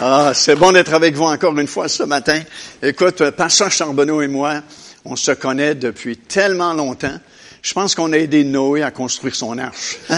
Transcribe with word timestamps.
Ah, 0.00 0.30
c'est 0.32 0.54
bon 0.54 0.70
d'être 0.70 0.94
avec 0.94 1.16
vous 1.16 1.24
encore 1.24 1.58
une 1.58 1.66
fois 1.66 1.88
ce 1.88 2.04
matin. 2.04 2.40
Écoute, 2.80 3.30
Pasteur 3.30 3.72
Charbonneau 3.72 4.22
et 4.22 4.28
moi, 4.28 4.62
on 5.04 5.16
se 5.16 5.32
connaît 5.32 5.74
depuis 5.74 6.16
tellement 6.16 6.72
longtemps. 6.72 7.18
Je 7.62 7.72
pense 7.72 7.96
qu'on 7.96 8.12
a 8.12 8.16
aidé 8.16 8.44
Noé 8.44 8.84
à 8.84 8.92
construire 8.92 9.34
son 9.34 9.58
arche. 9.58 9.96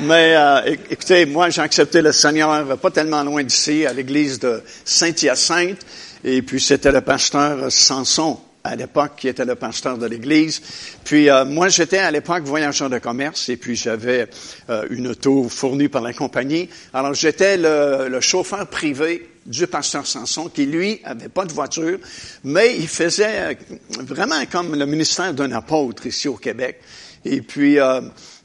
Mais 0.00 0.36
euh, 0.36 0.76
écoutez, 0.90 1.24
moi 1.24 1.48
j'ai 1.48 1.62
accepté 1.62 2.02
le 2.02 2.12
Seigneur 2.12 2.76
pas 2.76 2.90
tellement 2.90 3.22
loin 3.22 3.42
d'ici, 3.42 3.86
à 3.86 3.94
l'église 3.94 4.38
de 4.38 4.62
Saint-Hyacinthe, 4.84 5.80
et 6.24 6.42
puis 6.42 6.60
c'était 6.60 6.92
le 6.92 7.00
pasteur 7.00 7.72
Samson 7.72 8.38
à 8.66 8.76
l'époque 8.76 9.12
qui 9.18 9.28
était 9.28 9.44
le 9.44 9.56
pasteur 9.56 9.98
de 9.98 10.06
l'église. 10.06 10.62
Puis 11.04 11.28
euh, 11.28 11.44
moi, 11.44 11.68
j'étais 11.68 11.98
à 11.98 12.10
l'époque 12.10 12.44
voyageur 12.44 12.88
de 12.88 12.98
commerce 12.98 13.50
et 13.50 13.58
puis 13.58 13.76
j'avais 13.76 14.26
euh, 14.70 14.86
une 14.88 15.08
auto 15.08 15.50
fournie 15.50 15.88
par 15.88 16.00
la 16.00 16.14
compagnie. 16.14 16.70
Alors 16.94 17.12
j'étais 17.12 17.58
le, 17.58 18.18
chauffeur 18.20 18.66
privé 18.66 19.28
du 19.44 19.66
pasteur 19.66 20.06
Sanson 20.06 20.48
qui, 20.48 20.64
lui, 20.64 21.02
avait 21.04 21.28
pas 21.28 21.44
de 21.44 21.52
voiture, 21.52 21.98
mais 22.42 22.74
il 22.78 22.88
faisait 22.88 23.52
euh, 23.52 23.54
vraiment 24.00 24.42
comme 24.50 24.74
le 24.74 24.86
ministère 24.86 25.34
d'un 25.34 25.52
apôtre 25.52 26.06
ici 26.06 26.28
au 26.28 26.36
Québec. 26.36 26.80
Et 27.26 27.40
puis, 27.40 27.78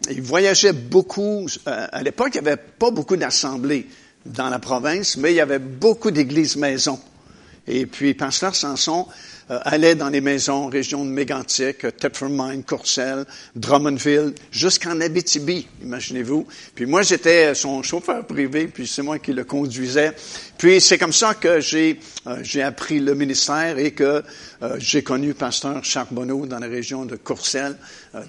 il 0.09 0.21
voyageait 0.21 0.71
beaucoup. 0.71 1.47
à 1.65 2.01
l'époque, 2.01 2.29
il 2.35 2.41
n'y 2.41 2.47
avait 2.47 2.55
pas 2.55 2.91
beaucoup 2.91 3.17
d'assemblées 3.17 3.85
dans 4.25 4.49
la 4.49 4.59
province, 4.59 5.17
mais 5.17 5.33
il 5.33 5.35
y 5.35 5.41
avait 5.41 5.59
beaucoup 5.59 6.11
d'églises 6.11 6.55
maisons. 6.55 6.97
Et 7.67 7.85
puis, 7.85 8.13
pasteur 8.13 8.55
Sanson 8.55 9.05
euh, 9.51 9.59
allait 9.63 9.95
dans 9.95 10.09
les 10.09 10.21
maisons, 10.21 10.67
région 10.67 11.05
de 11.05 11.09
Mégantic, 11.09 11.79
Thetford 11.97 12.29
Mine, 12.29 12.63
Courcelles, 12.63 13.25
Drummondville, 13.55 14.33
jusqu'en 14.51 15.01
Abitibi, 15.01 15.67
imaginez-vous. 15.81 16.47
Puis 16.75 16.85
moi, 16.85 17.01
j'étais 17.01 17.53
son 17.55 17.81
chauffeur 17.83 18.25
privé, 18.25 18.67
puis 18.67 18.87
c'est 18.87 19.01
moi 19.01 19.19
qui 19.19 19.33
le 19.33 19.43
conduisais. 19.43 20.13
Puis 20.59 20.81
c'est 20.81 20.97
comme 20.97 21.13
ça 21.13 21.33
que 21.33 21.61
j'ai 21.61 21.99
euh, 22.27 22.35
j'ai 22.43 22.61
appris 22.61 22.99
le 22.99 23.15
ministère 23.15 23.77
et 23.77 23.91
que 23.91 24.21
euh, 24.61 24.75
j'ai 24.77 25.03
connu 25.03 25.33
pasteur 25.33 25.83
Charbonneau 25.85 26.45
dans 26.45 26.59
la 26.59 26.67
région 26.67 27.05
de 27.05 27.15
Courcelles, 27.15 27.77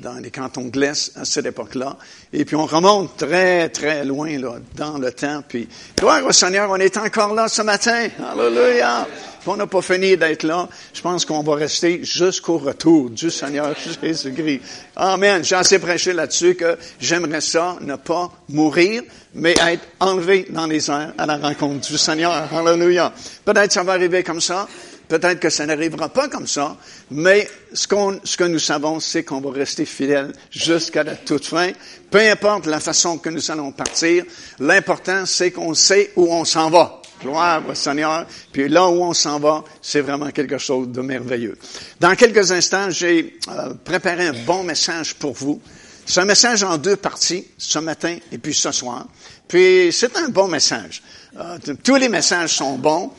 dans 0.01 0.15
les 0.15 0.31
cantons 0.31 0.69
de 0.69 0.79
l'Est 0.79 1.13
à 1.17 1.25
cette 1.25 1.47
époque-là. 1.47 1.97
Et 2.33 2.45
puis 2.45 2.55
on 2.55 2.67
remonte 2.67 3.17
très, 3.17 3.69
très 3.69 4.05
loin 4.05 4.39
là, 4.39 4.55
dans 4.77 4.97
le 4.97 5.11
temps. 5.11 5.43
Puis 5.47 5.69
gloire 5.99 6.25
au 6.25 6.33
Seigneur, 6.33 6.71
on 6.71 6.77
est 6.77 6.97
encore 6.97 7.35
là 7.35 7.49
ce 7.49 7.63
matin. 7.63 8.09
Alléluia 8.25 9.09
on 9.47 9.57
n'a 9.57 9.67
pas 9.67 9.83
fini 9.83 10.17
d'être 10.17 10.43
là, 10.43 10.69
je 10.93 11.01
pense 11.01 11.25
qu'on 11.25 11.43
va 11.43 11.55
rester 11.55 12.05
jusqu'au 12.05 12.59
retour 12.59 13.11
du 13.11 13.31
Seigneur 13.31 13.75
Jésus-Christ. 14.03 14.61
Amen. 14.97 15.45
J'ai 15.45 15.57
assez 15.57 15.79
prêché 15.79 16.13
là-dessus 16.13 16.55
que 16.55 16.77
j'aimerais 17.01 17.41
ça, 17.41 17.77
ne 17.81 17.97
pas 17.97 18.31
mourir, 18.49 19.03
mais 19.35 19.53
être 19.53 19.87
enlevé 20.01 20.47
dans 20.51 20.67
les 20.67 20.91
airs 20.91 21.13
à 21.17 21.27
la 21.27 21.37
rencontre 21.37 21.89
du 21.89 21.99
Seigneur. 21.99 22.49
Alléluia. 22.53 23.13
Peut-être 23.45 23.73
ça 23.73 23.83
va 23.83 23.93
arriver 23.93 24.23
comme 24.23 24.41
ça. 24.41 24.67
Peut-être 25.11 25.41
que 25.41 25.51
ça 25.51 25.67
n'arrivera 25.67 26.09
pas 26.09 26.29
comme 26.29 26.47
ça, 26.47 26.77
mais 27.11 27.49
ce, 27.73 27.89
qu'on, 27.89 28.21
ce 28.23 28.37
que 28.37 28.45
nous 28.45 28.61
savons, 28.61 29.01
c'est 29.01 29.25
qu'on 29.25 29.41
va 29.41 29.51
rester 29.51 29.85
fidèles 29.85 30.33
jusqu'à 30.53 31.03
la 31.03 31.17
toute 31.17 31.47
fin. 31.47 31.73
Peu 32.09 32.21
importe 32.21 32.67
la 32.67 32.79
façon 32.79 33.19
que 33.19 33.29
nous 33.29 33.51
allons 33.51 33.73
partir, 33.73 34.25
l'important, 34.61 35.27
c'est 35.27 35.51
qu'on 35.51 35.75
sait 35.75 36.13
où 36.15 36.33
on 36.33 36.45
s'en 36.45 36.71
va. 36.71 37.03
Gloire 37.21 37.61
au 37.69 37.75
Seigneur. 37.75 38.25
Puis 38.53 38.69
là 38.69 38.89
où 38.89 39.03
on 39.03 39.13
s'en 39.13 39.41
va, 39.41 39.65
c'est 39.83 40.01
vraiment 40.01 40.31
quelque 40.31 40.59
chose 40.59 40.89
de 40.89 41.01
merveilleux. 41.01 41.59
Dans 41.99 42.15
quelques 42.15 42.53
instants, 42.53 42.91
j'ai 42.91 43.37
euh, 43.49 43.75
préparé 43.85 44.29
un 44.29 44.45
bon 44.47 44.63
message 44.63 45.17
pour 45.17 45.33
vous. 45.33 45.61
C'est 46.07 46.21
un 46.21 46.25
message 46.25 46.63
en 46.65 46.77
deux 46.77 46.97
parties, 46.97 47.47
ce 47.57 47.79
matin 47.79 48.17
et 48.33 48.39
puis 48.39 48.55
ce 48.55 48.73
soir. 48.73 49.07
Puis 49.47 49.91
c'est 49.93 50.17
un 50.17 50.29
bon 50.29 50.49
message. 50.49 51.03
Euh, 51.39 51.59
tous 51.83 51.97
les 51.97 52.09
messages 52.09 52.51
sont 52.51 52.77
bons, 52.77 53.13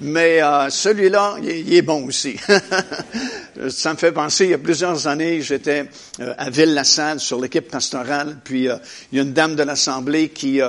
mais 0.00 0.42
euh, 0.42 0.70
celui-là, 0.70 1.36
il, 1.42 1.74
est 1.74 1.82
bon 1.82 2.06
aussi. 2.06 2.36
Ça 3.70 3.92
me 3.92 3.98
fait 3.98 4.12
penser, 4.12 4.44
il 4.44 4.50
y 4.50 4.54
a 4.54 4.58
plusieurs 4.58 5.06
années, 5.06 5.40
j'étais 5.40 5.86
euh, 6.20 6.34
à 6.38 6.50
Ville-la-Salle 6.50 7.20
sur 7.20 7.40
l'équipe 7.40 7.68
pastorale, 7.70 8.36
puis 8.44 8.68
il 9.12 9.16
y 9.16 9.18
a 9.18 9.22
une 9.22 9.32
dame 9.32 9.56
de 9.56 9.62
l'Assemblée 9.62 10.28
qui 10.28 10.60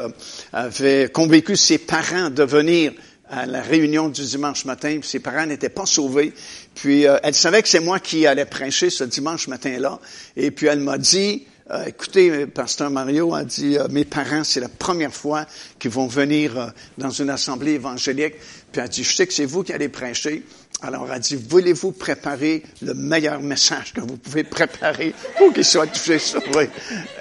avait 0.53 1.09
convaincu 1.09 1.55
ses 1.55 1.77
parents 1.77 2.29
de 2.29 2.43
venir 2.43 2.93
à 3.29 3.45
la 3.45 3.61
réunion 3.61 4.09
du 4.09 4.23
dimanche 4.23 4.65
matin, 4.65 4.97
puis 4.99 5.09
ses 5.09 5.19
parents 5.19 5.45
n'étaient 5.45 5.69
pas 5.69 5.85
sauvés. 5.85 6.33
Puis 6.75 7.03
elle 7.03 7.33
savait 7.33 7.61
que 7.61 7.69
c'est 7.69 7.79
moi 7.79 7.99
qui 7.99 8.25
allais 8.25 8.45
prêcher 8.45 8.89
ce 8.89 9.03
dimanche 9.03 9.47
matin-là, 9.47 9.99
et 10.35 10.51
puis 10.51 10.67
elle 10.67 10.79
m'a 10.79 10.97
dit, 10.97 11.45
euh, 11.71 11.85
écoutez, 11.85 12.47
pasteur 12.47 12.89
Mario 12.89 13.35
a 13.35 13.43
dit, 13.43 13.77
euh, 13.77 13.87
mes 13.91 14.03
parents, 14.03 14.43
c'est 14.43 14.59
la 14.59 14.69
première 14.69 15.13
fois 15.13 15.45
qu'ils 15.77 15.91
vont 15.91 16.07
venir 16.07 16.57
euh, 16.57 16.67
dans 16.97 17.11
une 17.11 17.29
assemblée 17.29 17.73
évangélique. 17.73 18.33
Puis 18.71 18.79
elle 18.79 18.85
a 18.85 18.87
dit, 18.87 19.03
je 19.03 19.15
sais 19.15 19.27
que 19.27 19.33
c'est 19.33 19.45
vous 19.45 19.63
qui 19.63 19.71
allez 19.71 19.89
prêcher. 19.89 20.43
Alors 20.81 21.07
elle 21.13 21.19
dit, 21.19 21.35
voulez-vous 21.35 21.91
préparer 21.91 22.63
le 22.81 22.93
meilleur 22.93 23.41
message 23.41 23.91
que 23.93 23.99
vous 23.99 24.15
pouvez 24.15 24.45
préparer 24.45 25.13
pour 25.37 25.51
qu'il 25.53 25.65
soit 25.65 25.87
touché 25.87 26.19
sauvé? 26.19 26.69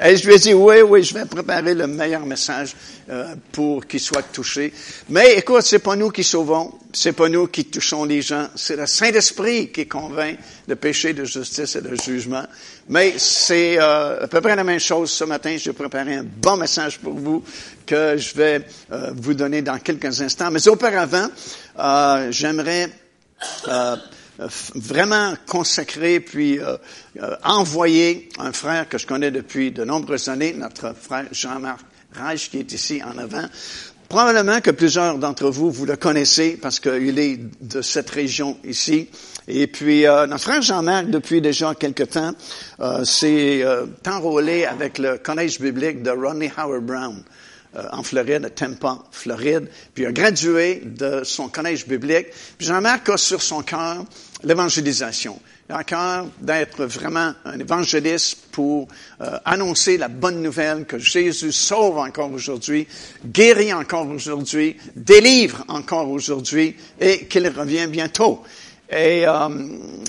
Et 0.01 0.17
je 0.17 0.27
lui 0.27 0.35
ai 0.35 0.39
dit, 0.39 0.55
oui, 0.55 0.77
oui, 0.83 1.03
je 1.03 1.15
vais 1.15 1.25
préparer 1.25 1.75
le 1.75 1.89
meilleur 1.89 2.25
message 2.25 2.77
pour 3.51 3.85
qu'il 3.87 3.99
soit 3.99 4.23
touché. 4.23 4.73
Mais 5.09 5.35
écoute, 5.39 5.63
c'est 5.63 5.81
pas 5.81 5.97
nous 5.97 6.11
qui 6.11 6.23
sauvons, 6.23 6.79
c'est 6.93 7.13
pas 7.13 7.29
nous 7.29 7.49
qui 7.49 7.65
touchons 7.65 8.05
les 8.05 8.23
gens, 8.23 8.47
c'est 8.55 8.77
le 8.77 8.87
Saint-Esprit 8.87 9.73
qui 9.73 9.89
convainc 9.89 10.39
de 10.69 10.75
péché, 10.75 11.13
de 11.13 11.25
justice 11.25 11.75
et 11.75 11.83
de 11.83 11.97
jugement. 11.97 12.45
Mais 12.89 13.15
c'est 13.19 13.77
euh, 13.81 14.23
à 14.23 14.29
peu 14.29 14.41
près 14.41 14.55
la 14.55 14.65
même 14.65 14.79
chose 14.79 15.11
ce 15.11 15.25
matin. 15.25 15.57
J'ai 15.59 15.73
préparé 15.73 16.15
un 16.15 16.25
bon 16.25 16.57
message 16.57 16.99
pour 17.01 17.15
vous 17.15 17.43
que 17.85 18.17
je 18.17 18.35
vais 18.35 18.65
euh, 18.93 19.11
vous 19.17 19.35
donner 19.35 19.63
dans 19.63 19.79
quelques 19.79 20.21
instants. 20.23 20.51
Mais 20.53 20.67
auparavant, 20.69 21.29
euh, 23.69 23.97
vraiment 24.75 25.35
consacrer 25.49 26.21
puis 26.21 26.61
envoyer 27.43 28.29
un 28.39 28.53
frère 28.53 28.89
que 28.89 28.97
je 28.97 29.07
connais 29.07 29.33
depuis 29.33 29.73
de 29.73 29.85
nombreuses 29.85 30.29
années, 30.29 30.53
notre 30.53 30.95
frère 30.95 31.27
Jean-Marc 31.33 31.81
Reich, 32.13 32.51
qui 32.51 32.59
est 32.59 32.73
ici 32.73 33.03
en 33.03 33.19
avant. 33.19 33.49
Probablement 34.09 34.63
que 34.63 34.71
plusieurs 34.71 35.19
d'entre 35.19 35.51
vous, 35.51 35.71
vous 35.71 35.85
le 35.85 35.97
connaissez 35.97 36.59
parce 36.61 36.81
qu'il 36.81 37.19
est 37.19 37.39
de 37.61 37.83
cette 37.83 38.09
région 38.09 38.57
ici. 38.65 39.09
Et 39.47 39.67
puis, 39.67 40.07
euh, 40.07 40.27
notre 40.27 40.45
frère 40.45 40.63
Jean-Marc, 40.63 41.11
depuis 41.11 41.43
déjà 41.43 41.75
quelque 41.75 42.05
temps, 42.05 42.33
euh, 42.81 43.05
s'est 43.05 43.63
euh, 43.63 43.85
enrôlé 44.07 44.65
avec 44.65 44.97
le 44.97 45.19
collège 45.19 45.61
biblique 45.61 46.03
de 46.03 46.11
Rodney 46.11 46.51
Howard 46.57 46.87
Brown 46.87 47.23
euh, 47.79 47.85
en 47.93 48.03
Floride, 48.03 48.45
à 48.45 48.51
Tampa, 48.51 48.99
Floride. 49.13 49.69
Puis 49.95 50.05
il 50.05 50.07
a 50.07 50.13
gradué 50.13 50.83
de 50.85 51.23
son 51.25 51.49
collège 51.49 51.87
biblique. 51.87 52.27
Puis 52.59 52.67
Jean-Marc 52.67 53.09
a 53.09 53.17
sur 53.17 53.41
son 53.41 53.63
cœur 53.63 54.05
l'évangélisation 54.43 55.41
cœur 55.87 56.27
d'être 56.41 56.85
vraiment 56.87 57.35
un 57.45 57.59
évangéliste 57.59 58.47
pour 58.53 58.89
euh, 59.21 59.39
annoncer 59.45 59.99
la 59.99 60.09
bonne 60.09 60.43
nouvelle 60.43 60.87
que 60.87 60.99
Jésus 60.99 61.53
sauve 61.53 61.99
encore 61.99 62.33
aujourd'hui, 62.33 62.87
guérit 63.27 63.73
encore 63.73 64.09
aujourd'hui, 64.09 64.77
délivre 64.97 65.65
encore 65.69 66.11
aujourd'hui 66.11 66.77
et 67.01 67.27
qu'il 67.27 67.47
revient 67.49 67.87
bientôt. 67.87 68.43
Et 68.91 69.27
euh, 69.27 69.49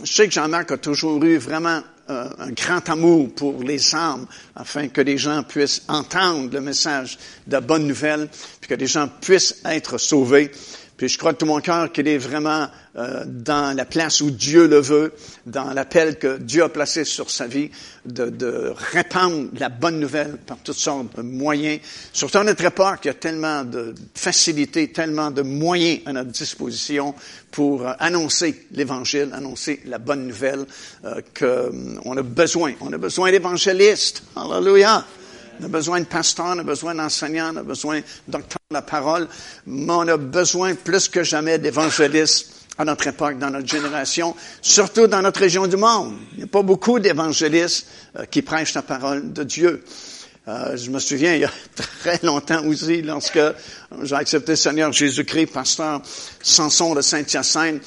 je 0.04 0.12
sais 0.12 0.28
que 0.28 0.34
Jean-Marc 0.34 0.72
a 0.72 0.78
toujours 0.78 1.22
eu 1.24 1.38
vraiment 1.38 1.82
euh, 2.10 2.30
un 2.40 2.52
grand 2.52 2.90
amour 2.90 3.30
pour 3.36 3.62
les 3.64 3.94
âmes, 3.94 4.26
afin 4.56 4.88
que 4.88 5.02
les 5.02 5.18
gens 5.18 5.44
puissent 5.44 5.84
entendre 5.88 6.52
le 6.52 6.62
message 6.62 7.18
de 7.46 7.54
la 7.54 7.62
bonne 7.62 7.86
nouvelle, 7.88 8.28
puis 8.60 8.70
que 8.70 8.76
les 8.76 8.88
gens 8.88 9.08
puissent 9.22 9.62
être 9.66 9.98
sauvés. 9.98 10.52
Puis 11.00 11.08
je 11.08 11.18
crois 11.18 11.32
de 11.32 11.38
tout 11.38 11.46
mon 11.46 11.62
cœur 11.62 11.94
qu'il 11.94 12.10
est 12.10 12.18
vraiment 12.18 12.68
euh, 12.98 13.24
dans 13.26 13.74
la 13.74 13.86
place 13.86 14.20
où 14.20 14.32
Dieu 14.32 14.68
le 14.68 14.82
veut, 14.82 15.14
dans 15.46 15.72
l'appel 15.72 16.20
que 16.20 16.38
Dieu 16.38 16.62
a 16.62 16.68
placé 16.68 17.06
sur 17.06 17.32
sa 17.32 17.48
vie, 17.48 17.72
de, 18.06 18.26
de, 18.26 18.74
répandre 18.92 19.48
la 19.58 19.70
bonne 19.70 20.02
nouvelle 20.02 20.36
par 20.46 20.58
toutes 20.58 20.76
sortes 20.76 21.16
de 21.16 21.22
moyens. 21.22 21.80
Surtout 22.12 22.40
à 22.40 22.44
notre 22.44 22.66
époque, 22.66 23.00
il 23.06 23.08
y 23.08 23.12
a 23.12 23.14
tellement 23.14 23.64
de 23.64 23.96
facilités, 24.14 24.92
tellement 24.92 25.32
de 25.32 25.42
moyens 25.42 26.02
à 26.06 26.12
notre 26.12 26.32
disposition 26.32 27.16
pour 27.50 27.88
euh, 27.88 27.94
annoncer 28.00 28.68
l'Évangile, 28.74 29.30
annoncer 29.32 29.80
la 29.86 30.00
bonne 30.00 30.28
nouvelle 30.28 30.66
euh, 31.06 31.22
qu'on 31.34 32.18
a 32.18 32.22
besoin. 32.24 32.74
On 32.82 32.92
a 32.92 32.98
besoin 32.98 33.32
d'évangélistes. 33.32 34.24
Alléluia. 34.36 35.06
On 35.60 35.66
a 35.66 35.68
besoin 35.68 36.00
de 36.00 36.06
pasteurs, 36.06 36.54
on 36.56 36.60
a 36.60 36.64
besoin 36.64 36.96
d'enseignants, 36.96 37.52
on 37.54 37.58
a 37.58 37.64
besoin 37.64 38.02
docteurs 38.28 38.60
de 38.70 38.76
la 38.76 38.82
parole, 38.82 39.28
mais 39.66 39.92
on 39.92 40.08
a 40.08 40.18
besoin 40.18 40.76
plus 40.76 41.10
que 41.10 41.24
jamais 41.24 41.58
d'évangélistes 41.60 42.60
à 42.78 42.86
notre 42.86 43.08
époque, 43.08 43.38
dans 43.38 43.50
notre 43.50 43.68
génération, 43.68 44.36
surtout 44.62 45.08
dans 45.08 45.22
notre 45.22 45.42
région 45.42 45.68
du 45.68 45.76
monde. 45.76 46.14
Il 46.32 46.38
n'y 46.38 46.44
a 46.46 46.48
pas 46.48 46.62
beaucoup 46.62 47.00
d'évangélistes 47.00 47.88
euh, 48.18 48.26
qui 48.26 48.42
prêchent 48.42 48.74
la 48.74 48.82
parole 48.82 49.34
de 49.34 49.44
Dieu. 49.44 49.84
Euh, 50.50 50.76
je 50.76 50.90
me 50.90 50.98
souviens, 50.98 51.36
il 51.36 51.42
y 51.42 51.46
a 51.46 51.52
très 51.76 52.20
longtemps 52.24 52.66
aussi, 52.66 53.04
lorsque 53.04 53.40
j'ai 54.02 54.16
accepté 54.16 54.54
le 54.54 54.56
Seigneur 54.56 54.92
Jésus-Christ, 54.92 55.48
pasteur 55.48 56.02
Samson 56.42 56.96
de 56.96 57.02
Saint-Hyacinthe, 57.02 57.84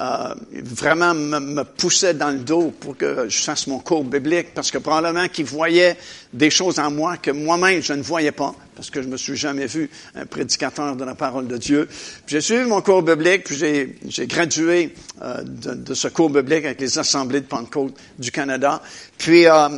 euh, 0.00 0.34
vraiment 0.52 1.12
me, 1.12 1.40
me, 1.40 1.64
poussait 1.64 2.14
dans 2.14 2.30
le 2.30 2.38
dos 2.38 2.72
pour 2.78 2.96
que 2.96 3.28
je 3.28 3.38
fasse 3.38 3.66
mon 3.66 3.80
cours 3.80 4.04
biblique, 4.04 4.54
parce 4.54 4.70
que 4.70 4.78
probablement 4.78 5.26
qu'il 5.26 5.46
voyait 5.46 5.96
des 6.32 6.50
choses 6.50 6.78
en 6.78 6.90
moi 6.90 7.16
que 7.16 7.32
moi-même 7.32 7.82
je 7.82 7.92
ne 7.94 8.02
voyais 8.02 8.32
pas, 8.32 8.54
parce 8.76 8.90
que 8.90 9.02
je 9.02 9.08
me 9.08 9.16
suis 9.16 9.36
jamais 9.36 9.66
vu 9.66 9.90
un 10.14 10.26
prédicateur 10.26 10.94
de 10.94 11.04
la 11.04 11.14
parole 11.16 11.48
de 11.48 11.56
Dieu. 11.56 11.88
J'ai 12.28 12.40
suivi 12.40 12.64
mon 12.64 12.80
cours 12.80 13.02
biblique, 13.02 13.44
puis 13.44 13.56
j'ai 13.56 14.26
gradué 14.26 14.94
euh, 15.22 15.42
de, 15.42 15.74
de, 15.74 15.94
ce 15.94 16.06
cours 16.08 16.30
biblique 16.30 16.64
avec 16.64 16.80
les 16.80 16.96
assemblées 16.98 17.40
de 17.40 17.46
Pentecôte 17.46 17.96
du 18.18 18.30
Canada. 18.30 18.82
Puis 19.18 19.46
euh, 19.46 19.68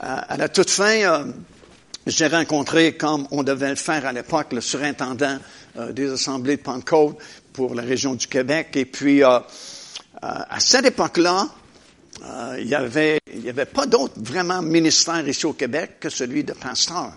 à, 0.00 0.36
la 0.36 0.48
toute 0.48 0.70
fin, 0.70 1.02
euh, 1.02 1.24
j'ai 2.06 2.26
rencontré, 2.26 2.96
comme 2.96 3.26
on 3.30 3.42
devait 3.42 3.70
le 3.70 3.76
faire 3.76 4.06
à 4.06 4.12
l'époque, 4.12 4.52
le 4.52 4.60
surintendant 4.60 5.38
euh, 5.76 5.92
des 5.92 6.10
assemblées 6.10 6.56
de 6.56 6.62
Pentecôte 6.62 7.16
pour 7.52 7.74
la 7.74 7.82
région 7.82 8.14
du 8.14 8.26
Québec. 8.26 8.70
Et 8.74 8.84
puis, 8.84 9.22
euh, 9.22 9.38
à 10.20 10.60
cette 10.60 10.86
époque-là, 10.86 11.48
il 12.58 12.66
n'y 12.66 12.74
avait, 12.74 13.18
avait 13.48 13.64
pas 13.64 13.86
d'autre 13.86 14.14
vraiment 14.16 14.62
ministère 14.62 15.26
ici 15.26 15.44
au 15.46 15.54
Québec 15.54 15.96
que 15.98 16.08
celui 16.08 16.44
de 16.44 16.52
pasteur. 16.52 17.12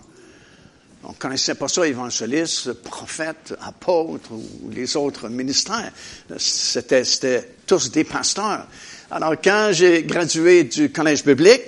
On 1.08 1.12
ne 1.12 1.16
connaissait 1.16 1.54
pas 1.54 1.68
ça, 1.68 1.88
évangéliste, 1.88 2.74
prophète, 2.74 3.54
apôtre 3.62 4.32
ou 4.32 4.72
les 4.72 4.98
autres 4.98 5.30
ministères. 5.30 5.92
C'était, 6.38 7.04
c'était 7.04 7.48
tous 7.68 7.92
des 7.92 8.04
pasteurs. 8.04 8.66
Alors, 9.12 9.36
quand 9.44 9.70
j'ai 9.72 10.04
gradué 10.04 10.64
du 10.64 10.92
collège 10.92 11.24
biblique, 11.24 11.62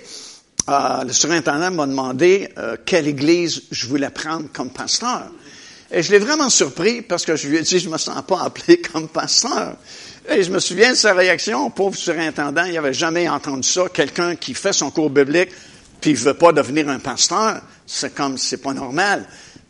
euh, 0.69 1.04
le 1.04 1.14
surintendant 1.14 1.72
m'a 1.72 1.86
demandé 1.86 2.50
euh, 2.58 2.75
quelle 2.86 3.08
église 3.08 3.64
je 3.72 3.88
voulais 3.88 4.10
prendre 4.10 4.52
comme 4.52 4.69
pasteur. 4.69 5.31
Et 5.90 6.04
je 6.04 6.12
l'ai 6.12 6.19
vraiment 6.19 6.50
surpris 6.50 7.02
parce 7.02 7.25
que 7.25 7.36
je 7.38 7.48
lui 7.48 7.58
ai 7.58 7.62
dit, 7.62 7.80
je 7.80 7.90
me 7.90 7.98
sens 7.98 8.22
pas 8.28 8.42
appelé 8.42 8.81
comme 8.94 9.08
pasteur. 9.08 9.78
Et 10.30 10.44
je 10.44 10.52
me 10.52 10.60
souviens 10.60 10.92
de 10.92 10.98
sa 10.98 11.14
réaction, 11.14 11.69
pauvre 11.69 11.96
surintendant, 11.96 12.66
il 12.66 12.74
n'avait 12.74 12.94
jamais 12.94 13.30
entendu 13.30 13.68
ça, 13.68 13.84
quelqu'un 13.94 14.36
qui 14.36 14.54
fait 14.54 14.74
son 14.74 14.92
cours 14.92 15.10
biblique, 15.10 15.52
puis 16.02 16.12
il 16.12 16.18
veut 16.18 16.34
pas 16.34 16.52
devenir 16.52 16.90
un 16.90 17.00
pasteur, 17.00 17.62
c'est 17.86 18.13
comme, 18.13 18.38
c'est 18.38 18.58
pas 18.58 18.74
normal. 18.74 19.25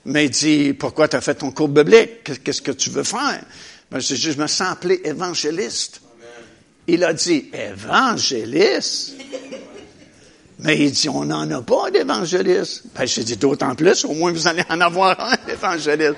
Mais 0.05 0.25
il 0.25 0.31
dit, 0.31 0.73
pourquoi 0.73 1.07
tu 1.07 1.15
as 1.15 1.21
fait 1.21 1.35
ton 1.35 1.51
cours 1.51 1.67
biblique? 1.67 2.43
Qu'est-ce 2.43 2.63
que 2.63 2.71
tu 2.71 2.89
veux 2.89 3.03
faire? 3.03 3.43
Ben, 3.91 3.99
je, 3.99 4.15
je 4.15 4.31
me 4.31 4.47
sens 4.47 4.71
appelé 4.71 4.99
évangéliste. 5.03 6.01
Il 6.87 7.03
a 7.03 7.13
dit, 7.13 7.51
évangéliste? 7.53 9.13
Mais 10.59 10.77
il 10.77 10.91
dit, 10.91 11.07
on 11.07 11.25
n'en 11.25 11.49
a 11.51 11.61
pas 11.61 11.91
d'évangéliste. 11.91 12.83
Ben, 12.95 13.05
j'ai 13.05 13.23
dit, 13.23 13.37
d'autant 13.37 13.75
plus, 13.75 14.05
au 14.05 14.13
moins 14.13 14.31
vous 14.31 14.47
allez 14.47 14.63
en 14.69 14.81
avoir 14.81 15.19
un 15.47 15.51
évangéliste. 15.51 16.15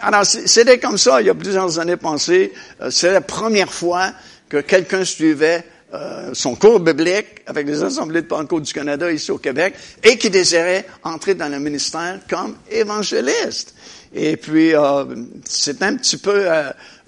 Alors, 0.00 0.24
c'était 0.24 0.78
comme 0.78 0.98
ça, 0.98 1.20
il 1.20 1.26
y 1.26 1.30
a 1.30 1.34
plusieurs 1.34 1.78
années 1.78 1.96
passées. 1.96 2.52
Euh, 2.80 2.90
c'est 2.90 3.12
la 3.12 3.20
première 3.20 3.72
fois 3.72 4.12
que 4.48 4.58
quelqu'un 4.62 5.04
suivait 5.04 5.64
euh, 5.92 6.30
son 6.32 6.54
cours 6.56 6.80
biblique 6.80 7.42
avec 7.46 7.66
les 7.66 7.82
assemblées 7.82 8.22
de 8.22 8.26
Pentecôte 8.26 8.62
du 8.62 8.72
Canada 8.72 9.12
ici 9.12 9.30
au 9.30 9.38
Québec 9.38 9.74
et 10.02 10.16
qui 10.16 10.30
désirait 10.30 10.86
entrer 11.02 11.34
dans 11.34 11.48
le 11.48 11.60
ministère 11.60 12.20
comme 12.28 12.56
évangéliste. 12.70 13.74
Et 14.14 14.36
puis, 14.36 14.74
euh, 14.74 15.04
c'est 15.44 15.82
un 15.82 15.96
petit 15.96 16.16
peu 16.16 16.48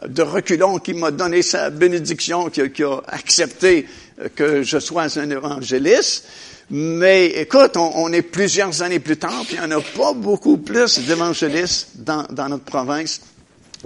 de 0.07 0.23
reculon 0.23 0.79
qui 0.79 0.95
m'a 0.95 1.11
donné 1.11 1.43
sa 1.43 1.71
bénédiction, 1.71 2.51
qui, 2.51 2.71
qui 2.71 2.85
a 2.85 3.01
accepté 3.09 3.89
que 4.37 4.63
je 4.63 4.79
sois 4.79 5.19
un 5.19 5.31
évangéliste. 5.31 6.27
Mais 6.75 7.27
écoute, 7.27 7.77
on, 7.77 8.11
est 8.15 8.23
plusieurs 8.23 8.81
années 8.81 8.99
plus 8.99 9.19
tard, 9.19 9.43
puis 9.47 9.57
il 9.57 9.69
n'y 9.69 9.75
en 9.75 9.79
a 9.79 9.83
pas 9.83 10.15
beaucoup 10.15 10.57
plus 10.57 11.01
d'évangélistes 11.01 11.89
dans, 11.97 12.25
notre 12.49 12.65
province. 12.65 13.21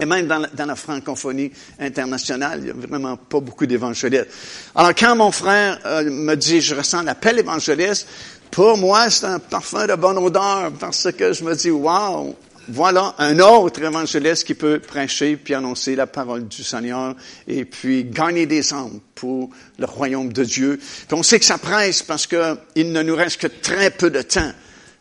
Et 0.00 0.06
même 0.06 0.28
dans 0.28 0.66
la, 0.66 0.76
francophonie 0.76 1.50
internationale, 1.80 2.60
il 2.60 2.64
n'y 2.66 2.70
a 2.70 2.86
vraiment 2.86 3.16
pas 3.16 3.40
beaucoup 3.40 3.66
d'évangélistes. 3.66 4.28
Alors 4.76 4.94
quand 4.94 5.16
mon 5.16 5.32
frère 5.32 5.80
euh, 5.84 6.08
me 6.08 6.36
dit, 6.36 6.60
je 6.60 6.76
ressens 6.76 7.02
l'appel 7.02 7.40
évangéliste, 7.40 8.06
pour 8.52 8.78
moi, 8.78 9.10
c'est 9.10 9.26
un 9.26 9.40
parfum 9.40 9.88
de 9.88 9.94
bonne 9.96 10.18
odeur 10.18 10.70
parce 10.78 11.10
que 11.10 11.32
je 11.32 11.42
me 11.42 11.56
dis, 11.56 11.72
wow, 11.72 12.36
voilà 12.68 13.14
un 13.18 13.38
autre 13.38 13.82
évangéliste 13.82 14.44
qui 14.44 14.54
peut 14.54 14.80
prêcher 14.80 15.36
puis 15.36 15.54
annoncer 15.54 15.94
la 15.94 16.06
parole 16.06 16.48
du 16.48 16.64
Seigneur 16.64 17.14
et 17.46 17.64
puis 17.64 18.04
gagner 18.04 18.46
des 18.46 18.72
âmes 18.72 19.00
pour 19.14 19.50
le 19.78 19.86
royaume 19.86 20.32
de 20.32 20.44
Dieu. 20.44 20.80
On 21.12 21.22
sait 21.22 21.38
que 21.38 21.44
ça 21.44 21.58
presse 21.58 22.02
parce 22.02 22.26
qu'il 22.26 22.92
ne 22.92 23.02
nous 23.02 23.14
reste 23.14 23.40
que 23.40 23.46
très 23.46 23.90
peu 23.90 24.10
de 24.10 24.22
temps 24.22 24.52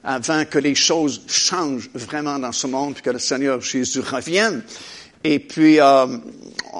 avant 0.03 0.45
que 0.45 0.59
les 0.59 0.75
choses 0.75 1.21
changent 1.27 1.89
vraiment 1.93 2.37
dans 2.37 2.51
ce 2.51 2.67
monde 2.67 2.93
puis 2.93 3.03
que 3.03 3.09
le 3.09 3.19
Seigneur 3.19 3.61
Jésus 3.61 3.99
revienne. 3.99 4.63
Et 5.23 5.39
puis, 5.39 5.79
euh, 5.79 6.05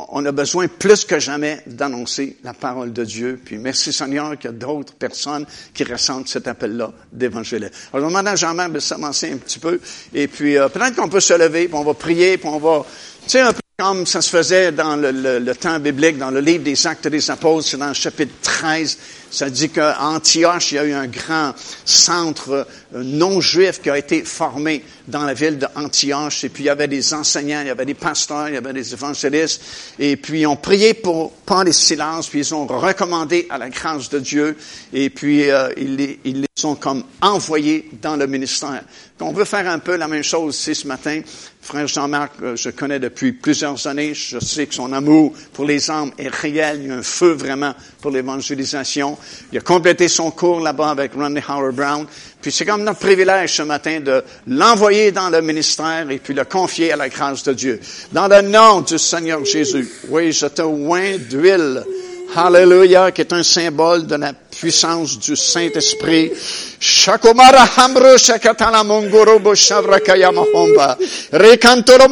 on 0.09 0.25
a 0.25 0.31
besoin 0.31 0.68
plus 0.68 1.06
que 1.06 1.19
jamais 1.19 1.62
d'annoncer 1.68 2.38
la 2.44 2.53
parole 2.53 2.92
de 2.92 3.06
Dieu. 3.06 3.39
Puis, 3.44 3.57
merci 3.57 3.94
Seigneur 3.94 4.38
qu'il 4.38 4.51
y 4.51 4.53
a 4.53 4.57
d'autres 4.57 4.94
personnes 4.94 5.45
qui 5.74 5.83
ressentent 5.86 6.27
cet 6.27 6.47
appel-là 6.47 6.92
d'évangéliste. 7.12 7.74
Alors, 7.94 8.06
je 8.06 8.12
demande 8.12 8.27
à 8.27 8.36
Jean-Marc 8.36 8.74
de 8.74 8.80
s'avancer 8.80 9.31
un 9.31 9.38
petit 9.38 9.59
peu. 9.59 9.80
Et 10.13 10.27
puis, 10.27 10.57
euh, 10.57 10.68
peut-être 10.68 10.95
qu'on 10.95 11.09
peut 11.09 11.21
se 11.21 11.33
lever, 11.33 11.68
puis 11.68 11.77
on 11.77 11.83
va 11.83 11.94
prier, 11.94 12.38
puis 12.38 12.50
on 12.50 12.59
va, 12.59 12.86
tu 13.24 13.30
sais, 13.30 13.42
un 13.42 13.53
peu 13.53 13.65
comme 13.77 14.06
ça 14.06 14.22
se 14.22 14.30
faisait 14.30 14.72
dans 14.72 14.95
le, 14.95 15.54
temps 15.54 15.80
biblique, 15.80 16.18
dans 16.18 16.31
le 16.31 16.39
livre 16.39 16.63
des 16.63 16.88
Actes 16.88 17.10
des 17.10 17.30
Apôtres, 17.30 17.68
c'est 17.68 17.77
dans 17.77 17.89
le 17.89 17.94
chapitre 17.94 18.33
13, 18.42 18.98
ça 19.30 19.50
dit 19.50 19.69
qu'à 19.69 20.00
Antioche, 20.00 20.72
il 20.72 20.75
y 20.75 20.77
a 20.77 20.86
eu 20.86 20.94
un 20.94 21.07
grand 21.07 21.54
centre 21.83 22.66
euh, 22.94 23.04
non 23.04 23.42
juif 23.42 23.81
qui 23.81 23.89
a 23.89 23.98
été 23.98 24.24
formé 24.24 24.81
dans 25.10 25.25
la 25.25 25.33
ville 25.33 25.57
d'Antioche. 25.57 26.45
Et 26.45 26.50
puis 26.50 26.63
il 26.63 26.68
y 26.68 26.69
avait 26.69 26.88
des 26.88 27.13
enseignants, 27.13 27.60
il 27.60 27.68
y 27.68 27.72
avait 27.72 27.86
des 27.86 27.95
pasteurs, 27.95 28.48
il 28.48 28.54
y 28.54 28.57
avait 28.57 28.72
des 28.72 28.94
évangélistes. 28.94 29.62
Et 30.00 30.16
puis 30.16 30.42
ils 30.42 30.48
ont 30.48 30.56
prié 30.56 30.94
pour 30.94 31.33
pas 31.33 31.66
les 31.66 31.74
silences, 31.74 32.30
puis 32.30 32.39
ils 32.39 32.56
ont 32.56 32.66
recommandé 32.66 33.45
à 33.50 33.57
la 33.57 33.69
grâce 33.69 34.10
de 34.10 34.19
Dieu. 34.19 34.56
Et 34.94 35.10
puis 35.10 35.50
euh, 35.50 35.69
ils, 35.75 35.98
les, 35.98 36.19
ils 36.24 36.39
les 36.42 36.48
sont 36.56 36.75
comme 36.75 37.04
envoyés 37.21 37.89
dans 38.01 38.16
le 38.16 38.28
ministère. 38.28 38.83
On 39.19 39.33
veut 39.33 39.45
faire 39.45 39.69
un 39.69 39.80
peu 39.80 39.95
la 39.95 40.07
même 40.07 40.24
chose 40.24 40.56
ici 40.57 40.75
ce 40.75 40.88
matin. 40.88 41.21
Frère 41.66 41.88
Jean-Marc, 41.88 42.34
euh, 42.44 42.56
je 42.56 42.70
connais 42.70 43.00
depuis 43.00 43.32
plusieurs 43.32 43.88
années. 43.88 44.14
Je 44.14 44.38
sais 44.38 44.68
que 44.68 44.76
son 44.76 44.94
amour 44.94 45.34
pour 45.52 45.66
les 45.66 45.90
âmes 45.90 46.12
est 46.20 46.28
réel. 46.28 46.82
Il 46.84 46.90
y 46.90 46.92
a 46.92 46.98
un 46.98 47.02
feu 47.02 47.32
vraiment 47.32 47.74
pour 48.02 48.12
l'évangélisation. 48.12 49.18
Il 49.52 49.58
a 49.58 49.62
complété 49.62 50.08
son 50.08 50.30
cours 50.30 50.60
là-bas 50.60 50.92
avec 50.92 51.16
Rodney 51.16 51.42
Howard 51.50 51.74
Brown. 51.74 52.06
Puis 52.40 52.52
c'est 52.52 52.66
comme 52.66 52.84
notre 52.84 53.00
privilège 53.00 53.56
ce 53.56 53.64
matin 53.64 54.00
de 54.00 54.24
l'envoyer 54.46 55.12
dans 55.12 55.32
le 55.32 55.42
ministère 55.42 56.08
et 56.12 56.20
puis 56.20 56.36
le 56.36 56.46
confier 56.46 56.92
à 56.92 56.98
la 56.98 57.10
grâce 57.10 57.42
de 57.42 57.54
Dieu. 57.54 57.80
Dans 58.12 58.28
le 58.28 58.44
nom 58.44 58.82
du 58.82 59.00
Seigneur 59.00 59.44
Jésus. 59.44 59.90
Oui, 60.10 60.32
je 60.34 60.46
te 60.46 60.62
oins 60.62 61.18
d'huile 61.18 61.84
Hallelujah, 62.33 63.12
qui 63.12 63.22
est 63.22 63.33
un 63.33 63.44
symbole 63.44 64.07
de 64.07 64.16
la 64.16 64.33
puissance 64.33 65.19
du 65.19 65.36
Saint-Esprit. 65.36 66.31
Shakumara 66.80 67.66
hambro 67.77 68.18
shakatala 68.18 68.83
mongoro 68.83 69.39
bo 69.39 69.54
shavrakaya 69.54 70.31
mahomba. 70.31 70.98
Rekantoro 71.31 72.07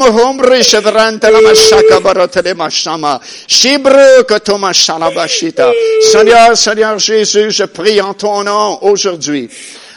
chevrante 0.61 1.29
la 1.31 1.41
mashaka 1.41 1.99
barotele 1.99 2.53
mashama. 2.53 3.19
Shibru 3.47 4.23
katoma 4.25 4.71
shalabashita. 4.71 5.71
Seigneur, 6.11 6.55
Seigneur 6.55 6.99
Jésus, 6.99 7.51
je 7.51 7.65
prie 7.65 8.01
en 8.01 8.13
ton 8.13 8.43
nom 8.43 8.79
aujourd'hui 8.81 9.49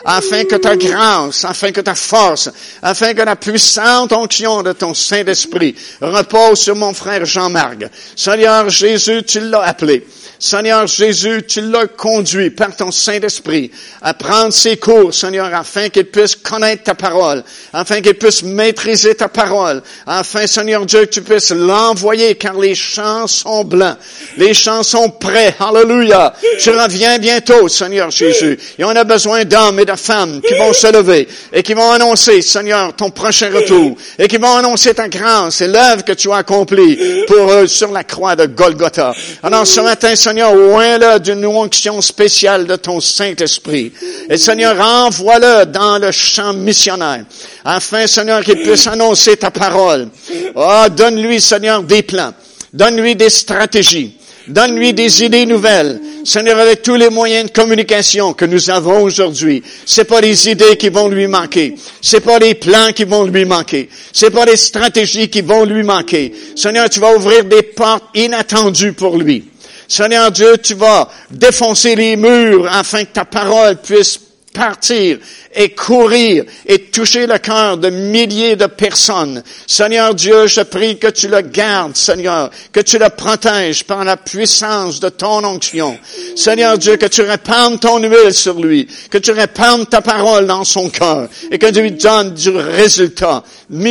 afin 0.06 0.44
que 0.44 0.56
ta 0.56 0.76
grâce, 0.76 1.44
afin 1.44 1.72
que 1.72 1.80
ta 1.80 1.94
force, 1.94 2.48
afin 2.80 3.12
que 3.12 3.22
la 3.22 3.36
puissante 3.36 4.12
onction 4.12 4.62
de 4.62 4.72
ton 4.72 4.94
Saint-Esprit 4.94 5.74
repose 6.00 6.60
sur 6.60 6.76
mon 6.76 6.94
frère 6.94 7.24
Jean-Marc. 7.26 7.86
Seigneur 8.14 8.70
Jésus, 8.70 9.24
tu 9.24 9.40
l'as 9.40 9.62
appelé. 9.62 10.06
Seigneur 10.38 10.86
Jésus, 10.86 11.44
tu 11.48 11.62
l'as 11.62 11.86
conduit 11.86 12.50
par 12.50 12.76
ton 12.76 12.90
Saint-Esprit 12.90 13.70
à 14.02 14.14
prendre 14.14 14.52
ses 14.52 14.76
cours, 14.76 15.14
Seigneur, 15.14 15.52
afin 15.52 15.88
qu'il 15.88 16.04
puisse 16.04 16.36
connaître 16.36 16.84
ta 16.84 16.94
parole, 16.94 17.42
afin 17.72 18.00
qu'il 18.00 18.14
puisse 18.14 18.42
maîtriser 18.42 19.14
ta 19.14 19.28
parole, 19.28 19.82
afin, 20.06 20.46
Seigneur 20.46 20.84
Dieu, 20.84 21.06
que 21.06 21.10
tu 21.10 21.22
puisses 21.22 21.52
l'envoyer, 21.52 22.34
car 22.34 22.54
les 22.54 22.74
champs 22.74 23.26
sont 23.26 23.64
blancs, 23.64 23.96
les 24.36 24.52
champs 24.52 24.82
sont 24.82 25.08
prêts. 25.10 25.54
Alléluia. 25.58 26.34
Tu 26.60 26.70
reviens 26.70 27.18
bientôt, 27.18 27.68
Seigneur 27.68 28.10
Jésus. 28.10 28.58
Et 28.78 28.84
on 28.84 28.90
a 28.90 29.04
besoin 29.04 29.44
d'hommes 29.44 29.80
et 29.80 29.84
de 29.84 29.95
femmes 29.96 30.40
qui 30.40 30.54
vont 30.54 30.72
se 30.72 30.92
lever 30.92 31.26
et 31.52 31.62
qui 31.62 31.74
vont 31.74 31.90
annoncer, 31.90 32.42
Seigneur, 32.42 32.94
ton 32.94 33.10
prochain 33.10 33.50
retour 33.52 33.96
et 34.18 34.28
qui 34.28 34.36
vont 34.36 34.56
annoncer 34.56 34.94
ta 34.94 35.08
grâce 35.08 35.60
et 35.60 35.68
l'œuvre 35.68 36.04
que 36.04 36.12
tu 36.12 36.30
as 36.30 36.36
accomplie 36.36 36.98
pour 37.26 37.50
eux 37.52 37.66
sur 37.66 37.90
la 37.90 38.04
croix 38.04 38.36
de 38.36 38.46
Golgotha. 38.46 39.14
Alors 39.42 39.66
ce 39.66 39.80
matin, 39.80 40.14
Seigneur, 40.14 40.52
oint-le 40.52 41.18
d'une 41.20 41.44
onction 41.46 42.00
spéciale 42.00 42.66
de 42.66 42.76
ton 42.76 43.00
Saint-Esprit. 43.00 43.92
Et 44.28 44.36
Seigneur, 44.36 44.78
envoie-le 44.80 45.66
dans 45.66 45.98
le 45.98 46.12
champ 46.12 46.52
missionnaire, 46.52 47.24
afin, 47.64 48.06
Seigneur, 48.06 48.42
qu'il 48.42 48.62
puisse 48.62 48.86
annoncer 48.86 49.36
ta 49.36 49.50
parole. 49.50 50.08
Oh, 50.54 50.84
donne-lui, 50.90 51.40
Seigneur, 51.40 51.82
des 51.82 52.02
plans. 52.02 52.32
Donne-lui 52.72 53.16
des 53.16 53.30
stratégies. 53.30 54.16
Donne-lui 54.48 54.92
des 54.92 55.24
idées 55.24 55.46
nouvelles. 55.46 56.00
Seigneur, 56.24 56.58
avec 56.58 56.82
tous 56.82 56.94
les 56.94 57.10
moyens 57.10 57.46
de 57.46 57.52
communication 57.52 58.32
que 58.32 58.44
nous 58.44 58.70
avons 58.70 59.02
aujourd'hui, 59.02 59.62
c'est 59.84 60.04
pas 60.04 60.20
les 60.20 60.48
idées 60.48 60.76
qui 60.76 60.88
vont 60.88 61.08
lui 61.08 61.26
manquer. 61.26 61.74
C'est 62.00 62.20
pas 62.20 62.38
les 62.38 62.54
plans 62.54 62.92
qui 62.94 63.04
vont 63.04 63.24
lui 63.24 63.44
manquer. 63.44 63.88
C'est 64.12 64.30
pas 64.30 64.44
les 64.44 64.56
stratégies 64.56 65.28
qui 65.28 65.40
vont 65.40 65.64
lui 65.64 65.82
manquer. 65.82 66.32
Seigneur, 66.54 66.88
tu 66.88 67.00
vas 67.00 67.16
ouvrir 67.16 67.44
des 67.44 67.62
portes 67.62 68.04
inattendues 68.14 68.92
pour 68.92 69.18
lui. 69.18 69.44
Seigneur 69.88 70.30
Dieu, 70.30 70.58
tu 70.58 70.74
vas 70.74 71.08
défoncer 71.30 71.94
les 71.94 72.16
murs 72.16 72.66
afin 72.70 73.04
que 73.04 73.12
ta 73.12 73.24
parole 73.24 73.76
puisse 73.76 74.18
partir 74.56 75.18
et 75.54 75.70
courir 75.70 76.44
et 76.66 76.78
toucher 76.90 77.26
le 77.26 77.38
cœur 77.38 77.76
de 77.78 77.90
milliers 77.90 78.56
de 78.56 78.66
personnes. 78.66 79.42
Seigneur 79.66 80.14
Dieu, 80.14 80.46
je 80.46 80.62
prie 80.62 80.98
que 80.98 81.08
tu 81.08 81.28
le 81.28 81.40
gardes, 81.42 81.96
Seigneur, 81.96 82.50
que 82.72 82.80
tu 82.80 82.98
le 82.98 83.08
protèges 83.10 83.84
par 83.84 84.04
la 84.04 84.16
puissance 84.16 85.00
de 85.00 85.08
ton 85.08 85.44
onction. 85.44 85.98
Seigneur 86.34 86.78
Dieu, 86.78 86.96
que 86.96 87.06
tu 87.06 87.22
répandes 87.22 87.80
ton 87.80 87.98
huile 88.02 88.32
sur 88.32 88.60
lui, 88.60 88.86
que 89.10 89.18
tu 89.18 89.32
répandes 89.32 89.88
ta 89.88 90.00
parole 90.00 90.46
dans 90.46 90.64
son 90.64 90.88
cœur 90.88 91.28
et 91.50 91.58
que 91.58 91.70
tu 91.70 91.82
lui 91.82 91.92
donnes 91.92 92.34
du 92.34 92.50
résultat. 92.50 93.42
Ne 93.70 93.90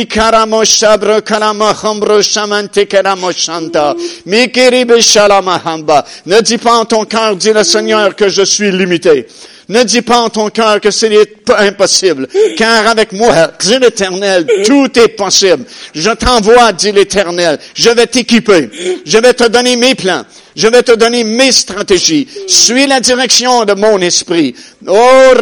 dis 6.40 6.58
pas 6.58 6.76
en 6.76 6.84
ton 6.84 7.04
cœur, 7.04 7.36
dit 7.36 7.52
le 7.52 7.64
Seigneur, 7.64 8.14
que 8.16 8.28
je 8.28 8.42
suis 8.42 8.70
limité. 8.70 9.26
Ne 9.68 9.82
dis 9.82 10.02
pas 10.02 10.20
en 10.20 10.28
ton 10.28 10.48
cœur 10.48 10.80
que 10.80 10.90
ce 10.90 11.06
n'est 11.06 11.26
pas 11.26 11.60
impossible, 11.60 12.28
car 12.56 12.86
avec 12.86 13.12
moi, 13.12 13.50
dit 13.58 13.78
l'Éternel, 13.78 14.46
tout 14.64 14.96
est 14.98 15.08
possible. 15.08 15.64
Je 15.94 16.10
t'envoie, 16.10 16.72
dit 16.72 16.92
l'Éternel, 16.92 17.58
je 17.74 17.90
vais 17.90 18.06
t'équiper, 18.06 18.70
je 19.04 19.18
vais 19.18 19.34
te 19.34 19.48
donner 19.48 19.76
mes 19.76 19.96
plans, 19.96 20.24
je 20.56 20.68
vais 20.68 20.82
te 20.82 20.92
donner 20.92 21.22
mes 21.22 21.52
stratégies. 21.52 22.26
Suis 22.48 22.86
la 22.86 22.98
direction 22.98 23.64
de 23.66 23.74
mon 23.74 24.00
esprit. 24.00 24.54
Oh, 24.88 25.32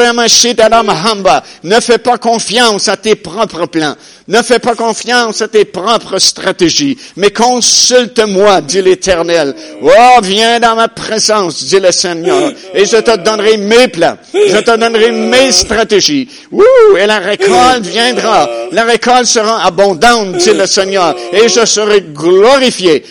Mahamba, 0.85 1.45
ne 1.63 1.81
fais 1.81 1.99
pas 1.99 2.19
confiance 2.19 2.89
à 2.89 2.97
tes 2.97 3.15
propres 3.15 3.67
plans. 3.67 3.95
Ne 4.27 4.43
fais 4.43 4.59
pas 4.59 4.75
confiance 4.75 5.43
à 5.43 5.49
tes 5.49 5.67
propres 5.67 6.19
stratégies, 6.19 6.97
mais 7.17 7.31
consulte-moi, 7.31 8.63
dit 8.63 8.81
l'Éternel. 8.81 9.55
Oh, 9.83 10.21
viens 10.23 10.59
dans 10.59 10.75
ma 10.75 10.89
présence, 10.89 11.65
dit 11.65 11.79
le 11.79 11.93
Seigneur, 11.93 12.51
et 12.73 12.87
je 12.87 12.97
te 12.97 13.17
donnerai 13.19 13.59
mes 13.59 13.89
plans. 13.89 14.17
Je 14.33 14.59
te 14.61 14.77
donnerai 14.77 15.13
mes 15.13 15.53
stratégies. 15.53 16.29
Ouh, 16.51 16.97
et 16.99 17.07
la 17.07 17.19
récolte 17.19 17.85
viendra. 17.85 18.49
La 18.73 18.85
récolte 18.85 19.27
sera 19.27 19.65
abondante, 19.65 20.39
dit 20.39 20.55
le 20.55 20.67
Seigneur, 20.67 21.15
et 21.33 21.49
je 21.49 21.65
serai 21.67 22.01
glorifié. 22.01 23.05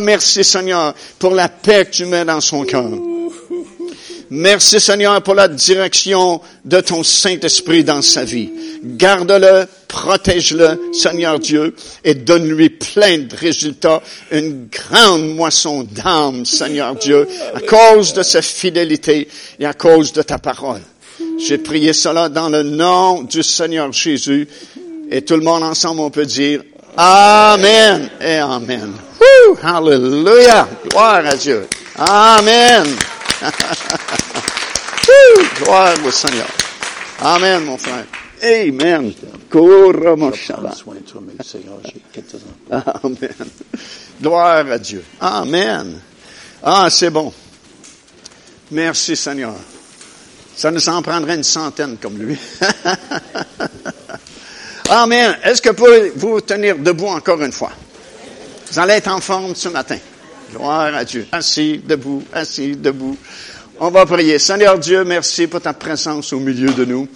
Merci 0.00 0.44
Seigneur 0.44 0.94
pour 1.18 1.34
la 1.34 1.48
paix 1.48 1.84
que 1.84 1.90
tu 1.90 2.04
mets 2.06 2.24
dans 2.24 2.40
son 2.40 2.64
cœur. 2.64 2.90
Merci 4.28 4.80
Seigneur 4.80 5.22
pour 5.22 5.34
la 5.34 5.46
direction 5.46 6.40
de 6.64 6.80
ton 6.80 7.04
Saint-Esprit 7.04 7.84
dans 7.84 8.02
sa 8.02 8.24
vie. 8.24 8.50
Garde-le, 8.82 9.66
protège-le, 9.86 10.90
Seigneur 10.92 11.38
Dieu, 11.38 11.76
et 12.02 12.14
donne-lui 12.14 12.70
plein 12.70 13.18
de 13.18 13.36
résultats, 13.36 14.02
une 14.32 14.66
grande 14.66 15.28
moisson 15.34 15.84
d'âme, 15.84 16.44
Seigneur 16.44 16.96
Dieu, 16.96 17.28
à 17.54 17.60
cause 17.60 18.14
de 18.14 18.24
sa 18.24 18.42
fidélité 18.42 19.28
et 19.60 19.66
à 19.66 19.74
cause 19.74 20.12
de 20.12 20.22
ta 20.22 20.38
parole. 20.38 20.82
J'ai 21.38 21.58
prié 21.58 21.92
cela 21.92 22.28
dans 22.28 22.48
le 22.48 22.64
nom 22.64 23.22
du 23.22 23.44
Seigneur 23.44 23.92
Jésus, 23.92 24.48
et 25.08 25.22
tout 25.22 25.36
le 25.36 25.42
monde 25.42 25.62
ensemble, 25.62 26.00
on 26.00 26.10
peut 26.10 26.26
dire 26.26 26.62
Amen 26.96 28.10
et 28.20 28.38
Amen. 28.38 28.94
Woo, 29.20 29.56
hallelujah. 29.62 30.66
Gloire 30.88 31.26
à 31.26 31.36
Dieu. 31.36 31.68
Amen. 31.96 32.86
Gloire 35.58 35.94
au 36.06 36.10
Seigneur. 36.10 36.48
Amen, 37.20 37.64
mon 37.64 37.76
frère. 37.76 38.06
Amen. 38.42 39.12
Amen. 42.70 43.32
Gloire 44.20 44.70
à 44.70 44.78
Dieu. 44.78 45.04
Amen. 45.20 46.00
Ah, 46.62 46.88
c'est 46.90 47.10
bon. 47.10 47.32
Merci 48.70 49.16
Seigneur. 49.16 49.54
Ça 50.56 50.70
nous 50.70 50.88
en 50.88 51.02
prendrait 51.02 51.36
une 51.36 51.44
centaine 51.44 51.98
comme 51.98 52.16
lui. 52.16 52.38
Amen. 54.88 55.36
Est-ce 55.42 55.60
que 55.60 55.70
pouvez 55.70 56.12
vous 56.14 56.40
tenir 56.40 56.78
debout 56.78 57.08
encore 57.08 57.42
une 57.42 57.50
fois? 57.50 57.72
Vous 58.70 58.78
allez 58.78 58.94
être 58.94 59.08
en 59.08 59.20
forme 59.20 59.52
ce 59.56 59.68
matin. 59.68 59.98
Gloire 60.52 60.94
à 60.94 61.04
Dieu. 61.04 61.26
Assis, 61.32 61.78
debout, 61.84 62.22
assis, 62.32 62.76
debout. 62.76 63.16
On 63.80 63.90
va 63.90 64.06
prier. 64.06 64.38
Seigneur 64.38 64.78
Dieu, 64.78 65.02
merci 65.04 65.48
pour 65.48 65.60
ta 65.60 65.72
présence 65.72 66.32
au 66.32 66.38
milieu 66.38 66.72
de 66.72 66.84
nous. 66.84 67.08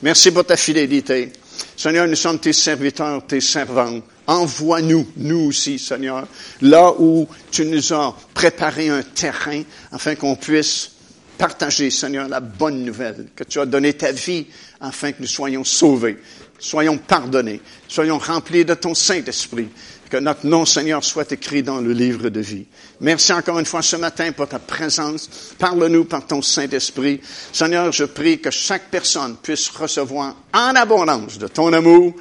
Merci 0.00 0.30
pour 0.30 0.44
ta 0.44 0.56
fidélité. 0.56 1.32
Seigneur, 1.76 2.06
nous 2.06 2.14
sommes 2.14 2.38
tes 2.38 2.52
serviteurs, 2.52 3.26
tes 3.26 3.40
servants. 3.40 4.00
Envoie-nous, 4.28 5.08
nous 5.16 5.48
aussi, 5.48 5.80
Seigneur, 5.80 6.28
là 6.60 6.92
où 6.96 7.26
tu 7.50 7.66
nous 7.66 7.92
as 7.92 8.16
préparé 8.32 8.90
un 8.90 9.02
terrain 9.02 9.62
afin 9.90 10.14
qu'on 10.14 10.36
puisse 10.36 10.92
partager, 11.36 11.90
Seigneur, 11.90 12.28
la 12.28 12.38
bonne 12.38 12.84
nouvelle, 12.84 13.26
que 13.34 13.42
tu 13.42 13.58
as 13.58 13.66
donné 13.66 13.94
ta 13.94 14.12
vie 14.12 14.46
afin 14.80 15.10
que 15.10 15.20
nous 15.20 15.26
soyons 15.26 15.64
sauvés, 15.64 16.16
soyons 16.62 16.96
pardonnés, 16.96 17.60
soyons 17.88 18.18
remplis 18.18 18.64
de 18.64 18.74
ton 18.74 18.94
Saint-Esprit, 18.94 19.68
que 20.08 20.16
notre 20.18 20.46
nom, 20.46 20.64
Seigneur, 20.64 21.02
soit 21.02 21.30
écrit 21.32 21.62
dans 21.62 21.80
le 21.80 21.92
livre 21.92 22.28
de 22.28 22.40
vie. 22.40 22.66
Merci 23.00 23.32
encore 23.32 23.58
une 23.58 23.66
fois 23.66 23.82
ce 23.82 23.96
matin 23.96 24.30
pour 24.32 24.46
ta 24.46 24.58
présence. 24.58 25.28
Parle-nous 25.58 26.04
par 26.04 26.26
ton 26.26 26.42
Saint-Esprit. 26.42 27.20
Seigneur, 27.52 27.90
je 27.92 28.04
prie 28.04 28.38
que 28.38 28.50
chaque 28.50 28.90
personne 28.90 29.36
puisse 29.42 29.68
recevoir 29.70 30.36
en 30.54 30.74
abondance 30.76 31.38
de 31.38 31.48
ton 31.48 31.72
amour 31.72 32.14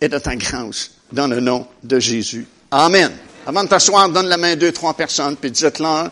et 0.00 0.08
de 0.08 0.18
ta 0.18 0.34
grâce 0.36 0.92
dans 1.12 1.26
le 1.26 1.40
nom 1.40 1.66
de 1.82 2.00
Jésus. 2.00 2.46
Amen. 2.70 3.12
Avant 3.46 3.62
de 3.62 3.68
t'asseoir, 3.68 4.08
donne 4.08 4.28
la 4.28 4.38
main 4.38 4.52
à 4.52 4.56
deux, 4.56 4.72
trois 4.72 4.94
personnes, 4.94 5.36
puis 5.36 5.50
dites-leur, 5.50 6.10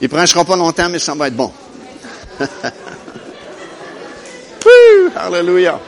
il 0.00 0.04
ne 0.04 0.08
prêchera 0.08 0.44
pas 0.44 0.56
longtemps, 0.56 0.88
mais 0.88 1.00
ça 1.00 1.14
va 1.14 1.26
être 1.26 1.36
bon. 1.36 1.52
Hallelujah. 5.16 5.80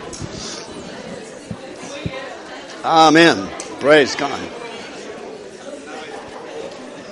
Amen. 2.82 3.48
Praise 3.78 4.16
God. 4.16 4.30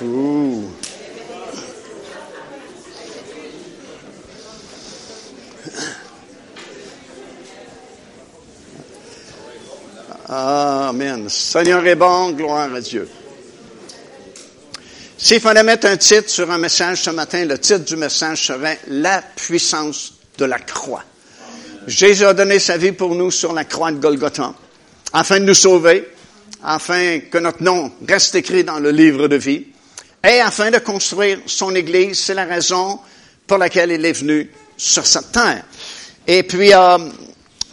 Ooh. 0.02 0.70
Amen. 10.28 11.28
Seigneur 11.28 11.86
est 11.86 11.96
bon, 11.96 12.30
gloire 12.32 12.72
à 12.74 12.80
Dieu. 12.80 13.08
S'il 15.16 15.40
fallait 15.40 15.62
mettre 15.62 15.86
un 15.86 15.96
titre 15.96 16.30
sur 16.30 16.50
un 16.50 16.58
message 16.58 17.02
ce 17.02 17.10
matin, 17.10 17.44
le 17.44 17.58
titre 17.58 17.84
du 17.84 17.96
message 17.96 18.46
serait 18.46 18.78
La 18.88 19.20
puissance 19.20 20.14
de 20.38 20.44
la 20.44 20.58
croix. 20.58 21.02
Jésus 21.86 22.24
a 22.24 22.34
donné 22.34 22.58
sa 22.58 22.76
vie 22.76 22.92
pour 22.92 23.14
nous 23.14 23.30
sur 23.30 23.52
la 23.52 23.64
croix 23.64 23.90
de 23.90 23.98
Golgotha, 23.98 24.54
afin 25.12 25.40
de 25.40 25.44
nous 25.46 25.54
sauver, 25.54 26.08
afin 26.62 27.20
que 27.20 27.38
notre 27.38 27.62
nom 27.62 27.92
reste 28.06 28.34
écrit 28.34 28.64
dans 28.64 28.78
le 28.78 28.90
livre 28.90 29.28
de 29.28 29.36
vie 29.36 29.66
et 30.24 30.40
afin 30.40 30.70
de 30.70 30.78
construire 30.78 31.38
son 31.46 31.74
Église. 31.74 32.18
C'est 32.18 32.34
la 32.34 32.44
raison 32.44 32.98
pour 33.46 33.58
laquelle 33.58 33.92
il 33.92 34.04
est 34.04 34.12
venu 34.12 34.50
sur 34.76 35.06
cette 35.06 35.32
terre. 35.32 35.64
Et 36.26 36.42
puis, 36.42 36.74
euh, 36.74 36.98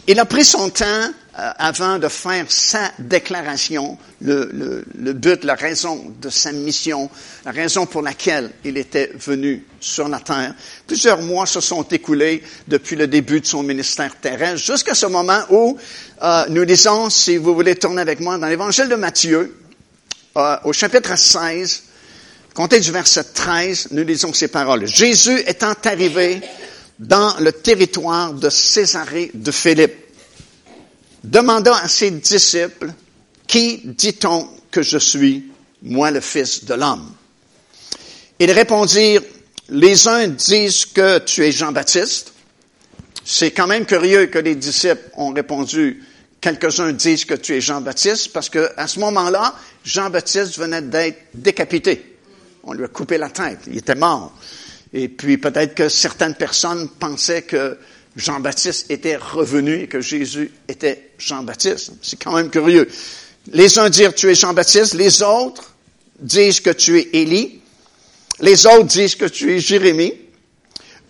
il 0.06 0.18
a 0.18 0.24
pris 0.24 0.44
son 0.44 0.70
temps 0.70 1.10
avant 1.38 1.98
de 1.98 2.08
faire 2.08 2.46
sa 2.48 2.92
déclaration, 2.98 3.98
le, 4.22 4.84
but, 5.12 5.44
la 5.44 5.54
raison 5.54 6.14
de 6.20 6.30
sa 6.30 6.50
mission, 6.52 7.10
la 7.44 7.50
raison 7.50 7.84
pour 7.84 8.00
laquelle 8.00 8.50
il 8.64 8.78
était 8.78 9.12
venu 9.14 9.64
sur 9.78 10.08
la 10.08 10.20
terre. 10.20 10.54
Plusieurs 10.86 11.20
mois 11.20 11.44
se 11.44 11.60
sont 11.60 11.82
écoulés 11.82 12.42
depuis 12.66 12.96
le 12.96 13.06
début 13.06 13.40
de 13.40 13.46
son 13.46 13.62
ministère 13.62 14.16
terrestre, 14.16 14.64
jusqu'à 14.64 14.94
ce 14.94 15.06
moment 15.06 15.40
où 15.50 15.76
euh, 16.22 16.44
nous 16.48 16.62
lisons, 16.62 17.10
si 17.10 17.36
vous 17.36 17.54
voulez 17.54 17.76
tourner 17.76 18.00
avec 18.00 18.20
moi, 18.20 18.38
dans 18.38 18.48
l'évangile 18.48 18.88
de 18.88 18.94
Matthieu, 18.94 19.54
euh, 20.36 20.56
au 20.64 20.72
chapitre 20.72 21.16
16, 21.18 21.82
Comptez 22.56 22.80
du 22.80 22.90
verset 22.90 23.22
13, 23.34 23.88
nous 23.90 24.02
lisons 24.02 24.32
ces 24.32 24.48
paroles. 24.48 24.86
Jésus 24.86 25.38
étant 25.46 25.74
arrivé 25.84 26.40
dans 26.98 27.34
le 27.38 27.52
territoire 27.52 28.32
de 28.32 28.48
Césarée 28.48 29.30
de 29.34 29.50
Philippe, 29.50 30.05
demanda 31.30 31.76
à 31.76 31.88
ses 31.88 32.10
disciples, 32.10 32.92
Qui 33.46 33.80
dit-on 33.84 34.48
que 34.70 34.82
je 34.82 34.98
suis, 34.98 35.44
moi 35.82 36.10
le 36.10 36.20
Fils 36.20 36.64
de 36.64 36.74
l'homme? 36.74 37.12
Ils 38.38 38.50
répondirent, 38.50 39.22
Les 39.68 40.08
uns 40.08 40.28
disent 40.28 40.86
que 40.86 41.18
tu 41.18 41.44
es 41.44 41.52
Jean-Baptiste. 41.52 42.32
C'est 43.24 43.50
quand 43.50 43.66
même 43.66 43.86
curieux 43.86 44.26
que 44.26 44.38
les 44.38 44.54
disciples 44.54 45.10
ont 45.16 45.32
répondu 45.32 46.02
quelques-uns 46.40 46.92
disent 46.92 47.24
que 47.24 47.34
tu 47.34 47.56
es 47.56 47.60
Jean-Baptiste 47.60 48.32
parce 48.32 48.48
que 48.48 48.70
à 48.76 48.86
ce 48.86 49.00
moment-là, 49.00 49.54
Jean-Baptiste 49.84 50.58
venait 50.58 50.82
d'être 50.82 51.18
décapité. 51.34 52.18
On 52.62 52.72
lui 52.72 52.84
a 52.84 52.88
coupé 52.88 53.18
la 53.18 53.30
tête. 53.30 53.60
Il 53.66 53.78
était 53.78 53.96
mort. 53.96 54.32
Et 54.92 55.08
puis 55.08 55.38
peut-être 55.38 55.74
que 55.74 55.88
certaines 55.88 56.36
personnes 56.36 56.88
pensaient 57.00 57.42
que 57.42 57.78
Jean-Baptiste 58.16 58.90
était 58.90 59.16
revenu 59.16 59.82
et 59.82 59.88
que 59.88 60.00
Jésus 60.00 60.50
était 60.68 61.10
Jean-Baptiste. 61.18 61.92
C'est 62.02 62.22
quand 62.22 62.34
même 62.34 62.50
curieux. 62.50 62.88
Les 63.52 63.78
uns 63.78 63.90
disent 63.90 64.14
tu 64.16 64.30
es 64.30 64.34
Jean-Baptiste, 64.34 64.94
les 64.94 65.22
autres 65.22 65.74
disent 66.18 66.60
que 66.60 66.70
tu 66.70 66.98
es 66.98 67.08
Élie, 67.12 67.60
les 68.40 68.66
autres 68.66 68.84
disent 68.84 69.14
que 69.14 69.26
tu 69.26 69.54
es 69.54 69.60
Jérémie, 69.60 70.14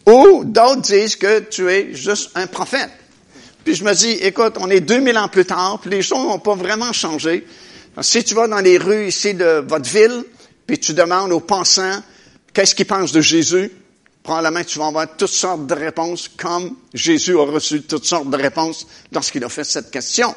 ou 0.04 0.44
d'autres 0.44 0.82
disent 0.82 1.16
que 1.16 1.40
tu 1.40 1.70
es 1.70 1.94
juste 1.94 2.30
un 2.34 2.46
prophète. 2.46 2.90
Puis 3.64 3.74
je 3.74 3.84
me 3.84 3.94
dis, 3.94 4.10
écoute, 4.10 4.56
on 4.60 4.70
est 4.70 4.80
2000 4.80 5.18
ans 5.18 5.28
plus 5.28 5.44
tard, 5.44 5.80
puis 5.80 5.90
les 5.90 6.02
choses 6.02 6.26
n'ont 6.26 6.38
pas 6.38 6.54
vraiment 6.54 6.92
changé. 6.92 7.44
si 8.00 8.22
tu 8.22 8.34
vas 8.34 8.46
dans 8.46 8.60
les 8.60 8.78
rues 8.78 9.08
ici 9.08 9.34
de 9.34 9.64
votre 9.66 9.90
ville, 9.90 10.24
puis 10.66 10.78
tu 10.78 10.92
demandes 10.92 11.32
aux 11.32 11.40
passants 11.40 12.02
qu'est-ce 12.52 12.74
qu'ils 12.74 12.86
pensent 12.86 13.12
de 13.12 13.20
Jésus, 13.20 13.70
probablement 14.26 14.64
tu 14.64 14.80
vas 14.80 14.88
avoir 14.88 15.16
toutes 15.16 15.28
sortes 15.28 15.68
de 15.68 15.74
réponses, 15.74 16.28
comme 16.36 16.76
Jésus 16.92 17.38
a 17.38 17.44
reçu 17.44 17.82
toutes 17.82 18.04
sortes 18.04 18.28
de 18.28 18.36
réponses 18.36 18.84
lorsqu'il 19.12 19.44
a 19.44 19.48
fait 19.48 19.62
cette 19.62 19.88
question. 19.92 20.34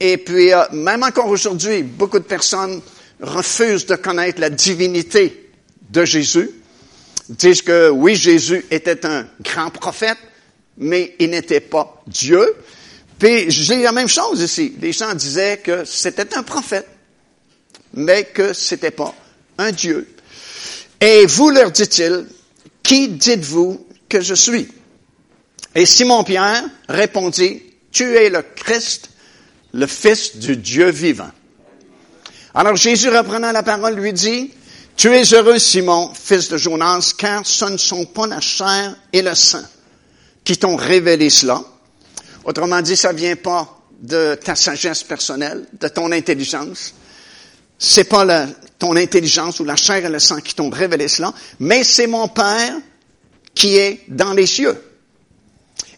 Et 0.00 0.18
puis, 0.18 0.52
euh, 0.52 0.64
même 0.72 1.04
encore 1.04 1.28
aujourd'hui, 1.28 1.84
beaucoup 1.84 2.18
de 2.18 2.24
personnes 2.24 2.82
refusent 3.20 3.86
de 3.86 3.94
connaître 3.94 4.40
la 4.40 4.50
divinité 4.50 5.50
de 5.88 6.04
Jésus, 6.04 6.50
disent 7.28 7.62
que 7.62 7.88
oui, 7.90 8.16
Jésus 8.16 8.66
était 8.72 9.06
un 9.06 9.28
grand 9.40 9.70
prophète, 9.70 10.18
mais 10.76 11.14
il 11.20 11.30
n'était 11.30 11.60
pas 11.60 12.02
Dieu. 12.08 12.56
Puis 13.20 13.48
j'ai 13.52 13.82
la 13.82 13.92
même 13.92 14.08
chose 14.08 14.40
ici. 14.42 14.74
Les 14.80 14.90
gens 14.90 15.14
disaient 15.14 15.58
que 15.58 15.84
c'était 15.84 16.36
un 16.36 16.42
prophète, 16.42 16.88
mais 17.94 18.24
que 18.24 18.52
c'était 18.52 18.90
pas 18.90 19.14
un 19.58 19.70
Dieu. 19.70 20.08
Et 21.00 21.24
vous 21.26 21.50
leur 21.50 21.70
dit-il, 21.70 22.26
qui 22.86 23.08
dites-vous 23.08 23.84
que 24.08 24.20
je 24.20 24.34
suis? 24.34 24.68
Et 25.74 25.84
Simon-Pierre 25.84 26.64
répondit, 26.88 27.60
tu 27.90 28.16
es 28.16 28.30
le 28.30 28.42
Christ, 28.42 29.10
le 29.74 29.88
Fils 29.88 30.36
du 30.36 30.56
Dieu 30.56 30.90
vivant. 30.90 31.30
Alors 32.54 32.76
Jésus 32.76 33.08
reprenant 33.08 33.50
la 33.50 33.64
parole 33.64 33.96
lui 33.96 34.12
dit, 34.12 34.52
tu 34.96 35.12
es 35.12 35.24
heureux 35.34 35.58
Simon, 35.58 36.12
fils 36.14 36.48
de 36.48 36.56
Jonas, 36.56 37.12
car 37.18 37.44
ce 37.44 37.64
ne 37.64 37.76
sont 37.76 38.06
pas 38.06 38.28
la 38.28 38.40
chair 38.40 38.96
et 39.12 39.20
le 39.20 39.34
sang 39.34 39.64
qui 40.44 40.56
t'ont 40.56 40.76
révélé 40.76 41.28
cela. 41.28 41.62
Autrement 42.44 42.80
dit, 42.82 42.96
ça 42.96 43.12
vient 43.12 43.36
pas 43.36 43.80
de 44.00 44.38
ta 44.42 44.54
sagesse 44.54 45.02
personnelle, 45.02 45.66
de 45.78 45.88
ton 45.88 46.12
intelligence. 46.12 46.94
C'est 47.78 48.04
pas 48.04 48.24
la, 48.24 48.46
ton 48.78 48.96
intelligence 48.96 49.60
ou 49.60 49.64
la 49.64 49.76
chair 49.76 50.04
et 50.04 50.08
le 50.08 50.18
sang 50.18 50.40
qui 50.40 50.54
t'ont 50.54 50.70
révélé 50.70 51.08
cela, 51.08 51.32
mais 51.60 51.84
c'est 51.84 52.06
mon 52.06 52.28
Père 52.28 52.74
qui 53.54 53.76
est 53.76 54.02
dans 54.08 54.34
les 54.34 54.46
cieux. 54.46 54.76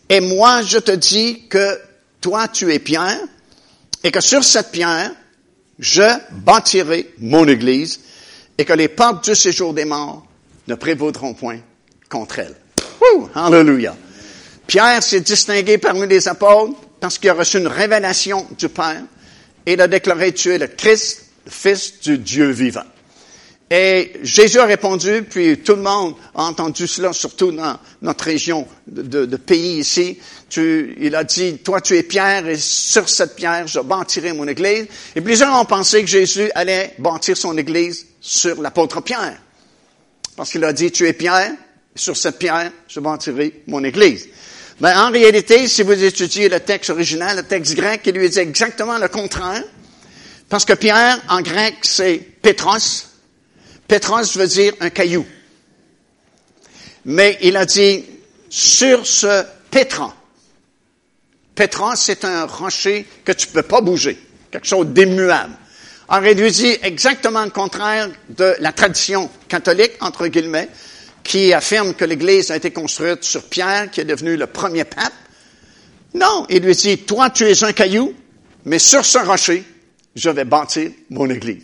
Et 0.08 0.20
moi, 0.20 0.62
je 0.62 0.78
te 0.78 0.92
dis 0.92 1.46
que 1.48 1.78
toi, 2.20 2.48
tu 2.48 2.72
es 2.72 2.78
Pierre, 2.78 3.20
et 4.02 4.10
que 4.10 4.20
sur 4.20 4.44
cette 4.44 4.70
pierre, 4.70 5.12
je 5.78 6.08
bâtirai 6.30 7.12
mon 7.18 7.46
Église, 7.46 8.00
et 8.56 8.64
que 8.64 8.72
les 8.72 8.88
portes 8.88 9.28
du 9.28 9.34
séjour 9.34 9.74
des 9.74 9.84
morts 9.84 10.26
ne 10.66 10.74
prévaudront 10.74 11.34
point 11.34 11.58
contre 12.08 12.40
elle. 12.40 12.56
Wouh! 13.00 13.28
Hallelujah! 13.34 13.96
Pierre 14.66 15.02
s'est 15.02 15.20
distingué 15.20 15.78
parmi 15.78 16.06
les 16.06 16.28
apôtres 16.28 16.78
parce 17.00 17.18
qu'il 17.18 17.30
a 17.30 17.34
reçu 17.34 17.58
une 17.58 17.68
révélation 17.68 18.46
du 18.58 18.68
Père 18.68 19.02
et 19.64 19.74
il 19.74 19.80
a 19.80 19.88
déclaré 19.88 20.32
tu 20.32 20.52
es 20.52 20.58
le 20.58 20.66
Christ, 20.66 21.27
Fils 21.48 22.00
du 22.00 22.18
Dieu 22.18 22.50
vivant. 22.50 22.84
Et 23.70 24.12
Jésus 24.22 24.58
a 24.58 24.64
répondu, 24.64 25.24
puis 25.28 25.58
tout 25.58 25.74
le 25.74 25.82
monde 25.82 26.14
a 26.34 26.44
entendu 26.44 26.86
cela, 26.86 27.12
surtout 27.12 27.52
dans 27.52 27.78
notre 28.00 28.24
région 28.24 28.66
de, 28.86 29.36
pays 29.36 29.80
ici. 29.80 30.18
Tu, 30.48 30.96
il 30.98 31.14
a 31.14 31.22
dit, 31.24 31.58
toi 31.58 31.82
tu 31.82 31.94
es 31.94 32.02
Pierre, 32.02 32.48
et 32.48 32.56
sur 32.56 33.06
cette 33.10 33.36
pierre, 33.36 33.66
je 33.66 33.80
bâtirai 33.80 34.32
mon 34.32 34.48
église. 34.48 34.86
Et 35.14 35.20
plusieurs 35.20 35.54
ont 35.60 35.66
pensé 35.66 36.00
que 36.00 36.08
Jésus 36.08 36.50
allait 36.54 36.94
bâtir 36.98 37.36
son 37.36 37.58
église 37.58 38.06
sur 38.22 38.62
l'apôtre 38.62 39.02
Pierre. 39.02 39.38
Parce 40.34 40.50
qu'il 40.50 40.64
a 40.64 40.72
dit, 40.72 40.90
tu 40.90 41.06
es 41.06 41.12
Pierre, 41.12 41.52
et 41.94 41.98
sur 41.98 42.16
cette 42.16 42.38
pierre, 42.38 42.72
je 42.88 43.00
bâtirai 43.00 43.64
mon 43.66 43.84
église. 43.84 44.28
Mais 44.80 44.94
en 44.94 45.10
réalité, 45.10 45.66
si 45.66 45.82
vous 45.82 46.02
étudiez 46.02 46.48
le 46.48 46.60
texte 46.60 46.88
original, 46.88 47.36
le 47.36 47.42
texte 47.42 47.74
grec, 47.74 48.00
il 48.06 48.14
lui 48.14 48.30
dit 48.30 48.38
exactement 48.38 48.96
le 48.96 49.08
contraire. 49.08 49.62
Parce 50.48 50.64
que 50.64 50.72
Pierre, 50.72 51.20
en 51.28 51.42
grec, 51.42 51.76
c'est 51.82 52.18
Petros. 52.42 53.06
Petros 53.86 54.36
veut 54.36 54.46
dire 54.46 54.74
un 54.80 54.90
caillou. 54.90 55.26
Mais 57.04 57.38
il 57.42 57.56
a 57.56 57.66
dit 57.66 58.04
sur 58.48 59.06
ce 59.06 59.44
pétran. 59.70 60.12
Pétran, 61.54 61.96
c'est 61.96 62.24
un 62.24 62.46
rocher 62.46 63.06
que 63.24 63.32
tu 63.32 63.48
peux 63.48 63.62
pas 63.62 63.80
bouger. 63.80 64.18
Quelque 64.50 64.66
chose 64.66 64.86
il 64.96 66.40
lui 66.40 66.50
dit 66.50 66.76
exactement 66.82 67.44
le 67.44 67.50
contraire 67.50 68.08
de 68.30 68.54
la 68.60 68.72
tradition 68.72 69.30
catholique, 69.48 69.92
entre 70.00 70.26
guillemets, 70.28 70.68
qui 71.22 71.52
affirme 71.52 71.94
que 71.94 72.04
l'Église 72.04 72.50
a 72.50 72.56
été 72.56 72.70
construite 72.70 73.24
sur 73.24 73.42
Pierre, 73.44 73.90
qui 73.90 74.00
est 74.00 74.04
devenu 74.04 74.36
le 74.36 74.46
premier 74.46 74.84
pape. 74.84 75.12
Non, 76.14 76.46
il 76.48 76.62
lui 76.62 76.74
dit, 76.74 76.98
toi 76.98 77.28
tu 77.28 77.44
es 77.44 77.64
un 77.64 77.72
caillou, 77.72 78.14
mais 78.64 78.78
sur 78.78 79.04
ce 79.04 79.18
rocher, 79.18 79.64
je 80.18 80.30
vais 80.30 80.44
bâtir 80.44 80.90
mon 81.10 81.28
Église. 81.30 81.62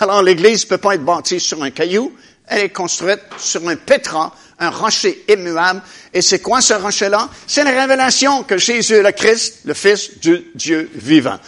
Alors 0.00 0.22
l'Église 0.22 0.64
ne 0.64 0.68
peut 0.70 0.78
pas 0.78 0.94
être 0.94 1.04
bâtie 1.04 1.40
sur 1.40 1.62
un 1.62 1.70
caillou, 1.70 2.12
elle 2.46 2.64
est 2.64 2.68
construite 2.70 3.20
sur 3.38 3.66
un 3.68 3.76
pétran, 3.76 4.32
un 4.58 4.70
rocher 4.70 5.24
immuable. 5.28 5.82
Et 6.12 6.22
c'est 6.22 6.40
quoi 6.40 6.60
ce 6.60 6.74
rocher-là? 6.74 7.28
C'est 7.46 7.64
la 7.64 7.80
révélation 7.80 8.42
que 8.42 8.58
Jésus 8.58 8.94
est 8.94 9.02
le 9.02 9.12
Christ, 9.12 9.60
le 9.64 9.74
Fils 9.74 10.18
du 10.20 10.46
Dieu 10.54 10.90
vivant. 10.94 11.38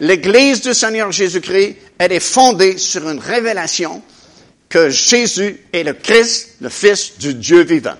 L'Église 0.00 0.60
du 0.60 0.74
Seigneur 0.74 1.10
Jésus-Christ, 1.10 1.76
elle 1.98 2.12
est 2.12 2.20
fondée 2.20 2.78
sur 2.78 3.08
une 3.08 3.18
révélation 3.18 4.02
que 4.68 4.90
Jésus 4.90 5.60
est 5.72 5.82
le 5.82 5.94
Christ, 5.94 6.56
le 6.60 6.68
Fils 6.68 7.18
du 7.18 7.34
Dieu 7.34 7.62
vivant. 7.62 7.96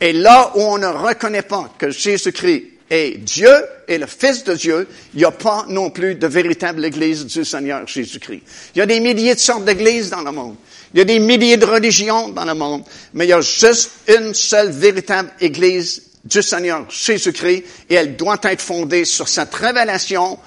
Et 0.00 0.12
là 0.12 0.52
où 0.54 0.60
on 0.60 0.78
ne 0.78 0.86
reconnaît 0.86 1.42
pas 1.42 1.72
que 1.78 1.90
Jésus-Christ 1.90 2.75
est 2.90 3.18
Dieu 3.18 3.52
et 3.88 3.98
le 3.98 4.06
Fils 4.06 4.44
de 4.44 4.54
Dieu, 4.54 4.88
il 5.14 5.18
n'y 5.18 5.24
a 5.24 5.30
pas 5.30 5.64
non 5.68 5.90
plus 5.90 6.14
de 6.14 6.26
véritable 6.26 6.84
Église 6.84 7.26
du 7.26 7.44
Seigneur 7.44 7.86
Jésus-Christ. 7.86 8.42
Il 8.74 8.78
y 8.78 8.82
a 8.82 8.86
des 8.86 9.00
milliers 9.00 9.34
de 9.34 9.40
sortes 9.40 9.64
d'églises 9.64 10.10
dans 10.10 10.22
le 10.22 10.32
monde. 10.32 10.56
Il 10.94 10.98
y 10.98 11.02
a 11.02 11.04
des 11.04 11.18
milliers 11.18 11.56
de 11.56 11.66
religions 11.66 12.28
dans 12.28 12.44
le 12.44 12.54
monde. 12.54 12.84
Mais 13.14 13.26
il 13.26 13.30
y 13.30 13.32
a 13.32 13.40
juste 13.40 13.90
une 14.08 14.34
seule 14.34 14.70
véritable 14.70 15.30
Église 15.40 16.02
du 16.24 16.42
Seigneur 16.42 16.86
Jésus-Christ 16.88 17.64
et 17.88 17.94
elle 17.94 18.16
doit 18.16 18.38
être 18.42 18.62
fondée 18.62 19.04
sur 19.04 19.28
cette 19.28 19.54
révélation 19.54 20.38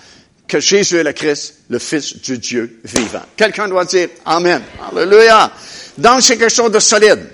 que 0.47 0.60
Jésus 0.60 0.97
est 0.97 1.04
le 1.04 1.13
Christ, 1.13 1.60
le 1.69 1.80
Fils 1.80 2.17
du 2.17 2.38
Dieu 2.38 2.80
vivant. 2.84 3.21
Quelqu'un 3.38 3.67
doit 3.67 3.86
dire 3.86 4.10
Amen. 4.25 4.62
Alléluia. 4.91 5.52
Donc, 5.97 6.21
c'est 6.21 6.38
quelque 6.38 6.54
chose 6.54 6.71
de 6.71 6.80
solide. 6.80 7.30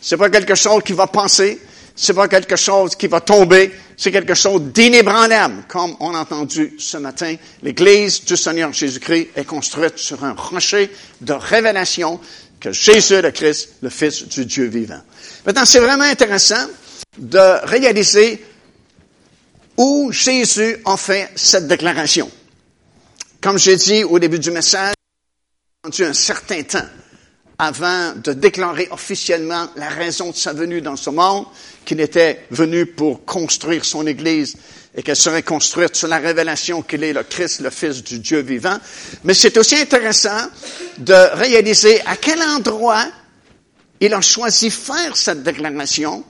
C'est 0.00 0.16
pas 0.16 0.30
quelque 0.30 0.54
chose 0.54 0.82
qui 0.84 0.92
va 0.92 1.06
passer. 1.06 1.60
C'est 1.94 2.14
pas 2.14 2.28
quelque 2.28 2.56
chose 2.56 2.96
qui 2.96 3.06
va 3.06 3.20
tomber. 3.20 3.72
C'est 3.96 4.12
quelque 4.12 4.34
chose 4.34 4.62
d'inébranlable. 4.72 5.64
Comme 5.68 5.96
on 6.00 6.14
a 6.14 6.20
entendu 6.20 6.74
ce 6.78 6.96
matin, 6.96 7.36
l'Église 7.62 8.24
du 8.24 8.36
Seigneur 8.36 8.72
Jésus-Christ 8.72 9.28
est 9.36 9.44
construite 9.44 9.98
sur 9.98 10.24
un 10.24 10.32
rocher 10.32 10.90
de 11.20 11.32
révélation 11.32 12.20
que 12.58 12.72
Jésus 12.72 13.14
est 13.14 13.22
le 13.22 13.30
Christ, 13.30 13.76
le 13.82 13.90
Fils 13.90 14.26
du 14.28 14.44
Dieu 14.44 14.66
vivant. 14.66 15.00
Maintenant, 15.44 15.64
c'est 15.64 15.80
vraiment 15.80 16.04
intéressant 16.04 16.66
de 17.18 17.66
réaliser 17.66 18.44
où 19.76 20.12
Jésus 20.12 20.76
a 20.84 20.96
fait 20.96 21.30
cette 21.34 21.66
déclaration. 21.66 22.30
Comme 23.40 23.58
j'ai 23.58 23.76
dit 23.76 24.04
au 24.04 24.18
début 24.18 24.38
du 24.38 24.50
message, 24.50 24.92
il 25.96 26.04
a 26.04 26.08
un 26.08 26.12
certain 26.12 26.62
temps 26.62 26.86
avant 27.60 28.14
de 28.14 28.32
déclarer 28.32 28.88
officiellement 28.90 29.68
la 29.76 29.90
raison 29.90 30.30
de 30.30 30.36
sa 30.36 30.54
venue 30.54 30.80
dans 30.80 30.96
ce 30.96 31.10
monde, 31.10 31.44
qu'il 31.84 32.00
était 32.00 32.46
venu 32.50 32.86
pour 32.86 33.26
construire 33.26 33.84
son 33.84 34.06
Église 34.06 34.56
et 34.96 35.02
qu'elle 35.02 35.14
serait 35.14 35.42
construite 35.42 35.94
sur 35.94 36.08
la 36.08 36.16
révélation 36.16 36.80
qu'il 36.80 37.04
est 37.04 37.12
le 37.12 37.22
Christ, 37.22 37.60
le 37.60 37.68
Fils 37.68 38.02
du 38.02 38.18
Dieu 38.18 38.40
vivant. 38.40 38.78
Mais 39.24 39.34
c'est 39.34 39.58
aussi 39.58 39.76
intéressant 39.76 40.48
de 40.96 41.36
réaliser 41.36 42.00
à 42.06 42.16
quel 42.16 42.40
endroit 42.40 43.04
il 44.00 44.14
a 44.14 44.22
choisi 44.22 44.70
faire 44.70 45.14
cette 45.14 45.42
déclaration. 45.42 46.24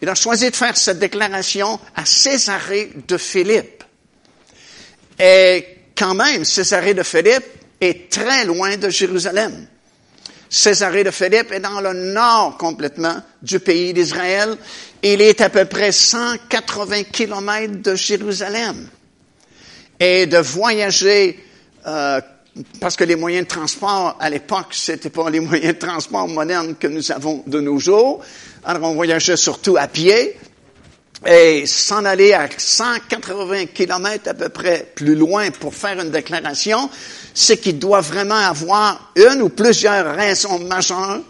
Il 0.00 0.08
a 0.08 0.14
choisi 0.14 0.50
de 0.50 0.56
faire 0.56 0.78
cette 0.78 0.98
déclaration 0.98 1.78
à 1.94 2.06
Césarée 2.06 2.90
de 3.06 3.18
Philippe. 3.18 3.84
Et 5.18 5.66
quand 5.94 6.14
même, 6.14 6.46
Césarée 6.46 6.94
de 6.94 7.02
Philippe 7.02 7.44
est 7.82 8.10
très 8.10 8.46
loin 8.46 8.78
de 8.78 8.88
Jérusalem. 8.88 9.66
Césarée 10.50 11.04
de 11.04 11.10
Philippe 11.10 11.52
est 11.52 11.60
dans 11.60 11.80
le 11.80 11.92
nord 11.92 12.56
complètement 12.58 13.16
du 13.40 13.60
pays 13.60 13.94
d'Israël. 13.94 14.56
Il 15.02 15.22
est 15.22 15.40
à 15.40 15.48
peu 15.48 15.64
près 15.64 15.92
180 15.92 17.04
kilomètres 17.04 17.80
de 17.80 17.94
Jérusalem. 17.94 18.88
et 20.00 20.26
de 20.26 20.38
voyager 20.38 21.38
euh, 21.86 22.20
parce 22.80 22.96
que 22.96 23.04
les 23.04 23.14
moyens 23.14 23.44
de 23.44 23.48
transport 23.48 24.16
à 24.18 24.28
l'époque, 24.28 24.72
c'était 24.72 25.10
pas 25.10 25.30
les 25.30 25.40
moyens 25.40 25.74
de 25.74 25.78
transport 25.78 26.26
modernes 26.26 26.74
que 26.74 26.88
nous 26.88 27.12
avons 27.12 27.44
de 27.46 27.60
nos 27.60 27.78
jours. 27.78 28.20
Alors 28.64 28.90
on 28.90 28.94
voyageait 28.94 29.36
surtout 29.36 29.76
à 29.76 29.86
pied 29.86 30.36
et 31.26 31.66
s'en 31.66 32.04
aller 32.04 32.32
à 32.32 32.48
180 32.56 33.66
kilomètres 33.66 34.30
à 34.30 34.34
peu 34.34 34.48
près 34.48 34.90
plus 34.94 35.14
loin 35.14 35.50
pour 35.50 35.74
faire 35.74 36.00
une 36.00 36.10
déclaration, 36.10 36.88
c'est 37.34 37.58
qu'il 37.58 37.78
doit 37.78 38.00
vraiment 38.00 38.34
avoir 38.34 39.12
une 39.16 39.42
ou 39.42 39.48
plusieurs 39.50 40.16
raisons 40.16 40.58
majeures 40.60 41.20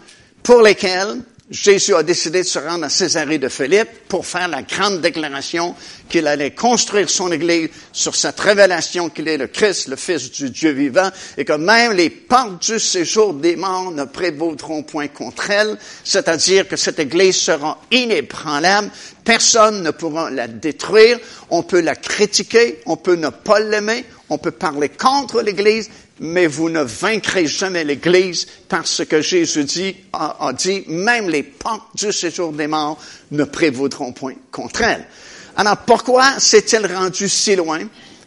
pour 0.43 0.61
lesquelles 0.61 1.17
Jésus 1.51 1.93
a 1.95 2.01
décidé 2.01 2.43
de 2.43 2.47
se 2.47 2.59
rendre 2.59 2.85
à 2.85 2.89
Césarée 2.89 3.37
de 3.37 3.49
Philippe 3.49 4.07
pour 4.07 4.25
faire 4.25 4.47
la 4.47 4.61
grande 4.61 5.01
déclaration 5.01 5.75
qu'il 6.07 6.25
allait 6.25 6.51
construire 6.51 7.09
son 7.09 7.29
Église 7.29 7.67
sur 7.91 8.15
cette 8.15 8.39
révélation 8.39 9.09
qu'il 9.09 9.27
est 9.27 9.37
le 9.37 9.47
Christ, 9.47 9.89
le 9.89 9.97
Fils 9.97 10.31
du 10.31 10.49
Dieu 10.49 10.71
vivant, 10.71 11.09
et 11.37 11.43
que 11.43 11.51
même 11.51 11.91
les 11.91 12.09
portes 12.09 12.71
du 12.71 12.79
séjour 12.79 13.33
des 13.33 13.57
morts 13.57 13.91
ne 13.91 14.05
prévaudront 14.05 14.83
point 14.83 15.09
contre 15.09 15.51
elle, 15.51 15.77
c'est-à-dire 16.05 16.69
que 16.69 16.77
cette 16.77 16.99
Église 16.99 17.35
sera 17.35 17.81
inébranlable, 17.91 18.89
personne 19.25 19.83
ne 19.83 19.91
pourra 19.91 20.31
la 20.31 20.47
détruire, 20.47 21.19
on 21.49 21.63
peut 21.63 21.81
la 21.81 21.97
critiquer, 21.97 22.79
on 22.85 22.95
peut 22.95 23.15
ne 23.15 23.27
pas 23.27 23.59
l'aimer, 23.59 24.05
on 24.29 24.37
peut 24.37 24.51
parler 24.51 24.87
contre 24.87 25.41
l'Église, 25.41 25.89
mais 26.23 26.45
vous 26.45 26.69
ne 26.69 26.81
vaincrez 26.81 27.47
jamais 27.47 27.83
l'Église 27.83 28.45
parce 28.69 29.03
que 29.05 29.21
Jésus 29.21 29.63
dit, 29.63 29.95
a, 30.13 30.53
dit, 30.53 30.83
même 30.87 31.27
les 31.27 31.41
portes 31.41 31.95
du 31.95 32.13
séjour 32.13 32.53
des 32.53 32.67
morts 32.67 32.99
ne 33.31 33.43
prévaudront 33.43 34.13
point 34.13 34.35
contre 34.51 34.83
elle. 34.83 35.07
Alors 35.55 35.77
pourquoi 35.77 36.39
s'est-il 36.39 36.85
rendu 36.85 37.27
si 37.27 37.55
loin? 37.55 37.79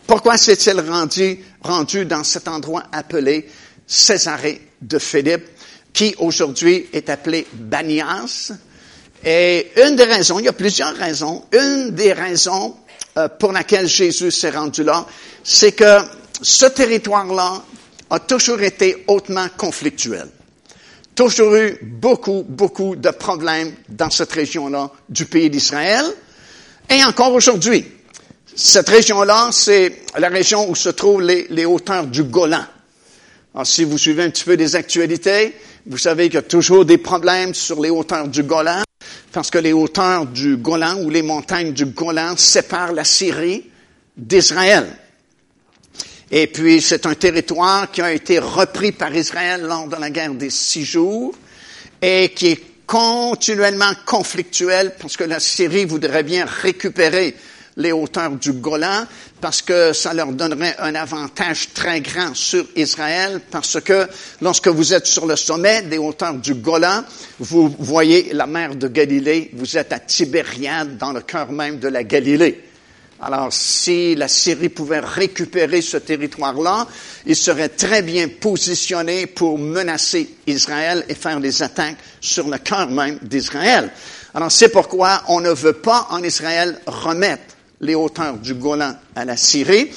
Pourquoi 0.09 0.37
s'est-il 0.37 0.81
rendu, 0.81 1.39
rendu 1.63 2.05
dans 2.05 2.25
cet 2.25 2.49
endroit 2.49 2.83
appelé 2.91 3.49
Césarée 3.87 4.61
de 4.83 4.99
Philippe, 4.99 5.47
qui 5.93 6.17
aujourd'hui 6.19 6.89
est 6.93 7.09
appelé 7.09 7.47
Banias? 7.53 8.53
Et 9.25 9.71
une 9.87 9.95
des 9.95 10.05
raisons, 10.05 10.41
il 10.41 10.47
y 10.47 10.49
a 10.49 10.53
plusieurs 10.53 10.97
raisons, 10.97 11.45
une 11.53 11.93
des 11.93 12.13
raisons 12.13 12.77
euh, 13.17 13.29
pour 13.29 13.53
laquelle 13.53 13.87
Jésus 13.87 14.33
s'est 14.33 14.51
rendu 14.51 14.83
là, 14.83 15.07
c'est 15.45 15.73
que 15.73 15.99
ce 16.43 16.67
territoire-là 16.67 17.63
a 18.11 18.19
toujours 18.19 18.63
été 18.63 19.05
hautement 19.09 19.47
conflictuel. 19.57 20.29
Toujours 21.15 21.55
eu 21.55 21.79
beaucoup, 21.83 22.45
beaucoup 22.49 22.97
de 22.97 23.11
problèmes 23.11 23.73
dans 23.89 24.11
cette 24.11 24.33
région-là 24.33 24.91
du 25.09 25.27
pays 25.27 25.49
d'Israël. 25.49 26.05
Et 26.91 27.03
encore 27.05 27.33
aujourd'hui. 27.33 27.85
Cette 28.57 28.89
région-là, 28.89 29.51
c'est 29.53 30.03
la 30.19 30.29
région 30.29 30.69
où 30.69 30.75
se 30.75 30.89
trouvent 30.89 31.23
les, 31.23 31.65
hauteurs 31.65 32.07
du 32.07 32.25
Golan. 32.25 32.65
Alors, 33.55 33.67
si 33.67 33.85
vous 33.85 33.99
suivez 33.99 34.25
un 34.25 34.31
petit 34.31 34.45
peu 34.45 34.57
des 34.57 34.77
actualités, 34.77 35.55
vous 35.87 35.99
savez 35.99 36.27
qu'il 36.27 36.35
y 36.35 36.39
a 36.39 36.43
toujours 36.43 36.85
des 36.85 36.99
problèmes 36.99 37.55
sur 37.55 37.81
les 37.81 37.91
hauteurs 37.91 38.29
du 38.29 38.43
Golan, 38.43 38.83
parce 39.33 39.51
que 39.51 39.59
les 39.59 39.73
hauteurs 39.73 40.27
du 40.27 40.57
Golan 40.57 41.03
ou 41.03 41.11
les 41.11 41.23
montagnes 41.23 41.73
du 41.73 41.87
Golan 41.87 42.37
séparent 42.37 42.93
la 42.93 43.05
Syrie 43.05 43.71
d'Israël. 44.17 44.87
Et 46.37 46.49
puis, 46.49 46.83
c'est 46.83 47.07
un 47.07 47.15
territoire 47.15 47.93
qui 47.93 48.03
a 48.03 48.13
été 48.13 48.41
repris 48.41 48.91
par 48.91 49.15
Israël 49.15 49.63
lors 49.63 49.87
de 49.87 49.95
la 49.95 50.11
guerre 50.11 50.35
des 50.35 50.51
six 50.51 50.85
jours 50.85 51.33
et 52.03 52.33
qui 52.35 52.49
est 52.49 52.63
continuellement 52.89 53.93
conflictuel 54.05 54.97
parce 54.99 55.17
que 55.17 55.23
la 55.23 55.39
Syrie 55.39 55.85
voudrait 55.85 56.25
bien 56.25 56.45
récupérer 56.45 57.37
les 57.77 57.93
hauteurs 57.93 58.33
du 58.33 58.53
Golan 58.53 59.07
parce 59.41 59.63
que 59.63 59.93
ça 59.93 60.13
leur 60.13 60.33
donnerait 60.33 60.75
un 60.81 60.97
avantage 60.97 61.69
très 61.73 62.01
grand 62.01 62.35
sur 62.35 62.67
Israël 62.75 63.41
parce 63.49 63.81
que 63.81 64.09
lorsque 64.41 64.67
vous 64.67 64.93
êtes 64.93 65.07
sur 65.07 65.27
le 65.27 65.37
sommet 65.37 65.83
des 65.83 65.99
hauteurs 65.99 66.35
du 66.35 66.55
Golan, 66.55 67.05
vous 67.39 67.73
voyez 67.79 68.33
la 68.33 68.49
mer 68.49 68.75
de 68.75 68.89
Galilée, 68.89 69.53
vous 69.53 69.79
êtes 69.79 69.93
à 69.93 70.01
Tibériade 70.01 70.99
dans 70.99 71.13
le 71.13 71.21
cœur 71.21 71.53
même 71.53 71.79
de 71.79 71.87
la 71.87 72.03
Galilée. 72.03 72.61
Alors, 73.21 73.53
si 73.53 74.15
la 74.15 74.29
Syrie 74.29 74.69
pouvait 74.69 75.01
récupérer 75.01 75.81
ce 75.81 75.97
territoire-là, 75.97 76.87
il 77.27 77.37
serait 77.37 77.69
très 77.69 78.03
bien 78.03 78.29
positionné 78.29 79.27
pour 79.27 79.59
menacer 79.59 80.37
Israël 80.47 81.05
et 81.09 81.15
faire 81.15 81.41
des 81.41 81.63
attaques 81.63 81.97
sur 82.21 82.49
le 82.49 82.59
cœur 82.59 82.91
même 82.91 83.19
d'Israël. 83.23 83.91
Alors, 84.35 84.51
c'est 84.51 84.69
pourquoi 84.69 85.23
on 85.29 85.41
ne 85.41 85.51
veut 85.51 85.75
pas 85.75 86.09
en 86.11 86.23
Israël 86.23 86.81
remettre 86.87 87.55
les 87.81 87.95
hauteurs 87.95 88.37
du 88.37 88.55
Golan 88.55 88.95
à 89.15 89.25
la 89.25 89.37
Syrie. 89.37 89.91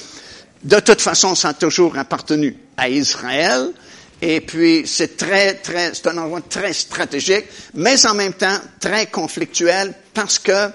De 0.62 0.80
toute 0.80 1.00
façon, 1.00 1.34
ça 1.34 1.48
a 1.48 1.54
toujours 1.54 1.98
appartenu 1.98 2.56
à 2.76 2.88
Israël. 2.88 3.72
Et 4.20 4.40
puis, 4.40 4.82
c'est 4.86 5.16
très, 5.16 5.54
très, 5.54 5.94
c'est 5.94 6.08
un 6.08 6.18
endroit 6.18 6.40
très 6.40 6.72
stratégique, 6.72 7.44
mais 7.74 8.04
en 8.06 8.14
même 8.14 8.32
temps 8.32 8.58
très 8.80 9.06
conflictuel 9.06 9.94
parce 10.12 10.38
que 10.38 10.70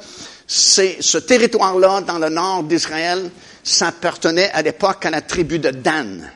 ce 0.47 1.17
territoire-là, 1.17 2.01
dans 2.01 2.19
le 2.19 2.29
nord 2.29 2.63
d'Israël, 2.63 3.29
ça 3.63 3.87
appartenait 3.87 4.51
à 4.51 4.61
l'époque 4.61 5.05
à 5.05 5.09
la 5.09 5.21
tribu 5.21 5.59
de 5.59 5.69
Dan. 5.71 6.29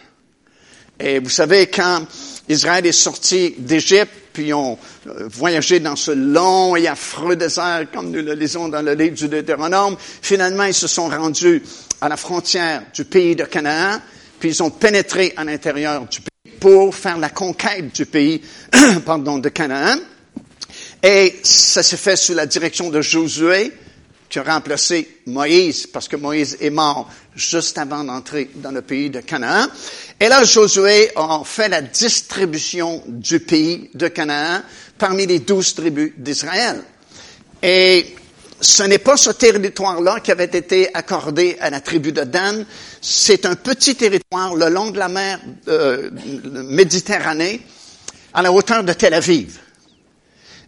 Et 1.00 1.20
vous 1.20 1.30
savez, 1.30 1.68
quand 1.68 2.06
Israël 2.50 2.86
est 2.86 2.92
sorti 2.92 3.54
d'Égypte, 3.58 4.12
puis 4.34 4.54
ont 4.54 4.78
euh, 5.08 5.28
voyagé 5.32 5.80
dans 5.80 5.96
ce 5.96 6.12
long 6.12 6.76
et 6.76 6.88
affreux 6.88 7.36
désert, 7.36 7.86
comme 7.92 8.12
nous 8.12 8.22
le 8.22 8.34
lisons 8.34 8.68
dans 8.68 8.84
le 8.84 8.94
livre 8.94 9.16
du 9.16 9.28
Deutéronome, 9.28 9.98
finalement, 10.00 10.64
ils 10.64 10.74
se 10.76 10.88
sont 10.88 11.10
rendus 11.10 11.64
à 12.02 12.08
la 12.08 12.18
frontière 12.18 12.84
du 12.94 13.04
pays 13.06 13.36
de 13.36 13.46
Canaan, 13.46 14.00
puis 14.40 14.50
ils 14.50 14.64
ont 14.64 14.70
pénétré 14.70 15.34
à 15.38 15.44
l'intérieur 15.44 16.06
du 16.06 16.20
pays 16.20 16.54
pour 16.60 16.94
faire 16.94 17.18
la 17.18 17.30
conquête 17.30 17.96
du 17.96 18.06
pays, 18.06 18.42
pardon, 19.06 19.40
de 19.40 19.50
Canaan. 19.50 19.98
Et 21.02 21.40
ça 21.44 21.82
s'est 21.82 21.98
fait 21.98 22.16
sous 22.16 22.34
la 22.34 22.46
direction 22.46 22.90
de 22.90 23.02
Josué, 23.02 23.72
qui 24.30 24.40
a 24.40 24.44
remplacé 24.44 25.20
Moïse, 25.26 25.88
parce 25.88 26.08
que 26.08 26.16
Moïse 26.16 26.58
est 26.60 26.70
mort 26.70 27.10
juste 27.36 27.78
avant 27.78 28.04
d'entrer 28.04 28.50
dans 28.56 28.72
le 28.72 28.82
pays 28.82 29.10
de 29.10 29.22
Canaan. 29.22 29.68
Et 30.20 30.28
là, 30.28 30.44
Josué 30.44 31.12
a 31.16 31.42
fait 31.46 31.70
la 31.70 31.82
distribution 31.82 33.04
du 33.08 33.40
pays 33.40 33.90
de 33.94 34.08
Canaan 34.08 34.62
parmi 34.98 35.26
les 35.26 35.40
douze 35.40 35.76
tribus 35.76 36.12
d'Israël. 36.18 36.82
Et 37.62 38.16
ce 38.60 38.84
n'est 38.84 38.98
pas 38.98 39.18
ce 39.18 39.30
territoire-là 39.30 40.20
qui 40.20 40.32
avait 40.32 40.46
été 40.46 40.94
accordé 40.94 41.58
à 41.62 41.70
la 41.70 41.80
tribu 41.80 42.12
de 42.12 42.24
Dan. 42.24 42.66
C'est 43.02 43.46
un 43.46 43.56
petit 43.56 43.96
territoire 43.96 44.56
le 44.56 44.70
long 44.70 44.90
de 44.90 44.98
la 44.98 45.08
mer 45.08 45.40
euh, 45.68 46.10
Méditerranée, 46.64 47.62
à 48.34 48.42
la 48.42 48.52
hauteur 48.52 48.84
de 48.84 48.94
Tel 48.94 49.14
Aviv. 49.14 49.60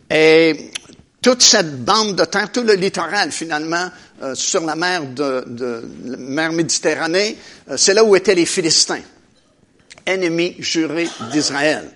Et 0.10 0.72
toute 1.21 1.41
cette 1.41 1.84
bande 1.84 2.15
de 2.15 2.25
terre, 2.25 2.51
tout 2.51 2.63
le 2.63 2.73
littoral 2.73 3.32
finalement 3.32 3.89
euh, 4.21 4.36
sur 4.36 4.65
la 4.65 4.75
mer 4.75 5.03
de, 5.05 5.84
mer 6.17 6.51
Méditerranée, 6.53 7.38
euh, 7.69 7.77
c'est 7.77 7.93
là 7.93 8.03
où 8.03 8.15
étaient 8.15 8.36
les 8.36 8.45
Philistins, 8.45 9.01
ennemis 10.05 10.55
jurés 10.60 11.10
d'Israël. 11.32 11.89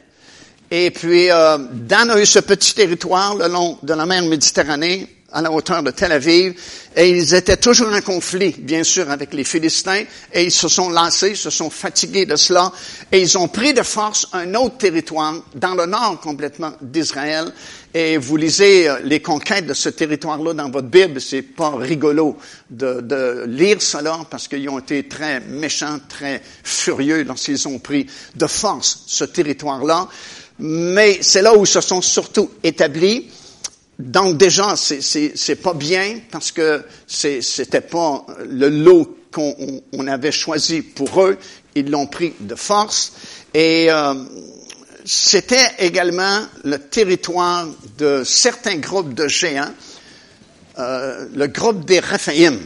Et 0.69 0.91
puis 0.91 1.29
euh, 1.31 1.57
Dan 1.71 2.11
a 2.11 2.19
eu 2.19 2.25
ce 2.25 2.39
petit 2.39 2.73
territoire 2.73 3.35
le 3.35 3.47
long 3.47 3.77
de 3.81 3.93
la 3.93 4.05
mer 4.05 4.23
Méditerranée, 4.23 5.07
à 5.33 5.41
la 5.41 5.51
hauteur 5.51 5.81
de 5.81 5.91
Tel 5.91 6.11
Aviv, 6.11 6.53
et 6.95 7.09
ils 7.09 7.33
étaient 7.33 7.57
toujours 7.57 7.91
en 7.91 8.01
conflit, 8.01 8.55
bien 8.57 8.83
sûr, 8.83 9.09
avec 9.09 9.33
les 9.33 9.43
Philistins, 9.43 10.03
et 10.31 10.43
ils 10.43 10.51
se 10.51 10.67
sont 10.67 10.89
lassés, 10.89 11.33
se 11.35 11.49
sont 11.49 11.71
fatigués 11.71 12.25
de 12.25 12.35
cela, 12.35 12.71
et 13.11 13.19
ils 13.19 13.37
ont 13.37 13.47
pris 13.47 13.73
de 13.73 13.81
force 13.81 14.27
un 14.33 14.53
autre 14.53 14.77
territoire, 14.77 15.33
dans 15.55 15.73
le 15.73 15.87
nord 15.87 16.19
complètement 16.21 16.73
d'Israël, 16.81 17.51
et 17.95 18.17
vous 18.17 18.37
lisez 18.37 18.87
euh, 18.87 18.99
les 19.03 19.21
conquêtes 19.21 19.67
de 19.67 19.73
ce 19.73 19.89
territoire-là 19.89 20.53
dans 20.53 20.69
votre 20.69 20.87
Bible, 20.87 21.19
c'est 21.19 21.41
pas 21.41 21.75
rigolo 21.75 22.37
de, 22.69 23.01
de 23.01 23.45
lire 23.47 23.81
cela, 23.81 24.19
parce 24.29 24.47
qu'ils 24.47 24.69
ont 24.69 24.79
été 24.79 25.07
très 25.07 25.39
méchants, 25.41 25.99
très 26.07 26.41
furieux 26.63 27.23
lorsqu'ils 27.23 27.67
ont 27.67 27.79
pris 27.79 28.07
de 28.35 28.47
force 28.47 29.03
ce 29.07 29.23
territoire-là, 29.23 30.07
mais 30.59 31.19
c'est 31.21 31.41
là 31.41 31.55
où 31.55 31.63
ils 31.63 31.67
se 31.67 31.81
sont 31.81 32.01
surtout 32.01 32.51
établis, 32.63 33.29
donc 33.99 34.37
déjà, 34.37 34.75
c'est 34.75 35.61
pas 35.61 35.73
bien 35.73 36.19
parce 36.31 36.51
que 36.51 36.83
c'était 37.07 37.81
pas 37.81 38.25
le 38.47 38.69
lot 38.69 39.17
qu'on 39.31 40.07
avait 40.07 40.31
choisi 40.31 40.81
pour 40.81 41.23
eux. 41.23 41.37
Ils 41.75 41.89
l'ont 41.89 42.07
pris 42.07 42.33
de 42.39 42.55
force. 42.55 43.13
Et 43.53 43.91
euh, 43.91 44.13
c'était 45.05 45.71
également 45.79 46.45
le 46.63 46.77
territoire 46.77 47.67
de 47.97 48.23
certains 48.23 48.77
groupes 48.77 49.13
de 49.13 49.27
géants, 49.27 49.73
euh, 50.79 51.27
le 51.35 51.47
groupe 51.47 51.85
des 51.85 51.99
Raphaïm, 51.99 52.59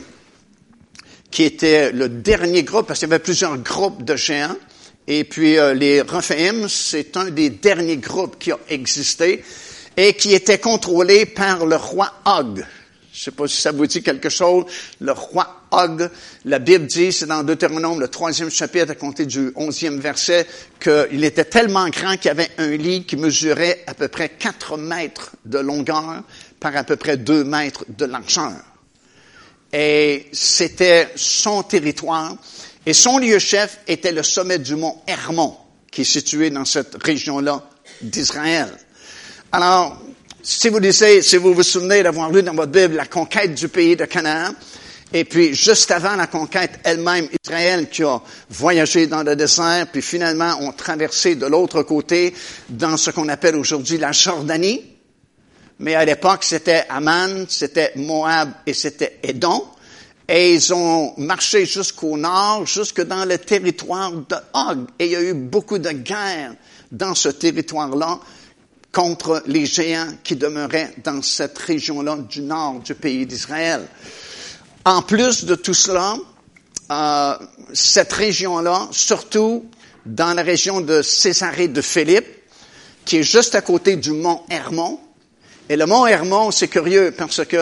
qui 1.30 1.44
était 1.44 1.92
le 1.92 2.08
dernier 2.10 2.64
groupe, 2.64 2.88
parce 2.88 3.00
qu'il 3.00 3.10
y 3.10 3.12
avait 3.12 3.24
plusieurs 3.24 3.58
groupes 3.58 4.04
de 4.04 4.16
géants. 4.16 4.56
Et 5.08 5.24
puis 5.24 5.58
euh, 5.58 5.74
les 5.74 6.02
Raphaïm, 6.02 6.68
c'est 6.70 7.16
un 7.18 7.26
des 7.26 7.50
derniers 7.50 7.98
groupes 7.98 8.38
qui 8.40 8.52
a 8.52 8.60
existé 8.70 9.44
et 9.98 10.14
qui 10.14 10.34
était 10.34 10.60
contrôlé 10.60 11.26
par 11.26 11.66
le 11.66 11.76
roi 11.76 12.14
Og. 12.26 12.64
Je 13.12 13.24
sais 13.24 13.32
pas 13.32 13.48
si 13.48 13.60
ça 13.60 13.72
vous 13.72 13.88
dit 13.88 14.04
quelque 14.04 14.30
chose. 14.30 14.66
Le 15.02 15.12
roi 15.12 15.64
Og, 15.72 16.08
la 16.46 16.60
Bible 16.60 16.86
dit, 16.86 17.12
c'est 17.12 17.26
dans 17.26 17.44
Deutéronome, 17.44 18.00
le 18.00 18.08
troisième 18.08 18.52
chapitre, 18.52 18.92
à 18.92 18.96
compter 18.96 19.26
du 19.26 19.52
onzième 19.56 20.00
verset, 20.00 20.46
qu'il 20.80 21.24
était 21.24 21.46
tellement 21.46 21.90
grand 21.90 22.16
qu'il 22.16 22.26
y 22.26 22.30
avait 22.30 22.52
un 22.60 22.78
lit 22.78 23.06
qui 23.06 23.18
mesurait 23.18 23.84
à 23.88 23.96
peu 23.96 24.08
près 24.08 24.30
quatre 24.30 24.78
mètres 24.78 25.32
de 25.46 25.58
longueur 25.58 26.22
par 26.60 26.78
à 26.78 26.84
peu 26.84 26.96
près 26.96 27.18
deux 27.18 27.44
mètres 27.44 27.86
de 27.90 28.06
largeur. 28.06 28.54
Et 29.74 30.28
c'était 30.32 31.10
son 31.16 31.64
territoire. 31.64 32.36
Et 32.86 32.94
son 32.94 33.18
lieu 33.18 33.40
chef 33.40 33.80
était 33.88 34.12
le 34.12 34.22
sommet 34.22 34.60
du 34.60 34.76
mont 34.76 35.02
Hermon, 35.08 35.58
qui 35.92 36.02
est 36.02 36.06
situé 36.06 36.52
dans 36.52 36.66
cette 36.66 37.04
région-là 37.04 37.68
d'Israël. 38.02 38.70
Alors, 39.50 39.98
si 40.44 40.68
vous 40.68 40.82
disiez, 40.82 41.22
si 41.22 41.38
vous 41.38 41.64
souvenez 41.64 42.04
d'avoir 42.04 42.30
lu 42.30 42.44
dans 42.44 42.54
votre 42.54 42.72
Bible 42.72 42.96
la 42.96 43.06
conquête 43.06 43.56
du 43.56 43.70
pays 43.70 43.96
de 43.96 44.04
Canaan, 44.04 44.54
et 45.14 45.24
puis 45.24 45.56
juste 45.56 45.90
avant 45.92 46.18
la 46.18 46.28
conquête 46.28 46.82
elle-même, 46.84 47.30
Israël 47.42 47.88
qui 47.90 48.04
a 48.04 48.22
voyagé 48.50 49.08
dans 49.08 49.24
le 49.24 49.38
désert, 49.38 49.88
puis 49.90 50.02
finalement 50.02 50.58
ont 50.60 50.74
traversé 50.74 51.36
de 51.36 51.46
l'autre 51.46 51.84
côté 51.84 52.34
dans 52.68 52.98
ce 52.98 53.12
qu'on 53.12 53.30
appelle 53.30 53.56
aujourd'hui 53.56 53.98
la 53.98 54.12
Jordanie. 54.12 54.84
Mais 55.80 55.96
à 55.96 56.04
l'époque, 56.04 56.44
c'était 56.44 56.84
Aman, 56.90 57.46
c'était 57.48 57.94
Moab 57.96 58.50
et 58.66 58.74
c'était 58.74 59.20
Édom. 59.24 59.64
Et 60.28 60.56
ils 60.56 60.74
ont 60.74 61.14
marché 61.20 61.66
jusqu'au 61.66 62.18
nord, 62.18 62.66
jusque 62.66 63.02
dans 63.02 63.24
le 63.24 63.38
territoire 63.38 64.12
de 64.12 64.36
Og. 64.54 64.88
Et 65.00 65.06
il 65.06 65.12
y 65.12 65.16
a 65.16 65.22
eu 65.22 65.34
beaucoup 65.34 65.78
de 65.78 65.92
guerres 65.92 66.54
dans 66.92 67.16
ce 67.16 67.30
territoire-là 67.30 68.20
contre 68.98 69.44
les 69.46 69.68
géants 69.68 70.08
qui 70.24 70.36
demeuraient 70.36 70.92
dans 71.04 71.22
cette 71.22 71.56
région-là 71.56 72.18
du 72.28 72.42
nord 72.42 72.80
du 72.80 72.96
pays 72.96 73.28
d'Israël. 73.28 73.82
En 74.86 75.04
plus 75.04 75.46
de 75.46 75.54
tout 75.54 75.76
cela, 75.76 76.18
euh, 76.90 77.34
cette 77.74 78.12
région-là, 78.12 78.88
surtout 78.90 79.66
dans 80.04 80.34
la 80.34 80.42
région 80.42 80.82
de 80.82 81.04
Césarée 81.04 81.68
de 81.68 81.80
Philippe, 81.80 82.26
qui 83.06 83.18
est 83.18 83.24
juste 83.24 83.54
à 83.54 83.62
côté 83.62 83.98
du 83.98 84.14
mont 84.14 84.42
Hermon. 84.50 85.00
Et 85.70 85.76
le 85.76 85.86
mont 85.86 86.08
Hermon, 86.08 86.50
c'est 86.50 86.68
curieux 86.68 87.14
parce 87.16 87.46
que 87.46 87.56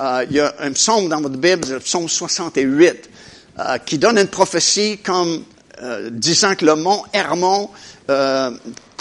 euh, 0.00 0.26
il 0.30 0.36
y 0.36 0.38
a 0.38 0.54
un 0.60 0.70
psaume 0.70 1.08
dans 1.08 1.20
votre 1.20 1.38
Bible, 1.38 1.70
le 1.70 1.80
psaume 1.80 2.08
68, 2.08 3.10
euh, 3.58 3.78
qui 3.78 3.98
donne 3.98 4.16
une 4.16 4.28
prophétie 4.28 4.98
comme 4.98 5.42
disant 6.12 6.54
que 6.54 6.64
le 6.64 6.76
mont 6.76 7.02
Hermon 7.12 7.68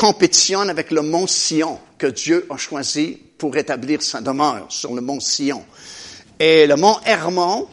compétitionne 0.01 0.71
avec 0.71 0.89
le 0.89 1.03
mont 1.03 1.27
Sion 1.27 1.77
que 1.99 2.07
Dieu 2.07 2.47
a 2.49 2.57
choisi 2.57 3.19
pour 3.37 3.55
établir 3.55 4.01
sa 4.01 4.19
demeure 4.19 4.65
sur 4.69 4.95
le 4.95 5.01
mont 5.01 5.19
Sion. 5.19 5.63
Et 6.39 6.65
le 6.65 6.75
mont 6.75 6.97
Hermon 7.05 7.67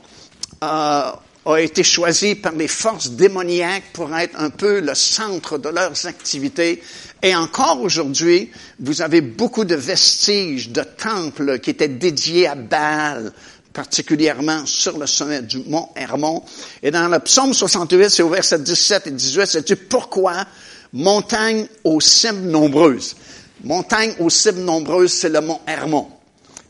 euh, 0.63 1.11
a 1.47 1.57
été 1.57 1.83
choisi 1.83 2.35
par 2.35 2.53
les 2.53 2.69
forces 2.69 3.13
démoniaques 3.13 3.95
pour 3.95 4.15
être 4.15 4.39
un 4.39 4.51
peu 4.51 4.81
le 4.81 4.95
centre 4.95 5.57
de 5.57 5.71
leurs 5.71 6.05
activités. 6.05 6.83
Et 7.23 7.35
encore 7.35 7.81
aujourd'hui, 7.81 8.51
vous 8.79 9.01
avez 9.01 9.23
beaucoup 9.23 9.65
de 9.65 9.77
vestiges 9.77 10.69
de 10.69 10.83
temples 10.83 11.61
qui 11.61 11.71
étaient 11.71 11.89
dédiés 11.89 12.47
à 12.47 12.57
Baal, 12.57 13.33
particulièrement 13.73 14.67
sur 14.67 14.99
le 14.99 15.07
sommet 15.07 15.41
du 15.41 15.61
mont 15.61 15.89
Hermon. 15.97 16.43
Et 16.83 16.91
dans 16.91 17.09
le 17.09 17.21
psaume 17.21 17.55
68, 17.55 18.11
c'est 18.11 18.23
au 18.23 18.29
verset 18.29 18.59
17 18.59 19.07
et 19.07 19.13
18, 19.13 19.47
c'est 19.47 19.67
dit 19.67 19.77
pourquoi 19.77 20.45
montagne 20.93 21.67
aux 21.85 22.01
cimes 22.01 22.49
nombreuses. 22.51 23.17
Montagne 23.65 24.15
aux 24.21 24.31
cimes 24.31 24.65
nombreuses, 24.65 25.13
c'est 25.13 25.29
le 25.29 25.41
mont 25.41 25.61
Hermon. 25.67 26.09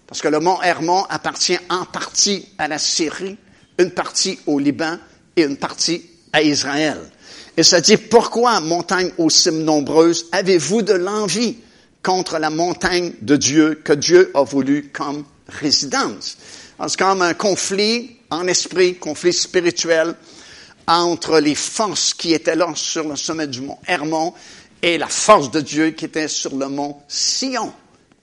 Parce 0.06 0.22
que 0.22 0.28
le 0.28 0.40
mont 0.40 0.60
Hermon 0.62 1.04
appartient 1.10 1.58
en 1.68 1.84
partie 1.84 2.46
à 2.56 2.66
la 2.66 2.78
Syrie, 2.78 3.36
une 3.78 3.90
partie 3.90 4.38
au 4.46 4.58
Liban 4.58 4.96
et 5.36 5.42
une 5.42 5.56
partie 5.56 6.02
à 6.32 6.42
Israël. 6.42 6.98
Et 7.56 7.62
ça 7.62 7.80
dit, 7.80 7.96
pourquoi, 7.96 8.60
montagne 8.60 9.10
aux 9.18 9.30
cimes 9.30 9.64
nombreuses, 9.64 10.26
avez-vous 10.32 10.82
de 10.82 10.94
l'envie 10.94 11.56
contre 12.02 12.38
la 12.38 12.50
montagne 12.50 13.12
de 13.20 13.36
Dieu 13.36 13.80
que 13.84 13.92
Dieu 13.92 14.30
a 14.34 14.44
voulu 14.44 14.90
comme 14.92 15.24
résidence? 15.48 16.38
C'est 16.86 16.98
comme 16.98 17.22
un 17.22 17.34
conflit 17.34 18.18
en 18.30 18.46
esprit, 18.46 18.96
conflit 18.96 19.32
spirituel, 19.32 20.14
entre 20.88 21.38
les 21.38 21.54
forces 21.54 22.14
qui 22.14 22.32
étaient 22.32 22.56
là 22.56 22.72
sur 22.74 23.06
le 23.06 23.14
sommet 23.14 23.46
du 23.46 23.60
mont 23.60 23.78
Hermon 23.86 24.32
et 24.82 24.96
la 24.96 25.06
force 25.06 25.50
de 25.50 25.60
Dieu 25.60 25.90
qui 25.90 26.06
était 26.06 26.28
sur 26.28 26.56
le 26.56 26.68
mont 26.68 26.96
Sion. 27.06 27.72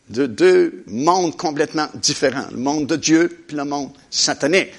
De 0.10 0.26
deux 0.26 0.84
mondes 0.88 1.36
complètement 1.36 1.88
différents. 1.96 2.48
Le 2.52 2.58
monde 2.58 2.88
de 2.88 2.96
Dieu 2.96 3.44
puis 3.48 3.56
le 3.56 3.66
monde 3.66 3.92
satanique. 4.10 4.70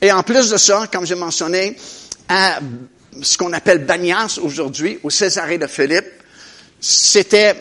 Et 0.00 0.10
en 0.12 0.22
plus 0.22 0.50
de 0.50 0.56
ça, 0.56 0.86
comme 0.92 1.06
j'ai 1.06 1.14
mentionné, 1.14 1.76
à 2.28 2.60
ce 3.22 3.38
qu'on 3.38 3.52
appelle 3.52 3.84
Banias 3.86 4.38
aujourd'hui, 4.42 4.98
au 5.02 5.10
Césarée 5.10 5.58
de 5.58 5.66
Philippe, 5.66 6.06
c'était 6.80 7.56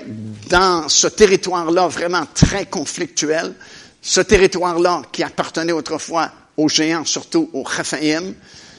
dans 0.50 0.89
ce 0.89 1.08
territoire-là 1.08 1.88
vraiment 1.88 2.26
très 2.34 2.65
conflictuel. 2.65 3.54
Ce 4.02 4.19
territoire-là 4.19 5.04
qui 5.12 5.24
appartenait 5.24 5.72
autrefois 5.72 6.30
aux 6.58 6.67
géants, 6.67 7.06
surtout 7.06 7.50
aux 7.54 7.63
Raphaïm, 7.63 8.34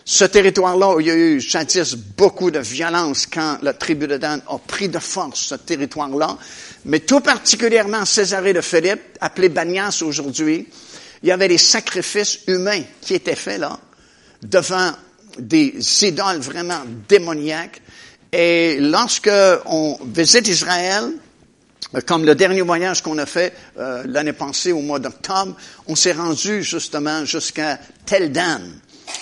ce 0.05 0.25
territoire-là 0.25 0.97
où 0.97 1.01
il 1.01 1.07
y 1.07 1.11
a 1.11 1.15
eu 1.15 1.41
jadis 1.41 1.95
beaucoup 1.95 2.51
de 2.51 2.59
violence 2.59 3.27
quand 3.27 3.59
la 3.63 3.73
tribu 3.73 4.07
de 4.07 4.19
Dan 4.19 4.43
a 4.47 4.59
pris 4.59 4.89
de 4.89 4.99
force 4.99 5.41
ce 5.41 5.55
territoire-là, 5.55 6.37
mais 6.85 7.01
tout 7.01 7.21
particulièrement 7.21 8.05
Césarée 8.05 8.53
de 8.53 8.61
Philippe, 8.61 9.01
appelé 9.21 9.49
Banias 9.49 10.03
aujourd'hui, 10.03 10.69
il 11.23 11.29
y 11.29 11.33
avait 11.33 11.49
des 11.49 11.59
sacrifices 11.59 12.41
humains 12.47 12.83
qui 13.01 13.15
étaient 13.15 13.35
faits 13.35 13.61
là, 13.61 13.79
devant 14.43 14.93
des 15.39 15.75
idoles 16.05 16.39
vraiment 16.39 16.83
démoniaques. 17.09 17.81
Et 18.31 18.79
lorsque 18.79 19.31
on 19.65 19.99
visite 20.05 20.49
Israël, 20.49 21.13
comme 22.07 22.25
le 22.25 22.35
dernier 22.35 22.63
voyage 22.63 23.03
qu'on 23.03 23.19
a 23.19 23.27
fait 23.27 23.55
euh, 23.79 24.03
l'année 24.07 24.33
passée 24.33 24.73
au 24.73 24.81
mois 24.81 24.99
d'octobre, 24.99 25.57
on 25.87 25.95
s'est 25.95 26.13
rendu 26.13 26.63
justement 26.63 27.25
jusqu'à 27.25 27.79
Tel 28.05 28.33
Dan. 28.33 28.63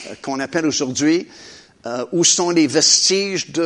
Euh, 0.06 0.14
qu'on 0.20 0.40
appelle 0.40 0.66
aujourd'hui, 0.66 1.28
euh, 1.86 2.04
où 2.12 2.24
sont 2.24 2.50
les 2.50 2.66
vestiges 2.66 3.50
de 3.50 3.62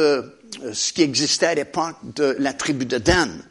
euh, 0.62 0.72
ce 0.72 0.92
qui 0.92 1.02
existait 1.02 1.46
à 1.46 1.54
l'époque 1.54 1.96
de 2.14 2.36
la 2.38 2.52
tribu 2.52 2.86
de 2.86 2.98
Dan. 2.98 3.42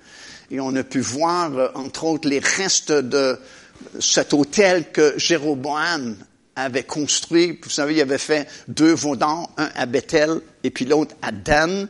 Et 0.51 0.59
on 0.59 0.75
a 0.75 0.83
pu 0.83 0.99
voir, 0.99 1.71
entre 1.75 2.03
autres, 2.03 2.29
les 2.29 2.39
restes 2.39 2.91
de 2.91 3.37
cet 3.99 4.33
hôtel 4.33 4.91
que 4.91 5.13
Jéroboam 5.17 6.15
avait 6.55 6.83
construit. 6.83 7.59
Vous 7.61 7.69
savez, 7.69 7.95
il 7.95 8.01
avait 8.01 8.19
fait 8.19 8.47
deux 8.67 8.93
vaudans, 8.93 9.49
un 9.57 9.69
à 9.75 9.85
Bethel 9.85 10.39
et 10.63 10.69
puis 10.69 10.85
l'autre 10.85 11.15
à 11.21 11.31
Dan, 11.31 11.87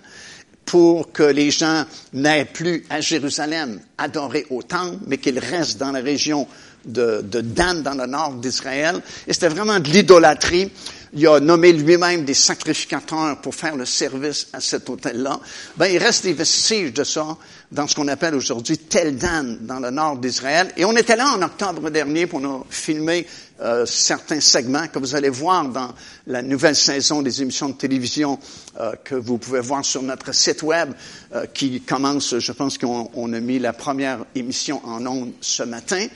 pour 0.66 1.12
que 1.12 1.24
les 1.24 1.52
gens 1.52 1.86
n'aient 2.14 2.46
plus 2.46 2.86
à 2.90 3.02
Jérusalem 3.02 3.80
adoré 3.98 4.48
au 4.50 4.64
temple, 4.64 4.98
mais 5.06 5.18
qu'ils 5.18 5.38
restent 5.38 5.78
dans 5.78 5.92
la 5.92 6.02
région 6.02 6.48
de, 6.86 7.22
de 7.24 7.42
Dan 7.42 7.84
dans 7.84 7.94
le 7.94 8.06
nord 8.06 8.34
d'Israël. 8.34 9.02
Et 9.28 9.34
c'était 9.34 9.50
vraiment 9.50 9.80
de 9.80 9.90
l'idolâtrie. 9.90 10.72
Il 11.18 11.26
a 11.28 11.40
nommé 11.40 11.72
lui-même 11.72 12.26
des 12.26 12.34
sacrificateurs 12.34 13.40
pour 13.40 13.56
faire 13.56 13.78
le 13.78 13.86
service 13.86 14.48
à 14.52 14.60
cet 14.60 14.90
hôtel-là. 14.90 15.40
Ben, 15.78 15.86
il 15.86 15.98
reste 15.98 16.26
des 16.26 16.34
vestiges 16.34 16.92
de 16.92 17.06
ça 17.06 17.38
dans 17.72 17.88
ce 17.88 17.96
qu'on 17.96 18.10
appelle 18.10 18.36
aujourd'hui 18.36 18.78
Tel 18.78 19.18
Dan, 19.18 19.60
dans 19.62 19.80
le 19.80 19.92
nord 19.92 20.18
d'Israël. 20.18 20.72
Et 20.76 20.84
on 20.84 20.96
était 20.96 21.16
là 21.16 21.34
en 21.34 21.42
octobre 21.42 21.90
dernier 21.90 22.28
pour 22.28 22.42
nous 22.42 22.66
filmer 22.70 23.26
euh, 23.62 23.86
certains 23.86 24.42
segments 24.42 24.88
que 24.90 25.00
vous 25.00 25.16
allez 25.16 25.30
voir 25.30 25.70
dans 25.70 25.94
la 26.28 26.42
nouvelle 26.42 26.76
saison 26.76 27.22
des 27.22 27.42
émissions 27.42 27.70
de 27.70 27.76
télévision 27.76 28.38
euh, 28.82 28.92
que 29.02 29.16
vous 29.16 29.38
pouvez 29.38 29.62
voir 29.62 29.86
sur 29.86 30.04
notre 30.04 30.34
site 30.34 30.64
web 30.64 30.92
euh, 31.34 31.46
qui 31.54 31.80
commence, 31.80 32.38
je 32.38 32.52
pense 32.52 32.78
qu'on 32.78 33.34
a 33.34 33.40
mis 33.40 33.60
la 33.60 33.72
première 33.72 34.26
émission 34.36 34.82
en 34.86 35.06
ondes 35.06 35.32
ce 35.40 35.64
matin 35.64 36.08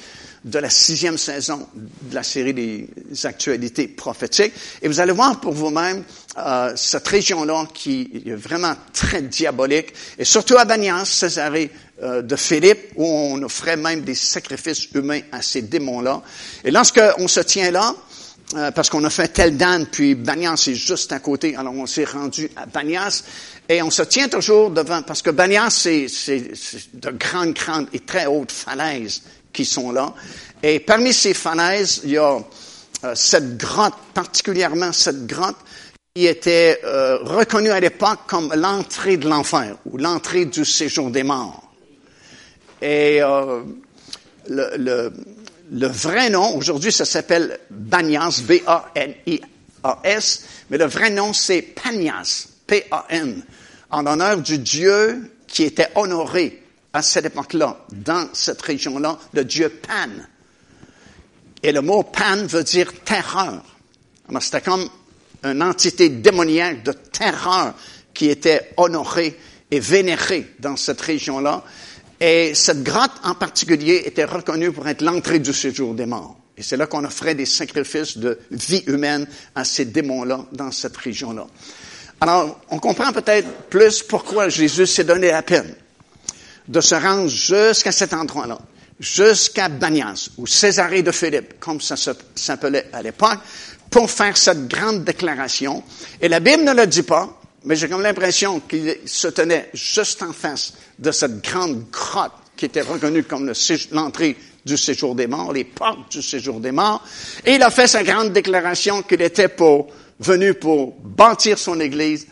de 0.43 0.60
la 0.60 0.69
sixième 0.69 1.17
saison 1.17 1.67
de 1.75 2.15
la 2.15 2.23
série 2.23 2.54
des 2.54 2.88
actualités 3.23 3.88
prophétiques. 3.88 4.54
Et 4.82 4.88
vous 4.88 4.99
allez 4.99 5.12
voir 5.12 5.39
pour 5.39 5.54
vous-même 5.54 6.04
euh, 6.38 6.73
cette 6.75 7.08
région-là 7.08 7.67
qui 7.73 8.23
est 8.25 8.36
vraiment 8.36 8.75
très 8.93 9.21
diabolique, 9.21 9.93
et 10.17 10.25
surtout 10.25 10.58
à 10.58 10.65
Banias, 10.65 11.06
Césarée 11.06 11.71
euh, 12.02 12.21
de 12.21 12.36
Philippe, 12.36 12.93
où 12.95 13.06
on 13.06 13.41
offrait 13.43 13.78
même 13.78 14.02
des 14.02 14.15
sacrifices 14.15 14.88
humains 14.93 15.21
à 15.32 15.41
ces 15.41 15.63
démons-là. 15.63 16.21
Et 16.63 16.71
lorsqu'on 16.71 17.28
se 17.28 17.41
tient 17.41 17.71
là, 17.71 17.93
euh, 18.56 18.71
parce 18.71 18.89
qu'on 18.89 19.04
a 19.04 19.10
fait 19.10 19.28
tel 19.28 19.58
Dan, 19.58 19.86
puis 19.86 20.15
Banias 20.15 20.65
est 20.67 20.73
juste 20.73 21.12
à 21.12 21.19
côté, 21.19 21.56
alors 21.56 21.73
on 21.73 21.86
s'est 21.86 22.06
rendu 22.06 22.49
à 22.56 22.65
Banias, 22.65 23.23
et 23.67 23.82
on 23.82 23.91
se 23.91 24.02
tient 24.02 24.30
toujours 24.30 24.71
devant, 24.71 25.02
parce 25.04 25.21
que 25.21 25.30
Banias, 25.30 25.69
c'est 25.71 26.08
de 26.93 27.10
grandes, 27.12 27.54
grandes 27.54 27.88
et 27.93 27.99
très 27.99 28.25
hautes 28.25 28.52
falaises 28.52 29.21
qui 29.53 29.65
sont 29.65 29.91
là. 29.91 30.13
Et 30.62 30.79
parmi 30.79 31.13
ces 31.13 31.33
falaises, 31.33 32.01
il 32.03 32.12
y 32.12 32.17
a 32.17 32.38
euh, 33.05 33.15
cette 33.15 33.57
grotte, 33.57 33.95
particulièrement 34.13 34.91
cette 34.91 35.25
grotte 35.25 35.55
qui 36.13 36.27
était 36.27 36.81
euh, 36.83 37.19
reconnue 37.21 37.69
à 37.69 37.79
l'époque 37.79 38.19
comme 38.27 38.53
l'entrée 38.53 39.15
de 39.15 39.29
l'enfer 39.29 39.77
ou 39.85 39.97
l'entrée 39.97 40.45
du 40.45 40.65
séjour 40.65 41.09
des 41.09 41.23
morts. 41.23 41.63
Et 42.81 43.21
euh, 43.21 43.62
le, 44.49 45.13
vrai 45.88 46.29
nom, 46.29 46.57
aujourd'hui 46.57 46.91
ça 46.91 47.05
s'appelle 47.05 47.59
Banias, 47.69 48.41
B-A-N-I-A-S, 48.45 50.41
mais 50.69 50.77
le 50.77 50.85
vrai 50.85 51.09
nom 51.09 51.31
c'est 51.31 51.62
Panias, 51.62 52.47
P-A-N, 52.67 53.41
en 53.91 54.01
l'honneur 54.01 54.38
du 54.38 54.57
Dieu 54.57 55.31
qui 55.47 55.63
était 55.63 55.89
honoré 55.95 56.59
à 56.93 57.02
cette 57.02 57.25
époque-là, 57.25 57.86
dans 57.91 58.30
cette 58.34 58.62
région-là, 58.62 59.17
le 59.34 59.45
Dieu 59.45 59.69
Pan. 59.69 60.10
Et 61.62 61.71
le 61.71 61.82
mot 61.82 62.04
Pan 62.04 62.45
veut 62.45 62.63
dire 62.63 62.91
terreur. 63.04 63.63
Alors 64.28 64.41
c'était 64.41 64.62
comme 64.62 64.88
une 65.43 65.63
entité 65.63 66.10
démoniaque 66.10 66.84
de 66.84 66.91
terreur 66.91 67.73
qui 68.13 68.30
était 68.30 68.71
honorée 68.78 69.38
et 69.71 69.80
vénérée 69.80 70.54
dans 70.60 70.75
cette 70.75 71.02
région-là. 71.02 71.63
Et 72.19 72.54
cette 72.54 72.84
grotte 72.84 73.12
en 73.23 73.36
particulier 73.36 74.04
était 74.06 74.25
reconnue 74.25 74.71
pour 74.71 74.88
être 74.88 75.02
l'entrée 75.02 75.39
du 75.39 75.54
séjour 75.54 75.93
des 75.93 76.06
morts. 76.06 76.38
Et 76.58 76.63
c'est 76.63 76.75
là 76.75 76.88
qu'on 76.88 77.06
offrait 77.06 77.36
des 77.36 77.45
sacrifices 77.45 78.17
de 78.17 78.38
vie 78.52 78.84
humaine 78.88 79.25
à 79.56 79.63
ces 79.63 79.86
démons-là 79.86 80.45
dans 80.52 80.71
cette 80.71 80.97
région-là. 80.97 81.47
Alors, 82.19 82.60
on 82.69 82.80
comprend 82.80 83.13
peut-être 83.13 83.47
plus 83.69 84.04
pourquoi 84.04 84.49
Jésus 84.49 84.86
s'est 84.86 85.06
donné 85.06 85.32
la 85.32 85.41
peine 85.41 85.73
de 86.69 86.82
se 86.82 86.95
rendre 86.95 87.27
jusqu'à 87.27 87.91
cet 87.91 88.13
endroit-là, 88.13 88.60
jusqu'à 88.99 89.69
Banias, 89.69 90.29
ou 90.38 90.45
Césarée 90.45 91.01
de 91.01 91.12
Philippe, 91.12 91.60
comme 91.60 91.82
ça 91.82 91.95
s'appelait 92.36 92.88
à 92.93 93.01
l'époque, 93.01 93.39
pour 93.89 94.10
faire 94.10 94.38
cette 94.38 94.67
grande 94.67 95.03
déclaration. 95.03 95.84
Et 96.21 96.29
la 96.29 96.39
Bible 96.39 96.63
ne 96.63 96.73
le 96.73 96.86
dit 96.86 97.01
pas, 97.01 97.27
mais 97.65 97.75
j'ai 97.75 97.89
comme 97.89 98.03
l'impression 98.03 98.60
qu'il 98.60 98.97
se 99.03 99.27
tenait 99.27 99.71
juste 99.73 100.21
en 100.21 100.32
face 100.32 100.73
de 100.99 101.12
cette 101.12 101.43
grande 101.43 101.89
grotte 101.89 102.34
qui 102.55 102.65
était 102.65 102.82
reconnue 102.82 103.23
comme 103.23 103.51
l'entrée 103.91 104.38
du 104.63 104.77
séjour 104.77 105.15
des 105.15 105.25
morts, 105.25 105.53
les 105.53 105.63
portes 105.63 106.12
du 106.12 106.21
séjour 106.21 106.60
des 106.60 106.71
morts. 106.71 107.03
Et 107.45 107.55
il 107.55 107.63
a 107.63 107.71
fait 107.71 107.88
sa 107.88 108.03
grande 108.03 108.32
déclaration 108.32 109.01
qu'il 109.01 109.21
était 109.23 109.49
venu 110.19 110.53
pour 110.53 110.93
bâtir 111.01 111.58
son 111.58 111.79
église 111.79 112.27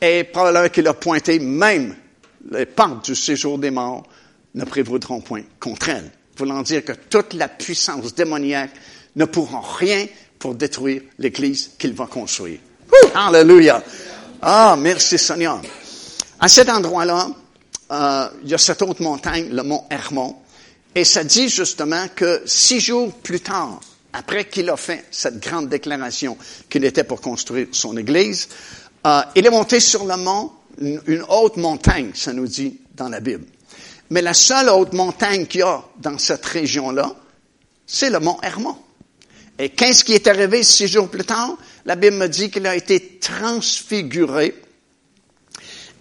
et 0.00 0.22
probablement 0.24 0.68
qu'il 0.68 0.86
a 0.86 0.94
pointé 0.94 1.40
même 1.40 1.96
les 2.50 2.66
portes 2.66 3.04
du 3.06 3.14
séjour 3.14 3.58
des 3.58 3.70
morts 3.70 4.04
ne 4.54 4.64
prévaudront 4.64 5.20
point 5.20 5.42
contre 5.60 5.90
elle. 5.90 6.10
Voulant 6.36 6.62
dire 6.62 6.84
que 6.84 6.92
toute 6.92 7.34
la 7.34 7.48
puissance 7.48 8.14
démoniaque 8.14 8.72
ne 9.16 9.24
pourra 9.24 9.62
rien 9.78 10.06
pour 10.38 10.54
détruire 10.54 11.02
l'église 11.18 11.70
qu'il 11.78 11.94
va 11.94 12.06
construire. 12.06 12.58
Alléluia. 13.14 13.82
Ah, 14.40 14.76
merci 14.78 15.18
Seigneur. 15.18 15.60
À 16.40 16.48
cet 16.48 16.68
endroit-là, 16.68 17.28
euh, 17.92 18.28
il 18.42 18.50
y 18.50 18.54
a 18.54 18.58
cette 18.58 18.82
autre 18.82 19.02
montagne, 19.02 19.50
le 19.50 19.62
mont 19.62 19.84
Hermon, 19.90 20.36
et 20.94 21.04
ça 21.04 21.24
dit 21.24 21.48
justement 21.48 22.06
que 22.14 22.42
six 22.44 22.80
jours 22.80 23.12
plus 23.12 23.40
tard, 23.40 23.80
après 24.12 24.46
qu'il 24.46 24.68
a 24.68 24.76
fait 24.76 25.04
cette 25.10 25.40
grande 25.40 25.68
déclaration 25.68 26.36
qu'il 26.68 26.84
était 26.84 27.04
pour 27.04 27.20
construire 27.20 27.68
son 27.72 27.96
église, 27.96 28.48
euh, 29.06 29.20
il 29.36 29.46
est 29.46 29.50
monté 29.50 29.80
sur 29.80 30.04
le 30.04 30.16
mont, 30.16 30.50
une, 30.78 31.24
haute 31.28 31.56
montagne, 31.56 32.10
ça 32.14 32.32
nous 32.32 32.46
dit 32.46 32.80
dans 32.94 33.08
la 33.08 33.20
Bible. 33.20 33.44
Mais 34.10 34.22
la 34.22 34.34
seule 34.34 34.68
haute 34.68 34.92
montagne 34.92 35.46
qu'il 35.46 35.60
y 35.60 35.64
a 35.64 35.82
dans 35.98 36.18
cette 36.18 36.44
région-là, 36.44 37.14
c'est 37.86 38.10
le 38.10 38.20
mont 38.20 38.38
Hermon. 38.42 38.76
Et 39.58 39.70
qu'est-ce 39.70 40.04
qui 40.04 40.12
est 40.12 40.26
arrivé 40.26 40.62
six 40.62 40.88
jours 40.88 41.08
plus 41.08 41.24
tard? 41.24 41.56
La 41.84 41.96
Bible 41.96 42.16
me 42.16 42.28
dit 42.28 42.50
qu'il 42.50 42.66
a 42.66 42.74
été 42.74 43.18
transfiguré 43.18 44.54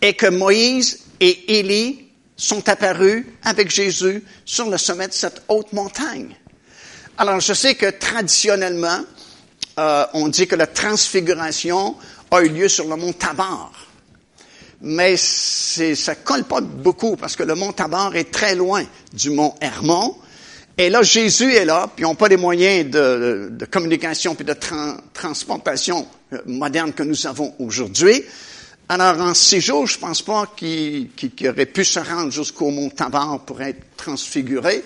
et 0.02 0.14
que 0.14 0.28
Moïse 0.28 1.00
et 1.20 1.60
Élie 1.60 2.08
sont 2.36 2.68
apparus 2.70 3.26
avec 3.44 3.70
Jésus 3.70 4.24
sur 4.46 4.70
le 4.70 4.78
sommet 4.78 5.08
de 5.08 5.14
cette 5.14 5.44
haute 5.48 5.74
montagne. 5.74 6.36
Alors, 7.18 7.40
je 7.40 7.54
sais 7.54 7.76
que 7.76 7.90
traditionnellement, 7.92 9.02
euh, 9.80 10.06
on 10.14 10.28
dit 10.28 10.48
que 10.48 10.56
la 10.56 10.68
transfiguration 10.68 11.96
a 12.32 12.42
eu 12.42 12.50
lieu 12.50 12.68
sur 12.68 12.88
le 12.88 12.96
mont 12.96 13.14
Tabor. 13.14 13.72
Mais 14.82 15.15
ça 15.15 16.15
colle 16.15 16.44
pas 16.44 16.62
beaucoup 16.62 17.15
parce 17.15 17.36
que 17.36 17.44
le 17.44 17.56
mont 17.56 17.72
Tabor 17.72 18.15
est 18.15 18.32
très 18.32 18.56
loin 18.56 18.84
du 19.13 19.30
mont 19.30 19.54
Hermon. 19.62 20.15
Et 20.78 20.89
là, 20.89 21.04
Jésus 21.04 21.54
est 21.54 21.65
là, 21.65 21.88
puis 21.94 22.04
ils 22.04 22.08
n'ont 22.08 22.15
pas 22.15 22.28
les 22.28 22.38
moyens 22.38 22.89
de, 22.89 23.65
communication 23.70 24.34
puis 24.34 24.46
de 24.46 24.56
transportation 25.13 26.08
euh, 26.34 26.39
moderne 26.48 26.94
que 26.94 27.04
nous 27.04 27.28
avons 27.28 27.54
aujourd'hui. 27.60 28.24
Alors, 28.89 29.22
en 29.22 29.34
six 29.34 29.62
jours, 29.62 29.86
je 29.86 30.00
pense 30.00 30.22
pas 30.22 30.52
qu'il 30.58 31.10
aurait 31.48 31.65
pu 31.65 31.86
se 31.86 32.00
rendre 32.00 32.32
jusqu'au 32.32 32.72
mont 32.72 32.89
Tabor 32.89 33.41
pour 33.46 33.62
être 33.62 33.80
transfiguré, 33.96 34.84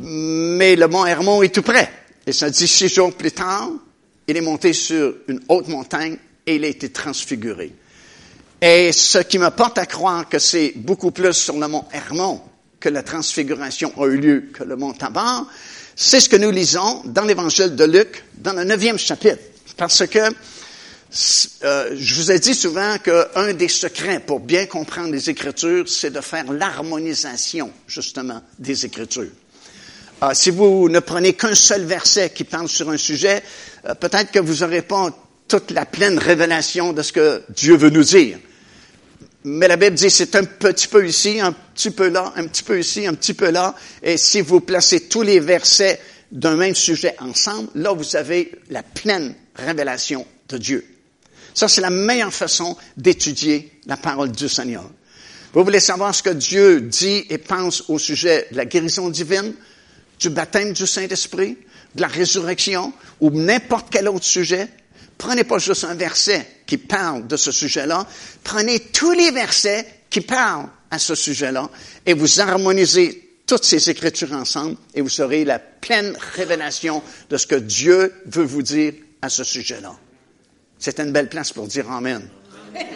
mais 0.00 0.76
le 0.76 0.86
mont 0.88 1.06
Hermon 1.06 1.42
est 1.42 1.54
tout 1.54 1.62
près. 1.62 1.90
Et 2.26 2.32
ça 2.32 2.50
dit 2.50 2.68
six 2.68 2.88
jours 2.88 3.14
plus 3.14 3.32
tard, 3.32 3.70
il 4.26 4.36
est 4.36 4.42
monté 4.42 4.72
sur 4.74 5.14
une 5.28 5.40
haute 5.48 5.68
montagne 5.68 6.18
et 6.46 6.56
il 6.56 6.64
a 6.64 6.68
été 6.68 6.90
transfiguré. 6.90 7.72
Et 8.60 8.92
ce 8.92 9.18
qui 9.18 9.38
me 9.38 9.50
porte 9.50 9.78
à 9.78 9.86
croire 9.86 10.28
que 10.28 10.40
c'est 10.40 10.72
beaucoup 10.74 11.12
plus 11.12 11.32
sur 11.32 11.56
le 11.56 11.68
mont 11.68 11.84
Hermon 11.92 12.40
que 12.80 12.88
la 12.88 13.02
transfiguration 13.02 13.92
a 14.00 14.06
eu 14.06 14.16
lieu 14.16 14.50
que 14.52 14.64
le 14.64 14.76
mont 14.76 14.92
Tabor, 14.92 15.46
c'est 15.94 16.20
ce 16.20 16.28
que 16.28 16.36
nous 16.36 16.50
lisons 16.50 17.02
dans 17.04 17.24
l'évangile 17.24 17.76
de 17.76 17.84
Luc, 17.84 18.24
dans 18.36 18.52
le 18.52 18.64
neuvième 18.64 18.98
chapitre. 18.98 19.38
Parce 19.76 20.06
que 20.06 20.18
euh, 20.18 21.96
je 21.96 22.14
vous 22.14 22.32
ai 22.32 22.38
dit 22.40 22.54
souvent 22.54 22.98
qu'un 22.98 23.52
des 23.52 23.68
secrets 23.68 24.20
pour 24.20 24.40
bien 24.40 24.66
comprendre 24.66 25.12
les 25.12 25.30
Écritures, 25.30 25.88
c'est 25.88 26.10
de 26.10 26.20
faire 26.20 26.52
l'harmonisation, 26.52 27.72
justement, 27.86 28.42
des 28.58 28.84
Écritures. 28.84 29.30
Euh, 30.22 30.34
si 30.34 30.50
vous 30.50 30.88
ne 30.88 30.98
prenez 30.98 31.34
qu'un 31.34 31.54
seul 31.54 31.84
verset 31.84 32.30
qui 32.30 32.42
parle 32.42 32.68
sur 32.68 32.90
un 32.90 32.96
sujet, 32.96 33.40
euh, 33.86 33.94
peut-être 33.94 34.32
que 34.32 34.40
vous 34.40 34.64
n'aurez 34.64 34.82
pas 34.82 35.10
toute 35.46 35.70
la 35.70 35.86
pleine 35.86 36.18
révélation 36.18 36.92
de 36.92 37.02
ce 37.02 37.12
que 37.12 37.42
Dieu 37.50 37.76
veut 37.76 37.90
nous 37.90 38.04
dire. 38.04 38.38
Mais 39.50 39.66
la 39.66 39.76
Bible 39.76 39.96
dit 39.96 40.10
c'est 40.10 40.36
un 40.36 40.44
petit 40.44 40.88
peu 40.88 41.06
ici, 41.06 41.40
un 41.40 41.52
petit 41.52 41.90
peu 41.90 42.08
là, 42.08 42.32
un 42.36 42.46
petit 42.46 42.62
peu 42.62 42.78
ici, 42.78 43.06
un 43.06 43.14
petit 43.14 43.32
peu 43.32 43.50
là. 43.50 43.74
Et 44.02 44.18
si 44.18 44.42
vous 44.42 44.60
placez 44.60 45.08
tous 45.08 45.22
les 45.22 45.40
versets 45.40 45.98
d'un 46.30 46.54
même 46.54 46.74
sujet 46.74 47.16
ensemble, 47.18 47.70
là 47.74 47.92
vous 47.92 48.14
avez 48.14 48.52
la 48.68 48.82
pleine 48.82 49.34
révélation 49.54 50.26
de 50.50 50.58
Dieu. 50.58 50.86
Ça, 51.54 51.66
c'est 51.66 51.80
la 51.80 51.90
meilleure 51.90 52.32
façon 52.32 52.76
d'étudier 52.96 53.72
la 53.86 53.96
parole 53.96 54.32
du 54.32 54.48
Seigneur. 54.50 54.88
Vous 55.54 55.64
voulez 55.64 55.80
savoir 55.80 56.14
ce 56.14 56.22
que 56.22 56.30
Dieu 56.30 56.82
dit 56.82 57.24
et 57.30 57.38
pense 57.38 57.84
au 57.88 57.98
sujet 57.98 58.48
de 58.52 58.56
la 58.58 58.66
guérison 58.66 59.08
divine, 59.08 59.54
du 60.20 60.28
baptême 60.28 60.74
du 60.74 60.86
Saint-Esprit, 60.86 61.56
de 61.94 62.02
la 62.02 62.08
résurrection 62.08 62.92
ou 63.20 63.30
n'importe 63.30 63.88
quel 63.90 64.08
autre 64.08 64.26
sujet? 64.26 64.68
Prenez 65.18 65.42
pas 65.44 65.58
juste 65.58 65.84
un 65.84 65.94
verset 65.94 66.46
qui 66.64 66.78
parle 66.78 67.26
de 67.26 67.36
ce 67.36 67.50
sujet-là, 67.50 68.06
prenez 68.44 68.78
tous 68.78 69.12
les 69.12 69.32
versets 69.32 69.86
qui 70.08 70.20
parlent 70.20 70.68
à 70.90 70.98
ce 70.98 71.14
sujet-là 71.16 71.68
et 72.06 72.14
vous 72.14 72.40
harmonisez 72.40 73.28
toutes 73.46 73.64
ces 73.64 73.90
écritures 73.90 74.32
ensemble 74.32 74.76
et 74.94 75.00
vous 75.00 75.20
aurez 75.20 75.44
la 75.44 75.58
pleine 75.58 76.16
révélation 76.34 77.02
de 77.30 77.36
ce 77.36 77.46
que 77.46 77.56
Dieu 77.56 78.14
veut 78.26 78.44
vous 78.44 78.62
dire 78.62 78.92
à 79.20 79.28
ce 79.28 79.42
sujet-là. 79.42 79.96
C'est 80.78 81.00
une 81.00 81.10
belle 81.12 81.28
place 81.28 81.52
pour 81.52 81.66
dire 81.66 81.90
Amen. 81.90 82.28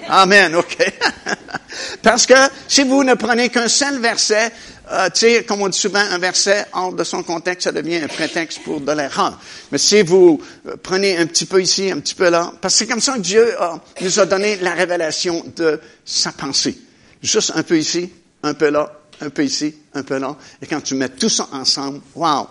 Amen, 0.08 0.54
OK. 0.54 0.76
Parce 2.02 2.26
que 2.26 2.34
si 2.68 2.82
vous 2.84 3.04
ne 3.04 3.14
prenez 3.14 3.48
qu'un 3.48 3.68
seul 3.68 3.98
verset, 3.98 4.52
euh, 4.90 5.08
comme 5.46 5.62
on 5.62 5.68
dit 5.68 5.78
souvent, 5.78 6.00
un 6.00 6.18
verset 6.18 6.66
hors 6.72 6.92
de 6.92 7.04
son 7.04 7.22
contexte, 7.22 7.64
ça 7.64 7.72
devient 7.72 7.96
un 7.96 8.08
prétexte 8.08 8.62
pour 8.62 8.80
de 8.80 8.92
l'erreur. 8.92 9.38
Mais 9.70 9.78
si 9.78 10.02
vous 10.02 10.40
euh, 10.66 10.76
prenez 10.82 11.16
un 11.16 11.26
petit 11.26 11.46
peu 11.46 11.62
ici, 11.62 11.90
un 11.90 12.00
petit 12.00 12.14
peu 12.14 12.28
là, 12.28 12.52
parce 12.60 12.74
que 12.74 12.78
c'est 12.78 12.86
comme 12.86 13.00
ça 13.00 13.14
que 13.14 13.20
Dieu 13.20 13.54
nous 14.00 14.20
a 14.20 14.26
donné 14.26 14.56
la 14.56 14.72
révélation 14.72 15.44
de 15.56 15.80
sa 16.04 16.32
pensée. 16.32 16.78
Juste 17.22 17.52
un 17.54 17.62
peu 17.62 17.78
ici, 17.78 18.12
un 18.42 18.54
peu 18.54 18.70
là, 18.70 18.92
un 19.20 19.30
peu 19.30 19.44
ici, 19.44 19.74
un 19.94 20.02
peu 20.02 20.18
là. 20.18 20.36
Et 20.60 20.66
quand 20.66 20.80
tu 20.80 20.94
mets 20.94 21.08
tout 21.08 21.28
ça 21.28 21.48
ensemble, 21.52 22.00
wow, 22.14 22.48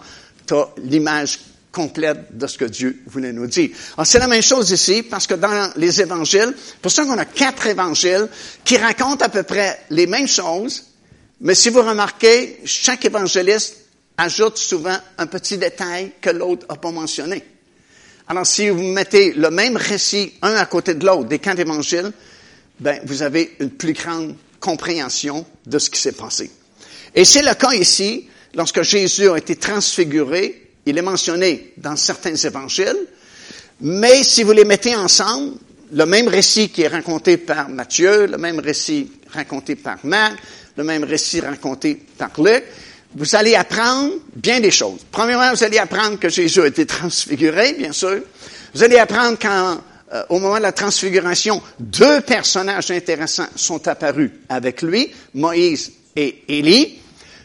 tu 0.47 0.53
as 0.53 0.67
l'image 0.83 1.39
complète 1.71 2.37
de 2.37 2.47
ce 2.47 2.57
que 2.57 2.65
Dieu 2.65 3.01
voulait 3.07 3.31
nous 3.31 3.47
dire. 3.47 3.69
Alors, 3.95 4.05
c'est 4.05 4.19
la 4.19 4.27
même 4.27 4.41
chose 4.41 4.71
ici, 4.71 5.03
parce 5.03 5.27
que 5.27 5.35
dans 5.35 5.71
les 5.77 6.01
évangiles, 6.01 6.53
pour 6.81 6.91
ça 6.91 7.05
qu'on 7.05 7.17
a 7.17 7.25
quatre 7.25 7.67
évangiles 7.67 8.27
qui 8.63 8.77
racontent 8.77 9.25
à 9.25 9.29
peu 9.29 9.43
près 9.43 9.79
les 9.89 10.07
mêmes 10.07 10.27
choses, 10.27 10.83
mais 11.39 11.55
si 11.55 11.69
vous 11.69 11.81
remarquez, 11.81 12.59
chaque 12.65 13.05
évangéliste 13.05 13.77
ajoute 14.17 14.57
souvent 14.57 14.97
un 15.17 15.27
petit 15.27 15.57
détail 15.57 16.11
que 16.21 16.29
l'autre 16.29 16.67
n'a 16.69 16.75
pas 16.75 16.91
mentionné. 16.91 17.43
Alors, 18.27 18.45
si 18.45 18.69
vous 18.69 18.83
mettez 18.83 19.33
le 19.33 19.49
même 19.49 19.77
récit 19.77 20.33
un 20.41 20.53
à 20.55 20.65
côté 20.65 20.93
de 20.93 21.05
l'autre 21.05 21.25
des 21.25 21.39
quatre 21.39 21.59
évangiles, 21.59 22.11
ben, 22.79 22.99
vous 23.05 23.23
avez 23.23 23.55
une 23.59 23.71
plus 23.71 23.93
grande 23.93 24.35
compréhension 24.59 25.45
de 25.65 25.79
ce 25.79 25.89
qui 25.89 25.99
s'est 25.99 26.11
passé. 26.11 26.51
Et 27.15 27.25
c'est 27.25 27.41
le 27.41 27.53
cas 27.55 27.73
ici, 27.73 28.27
lorsque 28.53 28.83
Jésus 28.83 29.29
a 29.29 29.37
été 29.37 29.55
transfiguré, 29.55 30.70
il 30.85 30.97
est 30.97 31.03
mentionné 31.03 31.73
dans 31.77 31.95
certains 31.95 32.35
évangiles, 32.35 33.07
mais 33.81 34.23
si 34.23 34.43
vous 34.43 34.51
les 34.51 34.65
mettez 34.65 34.95
ensemble, 34.95 35.53
le 35.91 36.05
même 36.05 36.27
récit 36.27 36.69
qui 36.69 36.83
est 36.83 36.87
raconté 36.87 37.37
par 37.37 37.69
Matthieu, 37.69 38.27
le 38.27 38.37
même 38.37 38.59
récit 38.59 39.11
raconté 39.33 39.75
par 39.75 39.97
Marc, 40.03 40.37
le 40.77 40.83
même 40.83 41.03
récit 41.03 41.41
raconté 41.41 42.01
par 42.17 42.31
Luc, 42.37 42.63
vous 43.13 43.35
allez 43.35 43.55
apprendre 43.55 44.13
bien 44.35 44.59
des 44.59 44.71
choses. 44.71 45.01
Premièrement, 45.11 45.53
vous 45.53 45.63
allez 45.63 45.77
apprendre 45.77 46.17
que 46.17 46.29
Jésus 46.29 46.61
a 46.61 46.67
été 46.67 46.85
transfiguré, 46.85 47.73
bien 47.73 47.91
sûr. 47.91 48.21
Vous 48.73 48.83
allez 48.83 48.97
apprendre 48.97 49.37
qu'au 49.37 49.47
euh, 50.13 50.39
moment 50.39 50.57
de 50.57 50.61
la 50.61 50.71
transfiguration, 50.71 51.61
deux 51.77 52.21
personnages 52.21 52.89
intéressants 52.89 53.49
sont 53.55 53.85
apparus 53.87 54.31
avec 54.47 54.81
lui, 54.81 55.11
Moïse 55.33 55.91
et 56.15 56.43
Élie. 56.47 56.99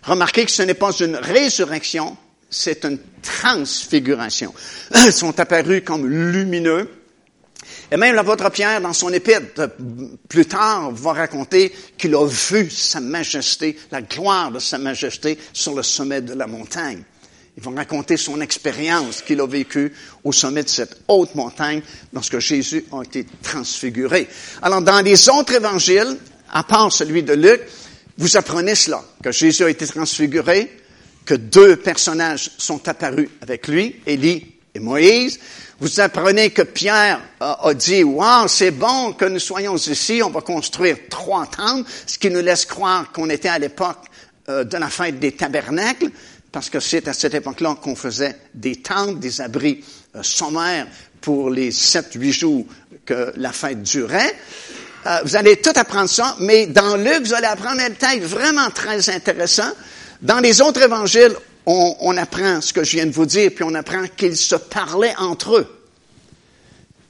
Remarquez 0.04 0.44
que 0.44 0.52
ce 0.52 0.62
n'est 0.62 0.74
pas 0.74 0.92
une 0.92 1.16
résurrection, 1.16 2.16
c'est 2.50 2.84
une 2.84 2.98
transfiguration. 3.22 4.54
Ils 4.94 5.12
sont 5.12 5.38
apparus 5.38 5.82
comme 5.84 6.06
lumineux. 6.06 6.88
Et 7.90 7.96
même 7.96 8.14
l'apôtre 8.14 8.50
Pierre, 8.50 8.80
dans 8.80 8.92
son 8.92 9.12
épître, 9.12 9.70
plus 10.28 10.46
tard, 10.46 10.90
va 10.92 11.12
raconter 11.12 11.72
qu'il 11.96 12.14
a 12.14 12.26
vu 12.26 12.70
sa 12.70 13.00
majesté, 13.00 13.78
la 13.90 14.02
gloire 14.02 14.50
de 14.50 14.58
sa 14.58 14.78
majesté 14.78 15.38
sur 15.52 15.74
le 15.74 15.82
sommet 15.82 16.20
de 16.20 16.34
la 16.34 16.46
montagne. 16.46 17.02
Il 17.56 17.62
va 17.62 17.70
raconter 17.70 18.16
son 18.16 18.40
expérience 18.40 19.22
qu'il 19.22 19.40
a 19.40 19.46
vécue 19.46 19.92
au 20.24 20.32
sommet 20.32 20.62
de 20.62 20.68
cette 20.68 21.00
haute 21.08 21.34
montagne 21.34 21.80
lorsque 22.12 22.38
Jésus 22.38 22.84
a 22.92 23.02
été 23.02 23.26
transfiguré. 23.42 24.28
Alors, 24.60 24.82
dans 24.82 25.00
les 25.00 25.28
autres 25.30 25.54
évangiles, 25.54 26.18
à 26.52 26.64
part 26.64 26.92
celui 26.92 27.22
de 27.22 27.32
Luc, 27.32 27.62
vous 28.18 28.36
apprenez 28.36 28.74
cela, 28.74 29.02
que 29.22 29.32
Jésus 29.32 29.64
a 29.64 29.70
été 29.70 29.86
transfiguré, 29.86 30.70
que 31.26 31.34
deux 31.34 31.76
personnages 31.76 32.52
sont 32.56 32.88
apparus 32.88 33.28
avec 33.42 33.66
lui, 33.68 34.00
Élie 34.06 34.54
et 34.74 34.78
Moïse. 34.78 35.38
Vous 35.78 36.00
apprenez 36.00 36.50
que 36.50 36.62
Pierre 36.62 37.20
a, 37.40 37.74
dit, 37.74 38.02
wow, 38.02 38.48
c'est 38.48 38.70
bon 38.70 39.12
que 39.12 39.26
nous 39.26 39.40
soyons 39.40 39.76
ici, 39.76 40.22
on 40.24 40.30
va 40.30 40.40
construire 40.40 40.96
trois 41.10 41.46
tentes, 41.46 41.86
ce 42.06 42.16
qui 42.16 42.30
nous 42.30 42.40
laisse 42.40 42.64
croire 42.64 43.12
qu'on 43.12 43.28
était 43.28 43.50
à 43.50 43.58
l'époque 43.58 44.06
euh, 44.48 44.64
de 44.64 44.76
la 44.78 44.88
fête 44.88 45.18
des 45.18 45.32
tabernacles, 45.32 46.10
parce 46.50 46.70
que 46.70 46.80
c'est 46.80 47.08
à 47.08 47.12
cette 47.12 47.34
époque-là 47.34 47.76
qu'on 47.82 47.96
faisait 47.96 48.36
des 48.54 48.76
tentes, 48.76 49.18
des 49.18 49.42
abris 49.42 49.84
euh, 50.14 50.22
sommaires 50.22 50.86
pour 51.20 51.50
les 51.50 51.72
sept, 51.72 52.14
huit 52.14 52.32
jours 52.32 52.64
que 53.04 53.32
la 53.36 53.52
fête 53.52 53.82
durait. 53.82 54.34
Euh, 55.06 55.18
vous 55.24 55.36
allez 55.36 55.56
tout 55.56 55.72
apprendre 55.74 56.08
ça, 56.08 56.36
mais 56.40 56.66
dans 56.66 56.96
Luc, 56.96 57.26
vous 57.26 57.34
allez 57.34 57.46
apprendre 57.46 57.80
un 57.80 57.90
détail 57.90 58.20
vraiment 58.20 58.70
très 58.70 59.10
intéressant. 59.10 59.70
Dans 60.22 60.40
les 60.40 60.60
autres 60.60 60.82
évangiles, 60.82 61.34
on, 61.66 62.16
apprend 62.16 62.60
ce 62.60 62.72
que 62.72 62.84
je 62.84 62.92
viens 62.92 63.06
de 63.06 63.12
vous 63.12 63.26
dire, 63.26 63.50
puis 63.54 63.64
on 63.64 63.74
apprend 63.74 64.06
qu'ils 64.16 64.36
se 64.36 64.54
parlaient 64.54 65.14
entre 65.18 65.56
eux. 65.56 65.76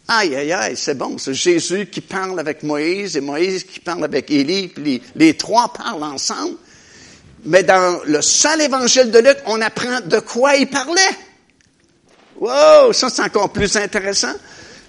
Aïe, 0.08 0.34
aïe, 0.34 0.52
aïe, 0.52 0.76
c'est 0.76 0.96
bon, 0.96 1.18
c'est 1.18 1.34
Jésus 1.34 1.86
qui 1.86 2.00
parle 2.00 2.38
avec 2.38 2.62
Moïse 2.62 3.16
et 3.16 3.20
Moïse 3.20 3.64
qui 3.64 3.80
parle 3.80 4.04
avec 4.04 4.30
Élie, 4.30 4.68
puis 4.68 5.02
les, 5.14 5.36
trois 5.36 5.72
parlent 5.72 6.04
ensemble. 6.04 6.56
Mais 7.44 7.64
dans 7.64 8.00
le 8.06 8.22
seul 8.22 8.62
évangile 8.62 9.10
de 9.10 9.18
Luc, 9.18 9.36
on 9.46 9.60
apprend 9.60 10.00
de 10.00 10.20
quoi 10.20 10.56
ils 10.56 10.70
parlaient. 10.70 11.00
Wow, 12.38 12.92
ça 12.92 13.08
c'est 13.10 13.22
encore 13.22 13.52
plus 13.52 13.76
intéressant. 13.76 14.34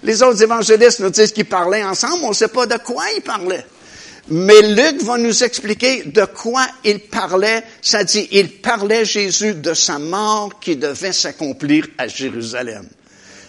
Les 0.02 0.22
autres 0.22 0.42
évangélistes 0.42 1.00
nous 1.00 1.10
disent 1.10 1.32
qu'ils 1.32 1.46
parlaient 1.46 1.84
ensemble, 1.84 2.24
on 2.24 2.28
ne 2.28 2.34
sait 2.34 2.48
pas 2.48 2.66
de 2.66 2.76
quoi 2.78 3.04
ils 3.16 3.22
parlaient. 3.22 3.66
Mais 4.30 4.60
Luc 4.60 5.02
va 5.04 5.16
nous 5.16 5.42
expliquer 5.42 6.02
de 6.04 6.24
quoi 6.26 6.66
il 6.84 7.00
parlait. 7.00 7.62
Ça 7.80 8.04
dit, 8.04 8.28
il 8.32 8.60
parlait 8.60 9.06
Jésus 9.06 9.54
de 9.54 9.72
sa 9.72 9.98
mort 9.98 10.60
qui 10.60 10.76
devait 10.76 11.12
s'accomplir 11.12 11.86
à 11.96 12.08
Jérusalem. 12.08 12.86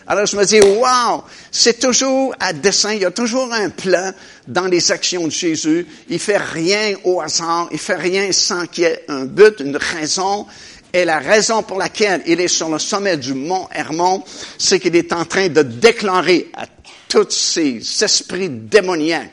Alors 0.07 0.25
je 0.25 0.37
me 0.37 0.45
dis, 0.45 0.61
wow, 0.61 1.23
c'est 1.51 1.79
toujours 1.79 2.33
à 2.39 2.53
dessein, 2.53 2.93
il 2.93 3.01
y 3.01 3.05
a 3.05 3.11
toujours 3.11 3.53
un 3.53 3.69
plan 3.69 4.11
dans 4.47 4.65
les 4.65 4.91
actions 4.91 5.27
de 5.27 5.31
Jésus. 5.31 5.85
Il 6.07 6.17
fait 6.17 6.37
rien 6.37 6.95
au 7.03 7.19
hasard, 7.19 7.67
il 7.71 7.77
fait 7.77 7.95
rien 7.95 8.31
sans 8.31 8.65
qu'il 8.65 8.85
y 8.85 8.87
ait 8.87 9.03
un 9.09 9.25
but, 9.25 9.59
une 9.59 9.77
raison. 9.77 10.47
Et 10.93 11.05
la 11.05 11.19
raison 11.19 11.61
pour 11.61 11.77
laquelle 11.77 12.23
il 12.25 12.39
est 12.39 12.47
sur 12.47 12.69
le 12.69 12.79
sommet 12.79 13.17
du 13.17 13.33
mont 13.33 13.67
Hermon, 13.71 14.23
c'est 14.57 14.79
qu'il 14.79 14.95
est 14.95 15.13
en 15.13 15.25
train 15.25 15.49
de 15.49 15.61
déclarer 15.61 16.49
à 16.55 16.65
tous 17.07 17.29
ces 17.29 17.81
esprits 18.03 18.49
démoniaques 18.49 19.29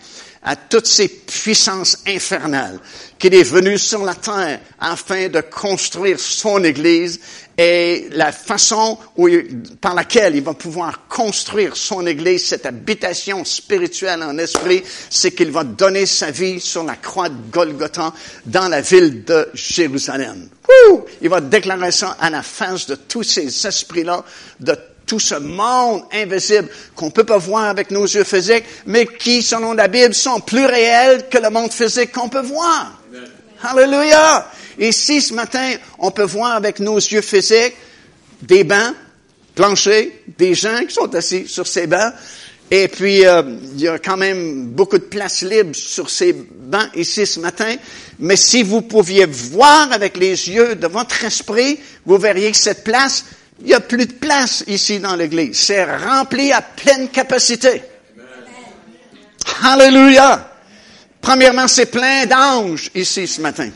à 0.46 0.54
toutes 0.54 0.86
ces 0.86 1.08
puissances 1.08 1.98
infernales, 2.06 2.78
qu'il 3.18 3.34
est 3.34 3.42
venu 3.42 3.76
sur 3.78 4.04
la 4.04 4.14
terre 4.14 4.60
afin 4.78 5.28
de 5.28 5.40
construire 5.40 6.20
son 6.20 6.62
Église 6.62 7.20
et 7.58 8.06
la 8.12 8.30
façon 8.30 8.96
par 9.80 9.94
laquelle 9.94 10.36
il 10.36 10.42
va 10.42 10.54
pouvoir 10.54 11.08
construire 11.08 11.76
son 11.76 12.06
Église, 12.06 12.46
cette 12.46 12.64
habitation 12.64 13.44
spirituelle 13.44 14.22
en 14.22 14.38
esprit, 14.38 14.84
c'est 15.10 15.32
qu'il 15.32 15.50
va 15.50 15.64
donner 15.64 16.06
sa 16.06 16.30
vie 16.30 16.60
sur 16.60 16.84
la 16.84 16.94
croix 16.94 17.28
de 17.28 17.50
Golgotha 17.50 18.12
dans 18.44 18.68
la 18.68 18.82
ville 18.82 19.24
de 19.24 19.48
Jérusalem. 19.52 20.48
Il 21.22 21.28
va 21.28 21.40
déclarer 21.40 21.90
ça 21.90 22.16
à 22.20 22.30
la 22.30 22.42
face 22.42 22.86
de 22.86 22.94
tous 22.94 23.24
ces 23.24 23.66
esprits-là, 23.66 24.24
de 24.60 24.76
tout 25.06 25.20
ce 25.20 25.36
monde 25.36 26.02
invisible 26.12 26.68
qu'on 26.94 27.10
peut 27.10 27.24
pas 27.24 27.38
voir 27.38 27.64
avec 27.64 27.90
nos 27.90 28.04
yeux 28.04 28.24
physiques, 28.24 28.64
mais 28.86 29.06
qui, 29.06 29.42
selon 29.42 29.72
la 29.72 29.88
Bible, 29.88 30.14
sont 30.14 30.40
plus 30.40 30.66
réels 30.66 31.28
que 31.30 31.38
le 31.38 31.50
monde 31.50 31.72
physique 31.72 32.12
qu'on 32.12 32.28
peut 32.28 32.42
voir. 32.42 33.00
Alléluia! 33.62 34.50
Ici, 34.78 35.22
ce 35.22 35.32
matin, 35.32 35.74
on 35.98 36.10
peut 36.10 36.24
voir 36.24 36.56
avec 36.56 36.80
nos 36.80 36.96
yeux 36.96 37.22
physiques 37.22 37.74
des 38.42 38.64
bancs, 38.64 38.94
planchers, 39.54 40.08
des 40.36 40.54
gens 40.54 40.84
qui 40.86 40.92
sont 40.92 41.14
assis 41.14 41.48
sur 41.48 41.66
ces 41.66 41.86
bancs, 41.86 42.12
et 42.70 42.88
puis, 42.88 43.24
euh, 43.24 43.42
il 43.74 43.80
y 43.80 43.86
a 43.86 43.98
quand 43.98 44.16
même 44.16 44.66
beaucoup 44.66 44.98
de 44.98 45.04
place 45.04 45.42
libre 45.42 45.74
sur 45.74 46.10
ces 46.10 46.32
bancs 46.32 46.88
ici 46.96 47.24
ce 47.24 47.38
matin. 47.38 47.76
Mais 48.18 48.34
si 48.34 48.64
vous 48.64 48.82
pouviez 48.82 49.24
voir 49.26 49.92
avec 49.92 50.16
les 50.16 50.48
yeux 50.48 50.74
de 50.74 50.88
votre 50.88 51.24
esprit, 51.24 51.78
vous 52.04 52.18
verriez 52.18 52.50
que 52.50 52.56
cette 52.56 52.82
place, 52.82 53.24
il 53.60 53.66
n'y 53.66 53.74
a 53.74 53.80
plus 53.80 54.06
de 54.06 54.12
place 54.12 54.64
ici 54.66 55.00
dans 55.00 55.16
l'église. 55.16 55.58
C'est 55.58 55.84
rempli 55.84 56.52
à 56.52 56.60
pleine 56.62 57.08
capacité. 57.08 57.82
Alléluia. 59.62 60.52
Premièrement, 61.20 61.66
c'est 61.66 61.86
plein 61.86 62.26
d'anges 62.26 62.90
ici 62.94 63.26
ce 63.26 63.40
matin. 63.40 63.70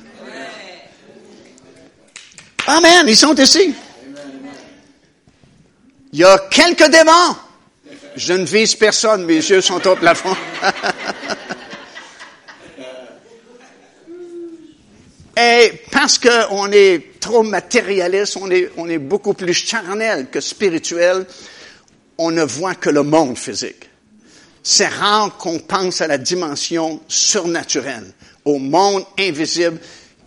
Amen. 2.67 3.05
Ils 3.07 3.17
sont 3.17 3.35
ici. 3.35 3.75
Il 6.13 6.19
y 6.19 6.25
a 6.25 6.39
quelques 6.51 6.89
démons. 6.91 7.37
Je 8.17 8.33
ne 8.33 8.45
vise 8.45 8.75
personne, 8.75 9.25
mes 9.25 9.37
yeux 9.37 9.61
sont 9.61 9.87
au 9.87 9.97
plafond. 9.97 10.37
Parce 15.91 16.19
qu'on 16.19 16.71
est 16.73 17.21
trop 17.21 17.43
matérialiste, 17.43 18.37
on 18.41 18.51
est, 18.51 18.71
on 18.77 18.89
est 18.89 18.99
beaucoup 18.99 19.35
plus 19.35 19.55
charnel 19.55 20.29
que 20.31 20.41
spirituel, 20.41 21.27
on 22.19 22.31
ne 22.31 22.43
voit 22.43 22.75
que 22.75 22.91
le 22.91 23.03
monde 23.03 23.37
physique. 23.37 23.89
C'est 24.63 24.89
rare 24.89 25.37
qu'on 25.39 25.59
pense 25.59 26.01
à 26.01 26.07
la 26.07 26.19
dimension 26.19 27.01
surnaturelle, 27.09 28.13
au 28.45 28.59
monde 28.59 29.05
invisible, 29.19 29.79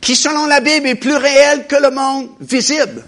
qui 0.02 0.16
selon 0.16 0.48
la 0.48 0.60
Bible 0.60 0.88
est 0.88 0.96
plus 0.96 1.16
réel 1.16 1.68
que 1.68 1.76
le 1.76 1.92
monde 1.92 2.30
visible. 2.42 3.04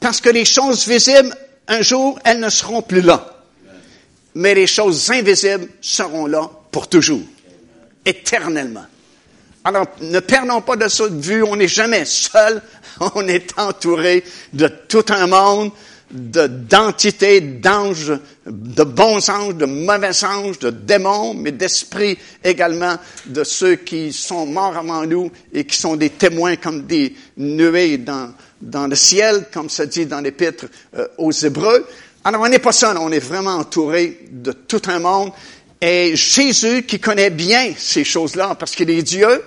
Parce 0.00 0.20
que 0.20 0.28
les 0.28 0.44
choses 0.44 0.86
visibles, 0.86 1.34
un 1.66 1.82
jour, 1.82 2.18
elles 2.24 2.40
ne 2.40 2.50
seront 2.50 2.82
plus 2.82 3.00
là. 3.00 3.42
Mais 4.34 4.54
les 4.54 4.66
choses 4.66 5.10
invisibles 5.10 5.68
seront 5.80 6.26
là 6.26 6.50
pour 6.70 6.88
toujours, 6.88 7.22
éternellement. 8.04 8.86
Alors, 9.68 9.84
ne 10.00 10.20
perdons 10.20 10.62
pas 10.62 10.76
de 10.76 10.88
ça 10.88 11.10
de 11.10 11.20
vue, 11.20 11.42
on 11.42 11.54
n'est 11.54 11.68
jamais 11.68 12.06
seul, 12.06 12.62
on 13.14 13.28
est 13.28 13.52
entouré 13.58 14.24
de 14.54 14.66
tout 14.66 15.04
un 15.10 15.26
monde 15.26 15.72
d'entités, 16.10 17.42
d'anges, 17.42 18.18
de 18.46 18.82
bons 18.82 19.28
anges, 19.28 19.56
de 19.56 19.66
mauvais 19.66 20.24
anges, 20.24 20.58
de 20.58 20.70
démons, 20.70 21.34
mais 21.34 21.52
d'esprits 21.52 22.16
également, 22.42 22.96
de 23.26 23.44
ceux 23.44 23.74
qui 23.74 24.10
sont 24.10 24.46
morts 24.46 24.78
avant 24.78 25.04
nous 25.04 25.30
et 25.52 25.64
qui 25.64 25.76
sont 25.76 25.96
des 25.96 26.08
témoins 26.08 26.56
comme 26.56 26.86
des 26.86 27.14
nuées 27.36 27.98
dans, 27.98 28.32
dans 28.62 28.86
le 28.86 28.96
ciel, 28.96 29.48
comme 29.52 29.68
ça 29.68 29.84
dit 29.84 30.06
dans 30.06 30.22
l'épître 30.22 30.64
euh, 30.96 31.08
aux 31.18 31.30
Hébreux. 31.30 31.86
Alors, 32.24 32.40
on 32.40 32.48
n'est 32.48 32.58
pas 32.58 32.72
seul, 32.72 32.96
on 32.96 33.12
est 33.12 33.18
vraiment 33.18 33.56
entouré 33.56 34.18
de 34.30 34.52
tout 34.52 34.80
un 34.86 35.00
monde. 35.00 35.30
Et 35.78 36.16
Jésus, 36.16 36.84
qui 36.84 36.98
connaît 36.98 37.28
bien 37.28 37.74
ces 37.76 38.02
choses-là, 38.02 38.56
parce 38.58 38.74
qu'il 38.74 38.88
est 38.88 39.02
Dieu, 39.02 39.42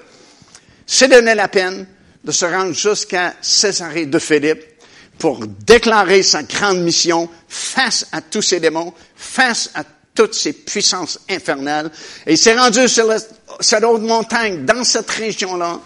s'est 0.96 1.08
donné 1.08 1.36
la 1.36 1.48
peine 1.48 1.88
de 2.24 2.32
se 2.32 2.46
rendre 2.46 2.74
jusqu'à 2.74 3.34
Césarée 3.42 4.06
de 4.08 4.20
Philippe 4.20 4.62
pour 5.18 5.46
déclarer 5.48 6.22
sa 6.22 6.44
grande 6.44 6.82
mission 6.82 7.30
face 7.48 8.08
à 8.12 8.22
tous 8.22 8.42
ces 8.42 8.60
démons, 8.60 8.94
face 9.16 9.70
à 9.74 9.84
toutes 10.14 10.34
ces 10.34 10.54
puissances 10.54 11.20
infernales. 11.30 11.92
Et 12.26 12.34
il 12.34 12.38
s'est 12.38 12.58
rendu 12.58 12.88
sur 12.88 13.08
cette 13.60 13.84
haute 13.84 14.02
montagne, 14.02 14.66
dans 14.66 14.84
cette 14.84 15.10
région-là, 15.10 15.80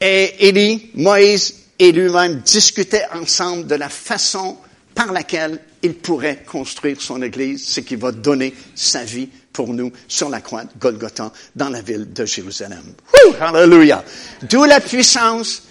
et 0.00 0.48
Élie, 0.48 0.90
Moïse 0.94 1.54
et 1.78 1.92
lui-même 1.92 2.40
discutaient 2.40 3.06
ensemble 3.12 3.66
de 3.66 3.74
la 3.74 3.88
façon 3.88 4.58
par 4.94 5.12
laquelle 5.12 5.60
il 5.82 5.94
pourrait 5.94 6.44
construire 6.46 7.00
son 7.00 7.20
Église, 7.22 7.66
ce 7.66 7.80
qui 7.80 7.96
va 7.96 8.12
donner 8.12 8.54
sa 8.74 9.02
vie 9.02 9.28
pour 9.52 9.72
nous 9.72 9.92
sur 10.08 10.28
la 10.28 10.40
croix 10.40 10.64
de 10.64 10.70
Golgotha 10.78 11.32
dans 11.56 11.68
la 11.68 11.82
ville 11.82 12.12
de 12.12 12.24
Jérusalem. 12.24 12.94
Alléluia! 13.40 14.04
D'où 14.42 14.64
la 14.64 14.80
puissance 14.80 15.62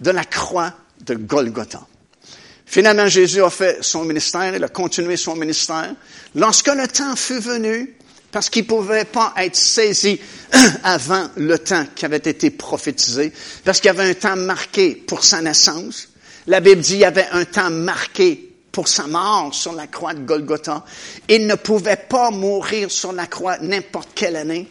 de 0.00 0.10
la 0.10 0.24
croix 0.24 0.72
de 1.04 1.14
Golgotha. 1.14 1.86
Finalement, 2.64 3.06
Jésus 3.06 3.42
a 3.42 3.50
fait 3.50 3.78
son 3.80 4.04
ministère, 4.04 4.54
il 4.54 4.64
a 4.64 4.68
continué 4.68 5.16
son 5.16 5.36
ministère. 5.36 5.94
Lorsque 6.34 6.68
le 6.68 6.88
temps 6.88 7.14
fut 7.14 7.38
venu, 7.38 7.96
parce 8.32 8.50
qu'il 8.50 8.64
ne 8.64 8.68
pouvait 8.68 9.04
pas 9.04 9.32
être 9.38 9.56
saisi 9.56 10.20
avant 10.82 11.28
le 11.36 11.58
temps 11.58 11.86
qui 11.94 12.04
avait 12.04 12.16
été 12.16 12.50
prophétisé, 12.50 13.32
parce 13.64 13.80
qu'il 13.80 13.88
y 13.88 13.90
avait 13.90 14.10
un 14.10 14.14
temps 14.14 14.36
marqué 14.36 14.94
pour 14.94 15.24
sa 15.24 15.40
naissance. 15.40 16.08
La 16.48 16.60
Bible 16.60 16.80
dit 16.80 16.92
qu'il 16.92 17.00
y 17.00 17.04
avait 17.04 17.28
un 17.32 17.44
temps 17.44 17.70
marqué 17.70 18.45
pour 18.76 18.88
sa 18.88 19.06
mort 19.06 19.54
sur 19.54 19.72
la 19.72 19.86
croix 19.86 20.12
de 20.12 20.20
Golgotha. 20.20 20.84
Il 21.30 21.46
ne 21.46 21.54
pouvait 21.54 21.96
pas 21.96 22.30
mourir 22.30 22.90
sur 22.90 23.10
la 23.10 23.26
croix 23.26 23.56
n'importe 23.56 24.10
quelle 24.14 24.36
année. 24.36 24.68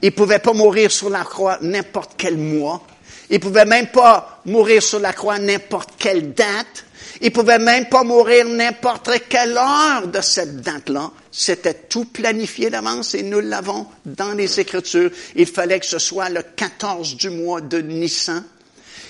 Il 0.00 0.12
pouvait 0.12 0.38
pas 0.38 0.54
mourir 0.54 0.90
sur 0.90 1.10
la 1.10 1.22
croix 1.22 1.58
n'importe 1.60 2.12
quel 2.16 2.38
mois. 2.38 2.80
Il 3.28 3.40
pouvait 3.40 3.66
même 3.66 3.88
pas 3.88 4.40
mourir 4.46 4.82
sur 4.82 5.00
la 5.00 5.12
croix 5.12 5.38
n'importe 5.38 5.90
quelle 5.98 6.32
date. 6.32 6.86
Il 7.20 7.30
pouvait 7.30 7.58
même 7.58 7.90
pas 7.90 8.04
mourir 8.04 8.46
n'importe 8.48 9.10
quelle 9.28 9.58
heure 9.58 10.06
de 10.06 10.22
cette 10.22 10.62
date-là. 10.62 11.10
C'était 11.30 11.74
tout 11.74 12.06
planifié 12.06 12.70
d'avance 12.70 13.14
et 13.14 13.22
nous 13.22 13.40
l'avons 13.40 13.86
dans 14.06 14.32
les 14.32 14.60
Écritures. 14.60 15.10
Il 15.36 15.46
fallait 15.46 15.78
que 15.78 15.84
ce 15.84 15.98
soit 15.98 16.30
le 16.30 16.40
14 16.56 17.16
du 17.16 17.28
mois 17.28 17.60
de 17.60 17.82
Nissan. 17.82 18.44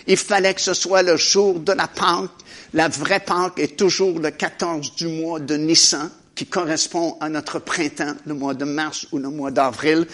Il 0.07 0.17
fallait 0.17 0.55
que 0.55 0.61
ce 0.61 0.75
soit 0.75 1.03
le 1.03 1.17
jour 1.17 1.61
de 1.61 1.73
la 1.73 1.89
Pâque. 1.89 2.31
La 2.75 2.89
vraie 2.89 3.21
Pâque 3.21 3.59
est 3.59 3.77
toujours 3.77 4.19
le 4.19 4.31
14 4.31 4.95
du 4.97 5.09
mois 5.09 5.41
de 5.41 5.57
Nissan 5.57 6.11
qui 6.35 6.47
correspond 6.47 7.17
à 7.21 7.29
notre 7.29 7.59
printemps, 7.59 8.15
le 8.27 8.35
mois 8.35 8.55
de 8.55 8.65
mars 8.65 9.07
ou 9.13 9.19
le 9.19 9.29
mois 9.29 9.51
d'avril. 9.51 10.07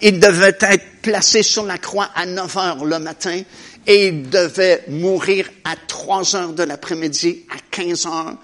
Il 0.00 0.18
devait 0.18 0.56
être 0.60 0.84
placé 1.02 1.42
sur 1.42 1.64
la 1.64 1.78
croix 1.78 2.08
à 2.14 2.24
9 2.24 2.56
heures 2.56 2.84
le 2.84 2.98
matin 2.98 3.42
et 3.86 4.08
il 4.08 4.28
devait 4.28 4.84
mourir 4.88 5.48
à 5.64 5.74
3 5.76 6.34
heures 6.36 6.52
de 6.52 6.62
l'après-midi, 6.62 7.44
à 7.50 7.58
15 7.70 8.06
heures. 8.06 8.36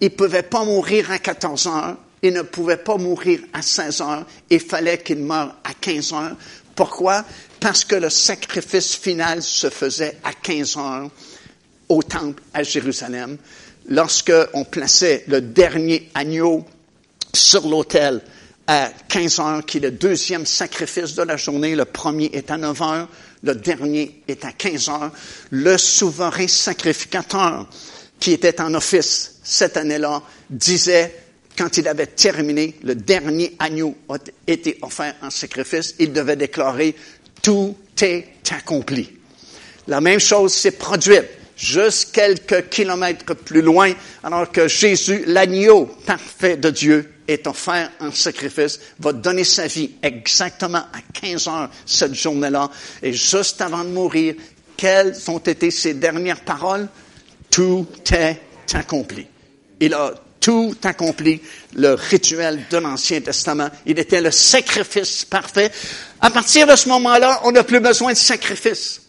Il 0.00 0.10
pouvait 0.10 0.42
pas 0.42 0.64
mourir 0.64 1.10
à 1.10 1.18
14 1.18 1.66
heures. 1.68 1.96
Il 2.22 2.34
ne 2.34 2.42
pouvait 2.42 2.76
pas 2.76 2.98
mourir 2.98 3.40
à 3.52 3.62
16 3.62 4.00
heures. 4.02 4.26
Il 4.50 4.60
fallait 4.60 4.98
qu'il 4.98 5.20
meure 5.20 5.56
à 5.64 5.72
15 5.80 6.12
heures. 6.12 6.36
Pourquoi? 6.80 7.26
Parce 7.60 7.84
que 7.84 7.94
le 7.94 8.08
sacrifice 8.08 8.96
final 8.96 9.42
se 9.42 9.68
faisait 9.68 10.16
à 10.24 10.32
15 10.32 10.78
heures 10.78 11.10
au 11.90 12.02
temple 12.02 12.42
à 12.54 12.62
Jérusalem. 12.62 13.36
Lorsque 13.90 14.32
on 14.54 14.64
plaçait 14.64 15.24
le 15.28 15.42
dernier 15.42 16.10
agneau 16.14 16.64
sur 17.34 17.68
l'autel 17.68 18.22
à 18.66 18.90
15 19.08 19.40
heures, 19.40 19.66
qui 19.66 19.76
est 19.76 19.80
le 19.80 19.90
deuxième 19.90 20.46
sacrifice 20.46 21.14
de 21.14 21.22
la 21.22 21.36
journée. 21.36 21.76
Le 21.76 21.84
premier 21.84 22.30
est 22.32 22.50
à 22.50 22.56
9 22.56 22.80
heures, 22.80 23.08
le 23.42 23.54
dernier 23.54 24.22
est 24.26 24.42
à 24.46 24.52
15 24.52 24.88
heures. 24.88 25.12
Le 25.50 25.76
souverain 25.76 26.48
sacrificateur 26.48 27.68
qui 28.18 28.32
était 28.32 28.58
en 28.58 28.72
office 28.72 29.38
cette 29.42 29.76
année-là 29.76 30.22
disait, 30.48 31.14
quand 31.60 31.76
il 31.76 31.86
avait 31.88 32.06
terminé, 32.06 32.74
le 32.82 32.94
dernier 32.94 33.54
agneau 33.58 33.94
a 34.08 34.16
été 34.46 34.78
offert 34.80 35.14
en 35.20 35.28
sacrifice, 35.28 35.94
il 35.98 36.10
devait 36.10 36.36
déclarer, 36.36 36.96
tout 37.42 37.76
est 38.00 38.28
accompli. 38.50 39.10
La 39.86 40.00
même 40.00 40.20
chose 40.20 40.54
s'est 40.54 40.70
produite 40.70 41.26
juste 41.58 42.12
quelques 42.12 42.70
kilomètres 42.70 43.34
plus 43.34 43.60
loin, 43.60 43.92
alors 44.24 44.50
que 44.50 44.68
Jésus, 44.68 45.24
l'agneau 45.26 45.84
parfait 46.06 46.56
de 46.56 46.70
Dieu, 46.70 47.12
est 47.28 47.46
offert 47.46 47.90
en 48.00 48.10
sacrifice, 48.10 48.80
va 48.98 49.12
donner 49.12 49.44
sa 49.44 49.66
vie 49.66 49.90
exactement 50.02 50.78
à 50.78 51.20
15 51.20 51.46
heures 51.46 51.70
cette 51.84 52.14
journée-là. 52.14 52.70
Et 53.02 53.12
juste 53.12 53.60
avant 53.60 53.84
de 53.84 53.90
mourir, 53.90 54.34
quelles 54.78 55.14
ont 55.28 55.38
été 55.38 55.70
ses 55.70 55.92
dernières 55.92 56.40
paroles? 56.40 56.88
Tout 57.50 57.86
est 58.12 58.40
accompli. 58.72 59.26
Il 59.78 59.92
a 59.92 60.14
tout 60.40 60.74
accompli, 60.84 61.40
le 61.74 61.94
rituel 61.94 62.64
de 62.70 62.78
l'Ancien 62.78 63.20
Testament. 63.20 63.68
Il 63.86 63.98
était 63.98 64.20
le 64.20 64.30
sacrifice 64.30 65.24
parfait. 65.24 65.70
À 66.20 66.30
partir 66.30 66.66
de 66.66 66.74
ce 66.74 66.88
moment-là, 66.88 67.40
on 67.44 67.52
n'a 67.52 67.62
plus 67.62 67.80
besoin 67.80 68.12
de 68.12 68.18
sacrifice. 68.18 69.02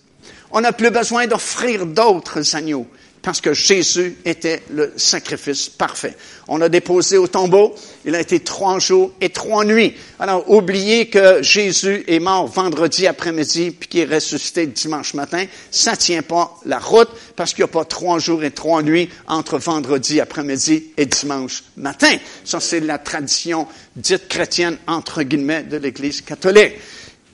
On 0.51 0.61
n'a 0.61 0.73
plus 0.73 0.91
besoin 0.91 1.27
d'offrir 1.27 1.85
d'autres 1.85 2.55
agneaux 2.55 2.87
parce 3.21 3.41
que 3.41 3.53
Jésus 3.53 4.17
était 4.25 4.63
le 4.71 4.93
sacrifice 4.97 5.69
parfait. 5.69 6.15
On 6.47 6.59
a 6.61 6.69
déposé 6.69 7.17
au 7.17 7.27
tombeau, 7.27 7.75
il 8.03 8.15
a 8.15 8.19
été 8.19 8.39
trois 8.39 8.79
jours 8.79 9.11
et 9.21 9.29
trois 9.29 9.63
nuits. 9.63 9.95
Alors, 10.19 10.49
oubliez 10.49 11.07
que 11.07 11.41
Jésus 11.43 12.03
est 12.07 12.19
mort 12.19 12.47
vendredi 12.47 13.05
après-midi 13.07 13.71
puis 13.71 13.87
qu'il 13.89 14.01
est 14.01 14.15
ressuscité 14.15 14.65
dimanche 14.65 15.13
matin, 15.13 15.45
ça 15.69 15.95
tient 15.95 16.23
pas 16.23 16.57
la 16.65 16.79
route 16.79 17.09
parce 17.35 17.53
qu'il 17.53 17.63
n'y 17.63 17.69
a 17.69 17.73
pas 17.73 17.85
trois 17.85 18.19
jours 18.19 18.43
et 18.43 18.51
trois 18.51 18.81
nuits 18.81 19.09
entre 19.27 19.59
vendredi 19.59 20.19
après-midi 20.19 20.91
et 20.97 21.05
dimanche 21.05 21.63
matin. 21.77 22.15
Ça, 22.43 22.59
c'est 22.59 22.79
la 22.79 22.97
tradition 22.97 23.67
dite 23.95 24.27
chrétienne, 24.27 24.77
entre 24.87 25.23
guillemets, 25.23 25.63
de 25.63 25.77
l'Église 25.77 26.21
catholique. 26.21 26.73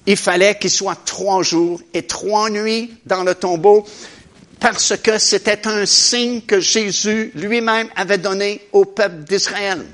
Il 0.05 0.15
fallait 0.15 0.57
qu'il 0.57 0.69
soit 0.69 0.97
trois 1.05 1.43
jours 1.43 1.81
et 1.93 2.03
trois 2.03 2.49
nuits 2.49 2.91
dans 3.05 3.23
le 3.23 3.35
tombeau 3.35 3.85
parce 4.59 4.95
que 4.97 5.17
c'était 5.17 5.67
un 5.67 5.85
signe 5.85 6.41
que 6.41 6.59
Jésus 6.59 7.31
lui-même 7.35 7.89
avait 7.95 8.17
donné 8.17 8.67
au 8.71 8.85
peuple 8.85 9.23
d'Israël, 9.23 9.85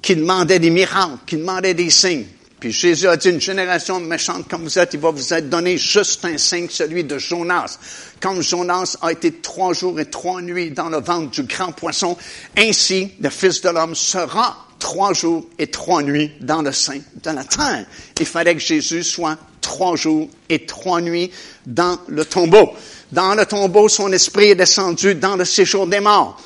qui 0.00 0.16
demandait 0.16 0.58
des 0.58 0.70
miracles, 0.70 1.18
qui 1.26 1.36
demandait 1.36 1.74
des 1.74 1.90
signes. 1.90 2.26
Puis 2.60 2.72
Jésus 2.72 3.08
a 3.08 3.16
dit, 3.18 3.28
une 3.28 3.40
génération 3.40 4.00
méchante 4.00 4.48
comme 4.48 4.62
vous 4.62 4.78
êtes, 4.78 4.94
il 4.94 5.00
va 5.00 5.10
vous 5.10 5.34
être 5.34 5.50
donné 5.50 5.76
juste 5.76 6.24
un 6.24 6.38
signe, 6.38 6.68
celui 6.70 7.04
de 7.04 7.18
Jonas. 7.18 7.78
Comme 8.20 8.42
Jonas 8.42 8.96
a 9.02 9.12
été 9.12 9.32
trois 9.32 9.74
jours 9.74 10.00
et 10.00 10.06
trois 10.06 10.40
nuits 10.40 10.70
dans 10.70 10.88
le 10.88 10.98
ventre 10.98 11.30
du 11.30 11.42
grand 11.42 11.72
poisson, 11.72 12.16
ainsi 12.56 13.12
le 13.20 13.28
Fils 13.28 13.60
de 13.60 13.68
l'homme 13.68 13.94
sera 13.94 14.66
trois 14.84 15.14
jours 15.14 15.46
et 15.58 15.68
trois 15.68 16.02
nuits 16.02 16.30
dans 16.42 16.60
le 16.60 16.70
sein 16.70 16.98
de 17.22 17.30
la 17.30 17.42
terre. 17.42 17.86
Il 18.20 18.26
fallait 18.26 18.54
que 18.54 18.60
Jésus 18.60 19.02
soit 19.02 19.38
trois 19.62 19.96
jours 19.96 20.28
et 20.50 20.66
trois 20.66 21.00
nuits 21.00 21.30
dans 21.64 21.98
le 22.06 22.26
tombeau. 22.26 22.70
Dans 23.10 23.34
le 23.34 23.46
tombeau, 23.46 23.88
son 23.88 24.12
esprit 24.12 24.50
est 24.50 24.54
descendu 24.54 25.14
dans 25.14 25.36
le 25.36 25.46
séjour 25.46 25.86
des 25.86 26.00
morts. 26.00 26.38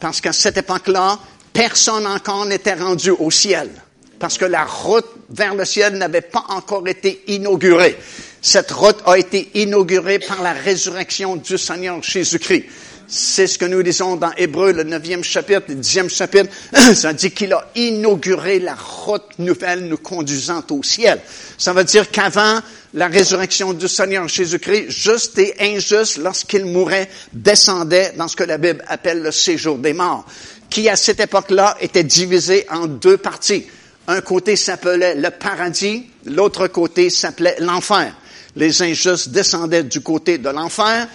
Parce 0.00 0.20
qu'à 0.20 0.32
cette 0.32 0.56
époque-là, 0.56 1.20
personne 1.52 2.04
encore 2.08 2.46
n'était 2.46 2.74
rendu 2.74 3.10
au 3.10 3.30
ciel. 3.30 3.70
Parce 4.18 4.38
que 4.38 4.44
la 4.44 4.64
route 4.64 5.06
vers 5.30 5.54
le 5.54 5.64
ciel 5.64 5.94
n'avait 5.94 6.20
pas 6.20 6.44
encore 6.48 6.88
été 6.88 7.22
inaugurée. 7.28 7.96
Cette 8.42 8.72
route 8.72 9.02
a 9.06 9.16
été 9.16 9.52
inaugurée 9.54 10.18
par 10.18 10.42
la 10.42 10.52
résurrection 10.52 11.36
du 11.36 11.56
Seigneur 11.56 12.02
Jésus-Christ. 12.02 12.64
C'est 13.06 13.46
ce 13.46 13.58
que 13.58 13.66
nous 13.66 13.82
disons 13.82 14.16
dans 14.16 14.32
Hébreu, 14.36 14.72
le 14.72 14.82
neuvième 14.82 15.22
chapitre, 15.22 15.64
le 15.68 15.74
dixième 15.74 16.08
chapitre. 16.08 16.50
Ça 16.94 17.12
dit 17.12 17.30
qu'il 17.32 17.52
a 17.52 17.68
inauguré 17.74 18.60
la 18.60 18.74
route 18.74 19.38
nouvelle 19.38 19.86
nous 19.86 19.98
conduisant 19.98 20.64
au 20.70 20.82
ciel. 20.82 21.20
Ça 21.58 21.72
veut 21.74 21.84
dire 21.84 22.10
qu'avant 22.10 22.60
la 22.94 23.08
résurrection 23.08 23.74
du 23.74 23.88
Seigneur 23.88 24.26
Jésus-Christ, 24.26 24.90
juste 24.90 25.38
et 25.38 25.54
injuste, 25.60 26.16
lorsqu'il 26.16 26.64
mourait, 26.64 27.10
descendait 27.32 28.12
dans 28.16 28.28
ce 28.28 28.36
que 28.36 28.44
la 28.44 28.56
Bible 28.56 28.82
appelle 28.86 29.22
le 29.22 29.32
séjour 29.32 29.78
des 29.78 29.92
morts, 29.92 30.24
qui 30.70 30.88
à 30.88 30.96
cette 30.96 31.20
époque-là 31.20 31.76
était 31.80 32.04
divisé 32.04 32.66
en 32.70 32.86
deux 32.86 33.18
parties. 33.18 33.66
Un 34.06 34.20
côté 34.22 34.56
s'appelait 34.56 35.14
le 35.14 35.30
paradis, 35.30 36.06
l'autre 36.24 36.68
côté 36.68 37.10
s'appelait 37.10 37.56
l'enfer. 37.58 38.14
Les 38.56 38.82
injustes 38.82 39.30
descendaient 39.30 39.82
du 39.82 40.00
côté 40.00 40.38
de 40.38 40.48
l'enfer, 40.48 41.08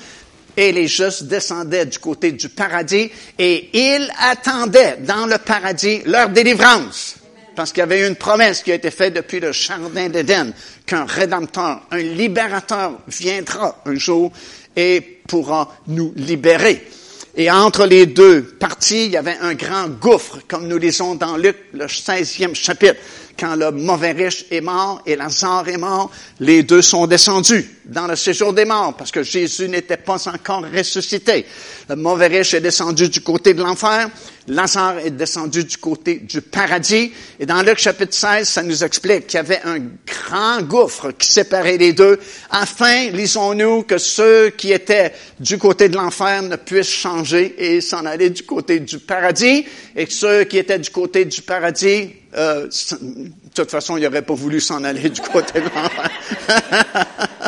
et 0.56 0.72
les 0.72 0.88
justes 0.88 1.24
descendaient 1.24 1.86
du 1.86 2.00
côté 2.00 2.32
du 2.32 2.50
paradis 2.50 3.10
et 3.38 3.70
ils 3.74 4.12
attendaient 4.20 4.98
dans 5.02 5.26
le 5.26 5.38
paradis 5.38 6.02
leur 6.06 6.30
délivrance. 6.30 7.16
Parce 7.56 7.72
qu'il 7.72 7.82
y 7.82 7.84
avait 7.84 8.08
une 8.08 8.16
promesse 8.16 8.64
qui 8.64 8.72
a 8.72 8.76
été 8.76 8.92
faite 8.92 9.14
depuis 9.14 9.40
le 9.40 9.52
jardin 9.52 10.08
d'Éden, 10.08 10.54
qu'un 10.86 11.06
rédempteur, 11.06 11.82
un 11.92 11.98
libérateur 11.98 13.00
viendra 13.08 13.82
un 13.86 13.96
jour 13.96 14.32
et 14.76 15.20
pourra 15.28 15.76
nous 15.88 16.14
libérer. 16.16 16.88
Et 17.36 17.52
entre 17.52 17.86
les 17.86 18.06
deux 18.06 18.44
parties, 18.44 19.06
il 19.06 19.12
y 19.12 19.18
avait 19.18 19.38
un 19.42 19.54
grand 19.54 19.88
gouffre, 19.88 20.40
comme 20.48 20.68
nous 20.68 20.78
lisons 20.78 21.16
dans 21.16 21.38
Luc, 21.38 21.58
le 21.74 21.86
16e 21.86 22.56
chapitre 22.56 23.00
quand 23.40 23.56
le 23.56 23.72
mauvais 23.72 24.12
riche 24.12 24.46
est 24.52 24.62
mort 24.62 25.02
et 25.06 25.16
Lazare 25.16 25.70
est 25.70 25.78
mort, 25.78 26.12
les 26.40 26.64
deux 26.64 26.82
sont 26.82 27.08
descendus 27.08 27.70
dans 27.90 28.08
le 28.08 28.16
séjour 28.16 28.54
des 28.54 28.66
morts 28.66 28.96
parce 28.96 29.12
que 29.12 29.24
Jésus 29.24 29.68
n'était 29.68 29.98
pas 29.98 30.28
encore 30.28 30.64
ressuscité. 30.76 31.46
Le 31.90 31.96
mauvais 31.96 32.28
riche 32.28 32.54
est 32.54 32.62
descendu 32.62 33.10
du 33.10 33.22
côté 33.22 33.54
de 33.54 33.62
l'enfer, 33.62 34.10
Lazare 34.48 35.00
est 35.00 35.12
descendu 35.12 35.64
du 35.64 35.78
côté 35.78 36.16
du 36.16 36.42
paradis. 36.42 37.12
Et 37.40 37.46
dans 37.46 37.62
Luc 37.62 37.78
chapitre 37.78 38.14
16, 38.14 38.48
ça 38.48 38.64
nous 38.64 38.84
explique 38.84 39.28
qu'il 39.28 39.38
y 39.38 39.42
avait 39.42 39.62
un 39.64 39.80
grand 40.08 40.62
gouffre 40.64 41.12
qui 41.12 41.32
séparait 41.32 41.78
les 41.78 41.94
deux 41.94 42.20
afin, 42.50 43.10
lisons-nous, 43.12 43.84
que 43.84 43.98
ceux 43.98 44.50
qui 44.52 44.72
étaient 44.72 45.14
du 45.40 45.58
côté 45.58 45.90
de 45.90 45.96
l'enfer 45.96 46.42
ne 46.42 46.56
puissent 46.56 46.90
changer 46.90 47.56
et 47.58 47.82
s'en 47.82 48.06
aller 48.06 48.30
du 48.30 48.44
côté 48.44 48.80
du 48.80 49.00
paradis 49.00 49.66
et 49.96 50.06
que 50.06 50.14
ceux 50.14 50.44
qui 50.46 50.58
étaient 50.58 50.80
du 50.80 50.90
côté 50.90 51.26
du 51.26 51.42
paradis 51.42 52.10
euh, 52.36 52.68
de 52.68 53.54
toute 53.56 53.72
façon, 53.72 53.98
il 53.98 54.04
n'aurait 54.04 54.22
pas 54.22 54.36
voulu 54.36 54.62
s'en 54.62 54.84
aller 54.84 55.10
du 55.10 55.22
côté 55.22 55.60
de 55.60 55.66
l'enfer. 55.66 56.10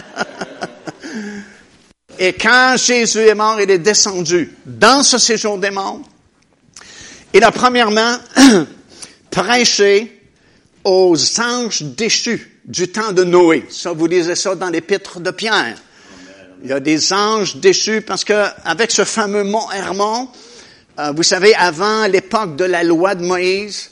Et 2.23 2.33
quand 2.33 2.75
Jésus 2.77 3.21
est 3.21 3.33
mort, 3.33 3.59
il 3.59 3.71
est 3.71 3.79
descendu 3.79 4.55
dans 4.63 5.01
ce 5.01 5.17
séjour 5.17 5.57
des 5.57 5.71
morts. 5.71 6.01
Il 7.33 7.43
a 7.43 7.49
premièrement 7.49 8.15
prêché 9.31 10.21
aux 10.83 11.15
anges 11.39 11.81
déchus 11.81 12.59
du 12.63 12.89
temps 12.89 13.11
de 13.11 13.23
Noé. 13.23 13.65
Ça, 13.71 13.93
vous 13.93 14.05
lisez 14.05 14.35
ça 14.35 14.53
dans 14.53 14.69
l'épître 14.69 15.19
de 15.19 15.31
Pierre. 15.31 15.75
Il 16.63 16.69
y 16.69 16.73
a 16.73 16.79
des 16.79 17.11
anges 17.11 17.55
déchus 17.55 18.01
parce 18.01 18.23
que 18.23 18.45
avec 18.65 18.91
ce 18.91 19.03
fameux 19.03 19.43
mont 19.43 19.71
Hermon, 19.71 20.29
euh, 20.99 21.13
vous 21.13 21.23
savez, 21.23 21.55
avant 21.55 22.05
l'époque 22.05 22.55
de 22.55 22.65
la 22.65 22.83
loi 22.83 23.15
de 23.15 23.25
Moïse, 23.25 23.89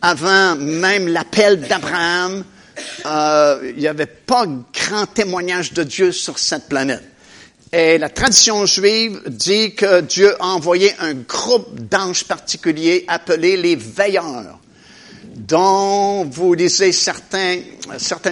avant 0.00 0.54
même 0.54 1.08
l'appel 1.08 1.60
d'Abraham, 1.62 2.44
euh, 3.04 3.72
il 3.74 3.80
n'y 3.80 3.88
avait 3.88 4.06
pas 4.06 4.44
grand 4.72 5.06
témoignage 5.06 5.72
de 5.72 5.82
Dieu 5.82 6.12
sur 6.12 6.38
cette 6.38 6.68
planète. 6.68 7.02
Et 7.76 7.98
la 7.98 8.08
tradition 8.08 8.64
juive 8.66 9.20
dit 9.26 9.74
que 9.74 10.00
Dieu 10.02 10.40
a 10.40 10.46
envoyé 10.46 10.92
un 11.00 11.14
groupe 11.14 11.74
d'anges 11.90 12.22
particuliers 12.22 13.04
appelés 13.08 13.56
les 13.56 13.74
veilleurs, 13.74 14.60
dont 15.34 16.24
vous 16.24 16.54
lisez 16.54 16.92
certaines 16.92 17.64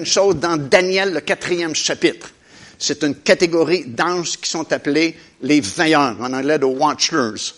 choses 0.04 0.36
dans 0.36 0.56
Daniel, 0.56 1.14
le 1.14 1.20
quatrième 1.22 1.74
chapitre. 1.74 2.30
C'est 2.78 3.02
une 3.02 3.16
catégorie 3.16 3.84
d'anges 3.84 4.36
qui 4.36 4.48
sont 4.48 4.72
appelés 4.72 5.16
les 5.42 5.60
veilleurs, 5.60 6.16
en 6.20 6.32
anglais 6.32 6.60
de 6.60 6.66
watchers. 6.66 7.52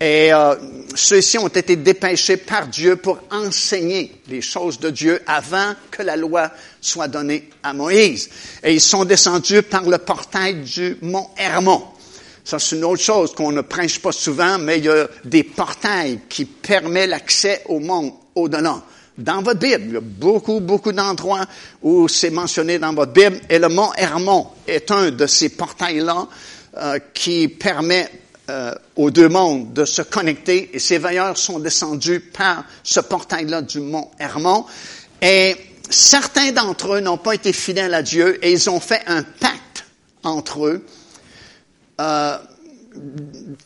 Et 0.00 0.32
euh, 0.32 0.54
ceux-ci 0.94 1.38
ont 1.38 1.48
été 1.48 1.74
dépêchés 1.74 2.36
par 2.36 2.68
Dieu 2.68 2.96
pour 2.96 3.18
enseigner 3.32 4.12
les 4.28 4.40
choses 4.40 4.78
de 4.78 4.90
Dieu 4.90 5.20
avant 5.26 5.74
que 5.90 6.02
la 6.02 6.16
loi 6.16 6.50
soit 6.80 7.08
donnée 7.08 7.50
à 7.62 7.72
Moïse. 7.72 8.30
Et 8.62 8.74
ils 8.74 8.80
sont 8.80 9.04
descendus 9.04 9.62
par 9.62 9.82
le 9.82 9.98
portail 9.98 10.62
du 10.62 10.96
mont 11.02 11.28
Hermon. 11.36 11.82
Ça, 12.44 12.58
c'est 12.58 12.76
une 12.76 12.84
autre 12.84 13.02
chose 13.02 13.34
qu'on 13.34 13.52
ne 13.52 13.60
prêche 13.60 14.00
pas 14.00 14.12
souvent, 14.12 14.56
mais 14.58 14.78
il 14.78 14.84
y 14.84 14.88
a 14.88 15.06
des 15.24 15.42
portails 15.42 16.20
qui 16.28 16.44
permettent 16.44 17.10
l'accès 17.10 17.62
au 17.66 17.80
monde 17.80 18.12
au-delà. 18.34 18.80
Dans 19.18 19.42
votre 19.42 19.58
Bible, 19.58 19.84
il 19.88 19.92
y 19.94 19.96
a 19.96 20.00
beaucoup, 20.00 20.60
beaucoup 20.60 20.92
d'endroits 20.92 21.44
où 21.82 22.06
c'est 22.06 22.30
mentionné 22.30 22.78
dans 22.78 22.94
votre 22.94 23.12
Bible, 23.12 23.40
et 23.50 23.58
le 23.58 23.68
mont 23.68 23.92
Hermon 23.96 24.46
est 24.66 24.90
un 24.92 25.10
de 25.10 25.26
ces 25.26 25.48
portails-là 25.48 26.28
euh, 26.76 26.98
qui 27.12 27.48
permet 27.48 28.08
euh, 28.50 28.74
aux 28.96 29.10
deux 29.10 29.28
mondes 29.28 29.74
de 29.74 29.84
se 29.84 30.00
connecter 30.00 30.70
et 30.72 30.78
ces 30.78 30.96
veilleurs 30.96 31.36
sont 31.36 31.58
descendus 31.58 32.20
par 32.20 32.64
ce 32.82 33.00
portail-là 33.00 33.60
du 33.60 33.80
mont 33.80 34.10
Hermon 34.18 34.64
et 35.20 35.54
certains 35.90 36.52
d'entre 36.52 36.94
eux 36.94 37.00
n'ont 37.00 37.18
pas 37.18 37.34
été 37.34 37.52
fidèles 37.52 37.92
à 37.92 38.02
Dieu 38.02 38.42
et 38.42 38.50
ils 38.50 38.70
ont 38.70 38.80
fait 38.80 39.02
un 39.06 39.22
pacte 39.22 39.84
entre 40.22 40.66
eux 40.66 40.86
euh, 42.00 42.38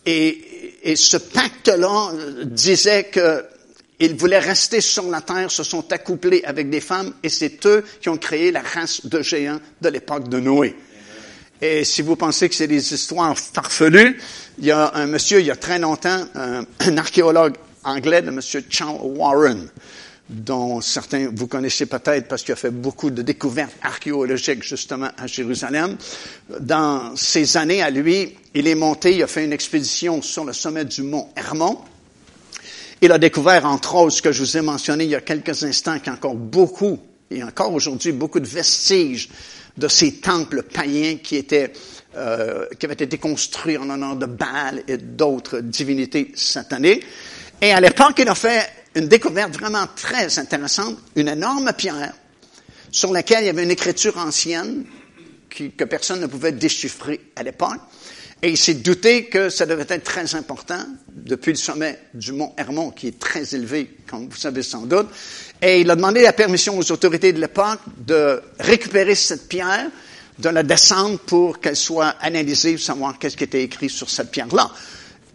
et, 0.04 0.74
et, 0.82 0.96
ce 0.96 1.16
pacte-là 1.16 2.12
disait 2.44 3.08
qu'ils 3.08 4.16
voulaient 4.16 4.40
rester 4.40 4.80
sur 4.80 5.08
la 5.08 5.20
terre, 5.20 5.50
se 5.50 5.62
sont 5.62 5.92
accouplés 5.92 6.42
avec 6.44 6.70
des 6.70 6.80
femmes 6.80 7.14
et 7.22 7.28
c'est 7.28 7.64
eux 7.66 7.84
qui 8.00 8.08
ont 8.08 8.18
créé 8.18 8.50
la 8.50 8.62
race 8.62 9.06
de 9.06 9.22
géants 9.22 9.60
de 9.80 9.88
l'époque 9.88 10.28
de 10.28 10.40
Noé. 10.40 10.74
Et 11.64 11.84
si 11.84 12.02
vous 12.02 12.16
pensez 12.16 12.48
que 12.48 12.56
c'est 12.56 12.66
des 12.66 12.92
histoires 12.92 13.38
farfelues, 13.38 14.18
il 14.58 14.64
y 14.64 14.72
a 14.72 14.96
un 14.96 15.06
monsieur, 15.06 15.38
il 15.38 15.46
y 15.46 15.50
a 15.52 15.54
très 15.54 15.78
longtemps, 15.78 16.26
un, 16.34 16.96
archéologue 16.98 17.54
anglais, 17.84 18.20
de 18.20 18.32
monsieur 18.32 18.64
Charles 18.68 18.98
Warren, 19.00 19.68
dont 20.28 20.80
certains 20.80 21.30
vous 21.32 21.46
connaissez 21.46 21.86
peut-être 21.86 22.26
parce 22.26 22.42
qu'il 22.42 22.50
a 22.50 22.56
fait 22.56 22.72
beaucoup 22.72 23.10
de 23.10 23.22
découvertes 23.22 23.76
archéologiques 23.80 24.64
justement 24.64 25.10
à 25.16 25.28
Jérusalem. 25.28 25.96
Dans 26.58 27.14
ces 27.14 27.56
années 27.56 27.80
à 27.80 27.90
lui, 27.90 28.36
il 28.54 28.66
est 28.66 28.74
monté, 28.74 29.14
il 29.14 29.22
a 29.22 29.28
fait 29.28 29.44
une 29.44 29.52
expédition 29.52 30.20
sur 30.20 30.44
le 30.44 30.52
sommet 30.52 30.84
du 30.84 31.04
mont 31.04 31.28
Hermon. 31.36 31.78
Il 33.00 33.12
a 33.12 33.18
découvert, 33.18 33.66
entre 33.66 33.94
autres, 33.94 34.16
ce 34.16 34.22
que 34.22 34.32
je 34.32 34.42
vous 34.42 34.56
ai 34.56 34.62
mentionné 34.62 35.04
il 35.04 35.10
y 35.10 35.14
a 35.14 35.20
quelques 35.20 35.62
instants, 35.62 35.98
qu'il 35.98 36.08
y 36.08 36.10
a 36.10 36.14
encore 36.14 36.34
beaucoup, 36.34 36.98
et 37.30 37.44
encore 37.44 37.72
aujourd'hui, 37.72 38.10
beaucoup 38.10 38.40
de 38.40 38.46
vestiges 38.46 39.28
de 39.76 39.88
ces 39.88 40.16
temples 40.20 40.62
païens 40.62 41.16
qui 41.22 41.36
étaient 41.36 41.72
euh, 42.14 42.66
qui 42.78 42.84
avaient 42.84 42.94
été 42.94 43.16
construits 43.16 43.78
en 43.78 43.88
honneur 43.88 44.16
de 44.16 44.26
Baal 44.26 44.82
et 44.86 44.98
d'autres 44.98 45.60
divinités 45.60 46.30
sataniques. 46.34 47.04
Et 47.60 47.72
à 47.72 47.80
l'époque, 47.80 48.18
il 48.18 48.28
a 48.28 48.34
fait 48.34 48.68
une 48.94 49.08
découverte 49.08 49.54
vraiment 49.54 49.86
très 49.96 50.38
intéressante, 50.38 50.98
une 51.16 51.28
énorme 51.28 51.72
pierre 51.72 52.12
sur 52.90 53.12
laquelle 53.12 53.44
il 53.44 53.46
y 53.46 53.48
avait 53.48 53.62
une 53.62 53.70
écriture 53.70 54.18
ancienne 54.18 54.84
que 55.48 55.84
personne 55.84 56.20
ne 56.20 56.26
pouvait 56.26 56.52
déchiffrer 56.52 57.20
à 57.36 57.42
l'époque. 57.42 57.80
Et 58.44 58.50
il 58.50 58.58
s'est 58.58 58.74
douté 58.74 59.26
que 59.26 59.50
ça 59.50 59.66
devait 59.66 59.86
être 59.88 60.02
très 60.02 60.34
important 60.34 60.84
depuis 61.08 61.52
le 61.52 61.58
sommet 61.58 62.00
du 62.12 62.32
mont 62.32 62.52
Hermon, 62.58 62.90
qui 62.90 63.06
est 63.06 63.18
très 63.18 63.54
élevé, 63.54 63.96
comme 64.10 64.28
vous 64.28 64.36
savez 64.36 64.64
sans 64.64 64.82
doute. 64.82 65.06
Et 65.60 65.82
il 65.82 65.90
a 65.90 65.94
demandé 65.94 66.22
la 66.22 66.32
permission 66.32 66.76
aux 66.76 66.92
autorités 66.92 67.32
de 67.32 67.40
l'époque 67.40 67.78
de 67.98 68.42
récupérer 68.58 69.14
cette 69.14 69.48
pierre, 69.48 69.86
de 70.40 70.48
la 70.48 70.64
descendre 70.64 71.20
pour 71.20 71.60
qu'elle 71.60 71.76
soit 71.76 72.16
analysée, 72.20 72.76
savoir 72.78 73.16
qu'est-ce 73.16 73.36
qui 73.36 73.44
était 73.44 73.62
écrit 73.62 73.88
sur 73.88 74.10
cette 74.10 74.32
pierre-là. 74.32 74.72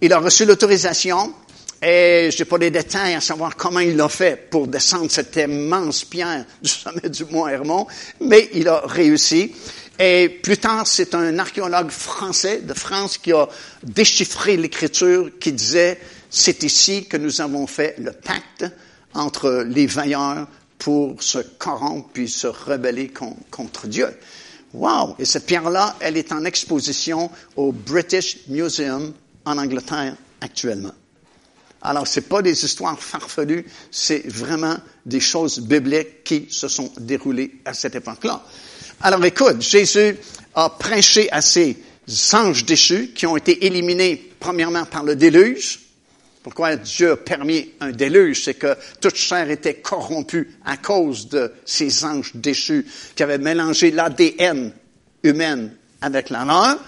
Il 0.02 0.12
a 0.12 0.20
reçu 0.20 0.44
l'autorisation, 0.44 1.34
et 1.82 2.30
je 2.32 2.40
n'ai 2.40 2.46
pas 2.46 2.58
les 2.58 2.72
détails 2.72 3.14
à 3.14 3.22
savoir 3.22 3.56
comment 3.56 3.80
il 3.80 3.96
l'a 3.96 4.10
fait 4.10 4.50
pour 4.50 4.68
descendre 4.68 5.10
cette 5.10 5.36
immense 5.38 6.04
pierre 6.04 6.44
du 6.62 6.70
sommet 6.70 7.10
du 7.10 7.24
mont 7.26 7.48
Hermon, 7.48 7.88
mais 8.20 8.50
il 8.54 8.68
a 8.68 8.82
réussi. 8.86 9.54
Et 10.00 10.30
plus 10.30 10.58
tard, 10.58 10.86
c'est 10.86 11.16
un 11.16 11.40
archéologue 11.40 11.90
français 11.90 12.62
de 12.62 12.74
France 12.74 13.18
qui 13.18 13.34
a 13.34 13.48
déchiffré 13.84 14.56
l'écriture 14.56 15.32
qui 15.40 15.52
disait, 15.52 16.00
c'est 16.30 16.64
ici 16.64 17.08
que 17.08 17.18
nous 17.18 17.42
avons 17.42 17.66
fait 17.66 17.96
le 17.98 18.12
pacte 18.12 18.66
entre 19.14 19.66
les 19.68 19.88
vailleurs 19.88 20.48
pour 20.78 21.24
se 21.24 21.40
corrompre 21.40 22.10
puis 22.14 22.30
se 22.30 22.46
rebeller 22.46 23.12
contre 23.50 23.88
Dieu. 23.88 24.10
Wow! 24.74 25.16
Et 25.18 25.26
cette 25.26 25.48
pierre-là, 25.48 25.96
elle 26.00 26.18
est 26.18 26.32
en 26.32 26.46
exposition 26.46 27.32
au 27.56 27.72
British 27.72 28.38
Museum 28.48 29.14
en 29.46 29.58
Angleterre 29.58 30.16
actuellement. 30.42 30.94
Alors, 31.82 32.08
c'est 32.08 32.22
pas 32.22 32.42
des 32.42 32.66
histoires 32.66 33.00
farfelues, 33.00 33.66
c'est 33.92 34.28
vraiment 34.28 34.78
des 35.06 35.20
choses 35.20 35.60
bibliques 35.60 36.24
qui 36.24 36.48
se 36.50 36.68
sont 36.68 36.92
déroulées 37.00 37.56
à 37.66 37.74
cette 37.74 37.96
époque-là. 37.96 38.44
Alors, 39.02 39.24
écoute, 39.26 39.62
Jésus 39.62 40.18
a 40.56 40.70
prêché 40.72 41.32
à 41.32 41.42
ces 41.42 41.78
anges 42.34 42.66
déchus 42.66 43.12
qui 43.14 43.28
ont 43.28 43.38
été 43.38 43.66
éliminés 43.66 44.32
premièrement 44.40 44.86
par 44.86 45.04
le 45.04 45.16
déluge, 45.16 45.82
pourquoi 46.42 46.78
Dieu 46.78 47.12
a 47.12 47.18
permis 47.18 47.72
un 47.80 47.92
déluge, 47.92 48.46
c'est 48.46 48.54
que 48.54 48.76
toute 49.02 49.16
chair 49.16 49.52
était 49.52 49.76
corrompue 49.76 50.56
à 50.66 50.78
cause 50.78 51.28
de 51.28 51.52
ces 51.66 52.06
anges 52.06 52.32
déchus 52.34 52.88
qui 53.16 53.22
avaient 53.22 53.38
mélangé 53.38 53.92
l'ADN 53.92 54.72
humain 55.24 55.70
avec 56.02 56.30
la 56.30 56.46
leur. 56.46 56.80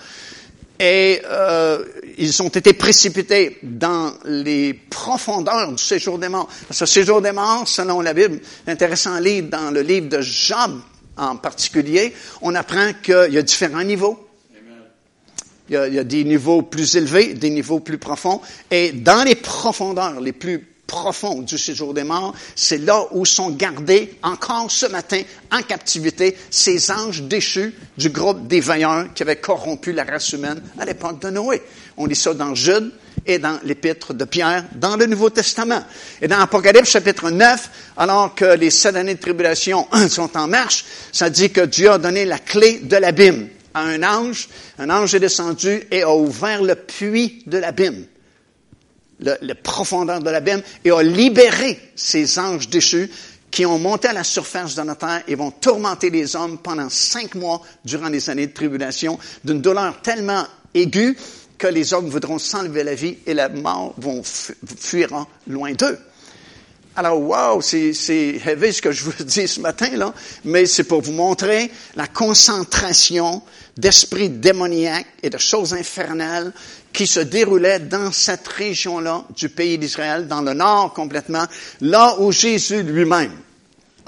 Et 0.80 1.22
euh, 1.26 1.84
ils 2.18 2.41
ont 2.41 2.47
été 2.47 2.72
précipités 2.72 3.60
dans 3.62 4.14
les 4.24 4.74
profondeurs 4.74 5.74
du 5.74 5.84
séjour 5.84 6.18
des 6.18 6.30
morts. 6.30 6.49
Ce 6.72 6.86
séjour 6.86 7.22
des 7.22 7.34
morts, 7.34 7.68
selon 7.68 7.99
la 7.99 8.14
Bible, 8.14 8.39
intéressant 8.66 9.20
livre 9.20 9.49
dans 9.49 9.72
le 9.72 9.82
livre 9.82 10.07
de 10.07 10.22
Job 10.22 10.80
en 11.20 11.36
particulier, 11.36 12.13
on 12.41 12.55
apprend 12.55 12.93
qu'il 13.03 13.34
y 13.34 13.38
a 13.38 13.41
différents 13.41 13.84
niveaux. 13.84 14.26
Il 15.70 15.76
y, 15.76 15.99
a, 15.99 16.03
des 16.03 16.24
niveaux 16.24 16.63
plus 16.63 16.95
élevés, 16.95 17.36
des 17.36 17.51
niveaux 17.51 17.80
plus 17.80 17.99
profonds. 17.99 18.41
Et 18.72 18.91
dans 18.91 19.24
les 19.24 19.36
profondeurs 19.36 20.20
les 20.20 20.32
plus 20.32 20.67
profondes 20.88 21.45
du 21.45 21.59
séjour 21.59 21.93
des 21.93 22.03
morts, 22.03 22.34
c'est 22.55 22.80
là 22.80 23.05
où 23.11 23.24
sont 23.24 23.51
gardés 23.51 24.17
encore 24.24 24.72
ce 24.72 24.88
matin 24.88 25.22
en 25.51 25.61
captivité 25.61 26.36
ces 26.49 26.89
anges 26.89 27.22
déchus 27.22 27.76
du 27.95 28.09
groupe 28.09 28.47
des 28.47 28.59
vaillants 28.59 29.05
qui 29.13 29.22
avaient 29.22 29.36
corrompu 29.36 29.91
la 29.93 30.03
race 30.03 30.34
humaine 30.34 30.63
à 30.80 30.86
l'époque 30.86 31.22
de 31.22 31.30
Noé. 31.30 31.61
On 31.97 32.07
lit 32.07 32.15
ça 32.15 32.34
dans 32.34 32.55
Jude 32.55 32.91
et 33.26 33.39
dans 33.39 33.59
l'épître 33.63 34.13
de 34.13 34.26
Pierre, 34.26 34.65
dans 34.74 34.95
le 34.95 35.05
Nouveau 35.05 35.30
Testament. 35.30 35.84
Et 36.22 36.28
dans 36.28 36.39
Apocalypse 36.39 36.89
chapitre 36.89 37.30
9, 37.30 37.70
alors 37.97 38.36
que 38.36 38.55
les 38.55 38.70
sept 38.70 38.95
années 38.95 39.15
de 39.15 39.20
tribulation 39.20 39.88
sont 40.09 40.36
en 40.38 40.47
marche, 40.47 40.86
ça 41.11 41.30
dit 41.30 41.51
que 41.51 41.61
Dieu 41.61 41.91
a 41.91 41.97
donné 41.97 42.26
la 42.26 42.39
clé 42.39 42.80
de 42.80 42.97
l'abîme 42.97 43.47
à 43.74 43.82
un 43.82 44.03
ange. 44.03 44.49
Un 44.78 44.89
ange 44.89 45.15
est 45.15 45.20
descendu 45.20 45.84
et 45.91 46.03
a 46.03 46.13
ouvert 46.13 46.63
le 46.63 46.76
puits 46.76 47.43
de 47.45 47.57
l'abîme, 47.57 48.05
le, 49.20 49.53
profondeur 49.53 50.20
de 50.22 50.30
l'abîme, 50.30 50.61
et 50.84 50.91
a 50.91 51.01
libéré 51.01 51.80
ces 51.95 52.39
anges 52.39 52.70
déchus 52.70 53.09
qui 53.51 53.65
ont 53.65 53.80
monté 53.80 54.07
à 54.07 54.13
la 54.13 54.24
surface 54.24 54.76
de 54.76 54.82
la 54.84 54.95
terre 54.95 55.24
et 55.28 55.36
vont 55.36 55.51
tourmenter 55.51 56.09
les 56.09 56.36
hommes 56.36 56.59
pendant 56.59 56.89
cinq 56.89 57.36
mois 57.36 57.61
durant 57.84 58.09
les 58.09 58.30
années 58.30 58.47
de 58.47 58.53
tribulation 58.53 59.17
d'une 59.43 59.61
douleur 59.61 60.01
tellement 60.01 60.45
aiguë 60.74 61.17
que 61.60 61.68
les 61.68 61.93
hommes 61.93 62.10
voudront 62.10 62.39
s'enlever 62.39 62.84
la 62.84 62.95
vie 62.95 63.18
et 63.28 63.36
la 63.36 63.49
mort 63.49 63.93
vont 63.97 64.24
fuir 64.24 65.10
loin 65.45 65.74
d'eux. 65.74 65.99
Alors, 66.95 67.22
wow, 67.22 67.62
c'est, 67.62 67.93
c'est 67.93 68.41
heavy 68.45 68.74
ce 68.74 68.82
que 68.82 68.91
je 68.91 69.03
vous 69.03 69.14
dis 69.24 69.47
ce 69.47 69.60
matin, 69.60 69.89
là, 69.95 70.14
mais 70.43 70.66
c'est 70.66 70.84
pour 70.84 71.01
vous 71.01 71.12
montrer 71.12 71.70
la 71.95 72.07
concentration 72.07 73.43
d'esprits 73.78 74.30
démoniaques 74.30 75.07
et 75.22 75.30
de 75.30 75.38
choses 75.38 75.74
infernales 75.74 76.51
qui 76.91 77.05
se 77.05 77.20
déroulaient 77.20 77.80
dans 77.80 78.12
cette 78.12 78.47
région-là 78.47 79.24
du 79.36 79.49
pays 79.49 79.78
d'Israël, 79.78 80.28
dans 80.28 80.41
le 80.41 80.53
nord 80.53 80.93
complètement, 80.93 81.45
là 81.82 82.16
où 82.20 82.32
Jésus 82.32 82.84
lui-même 82.84 83.32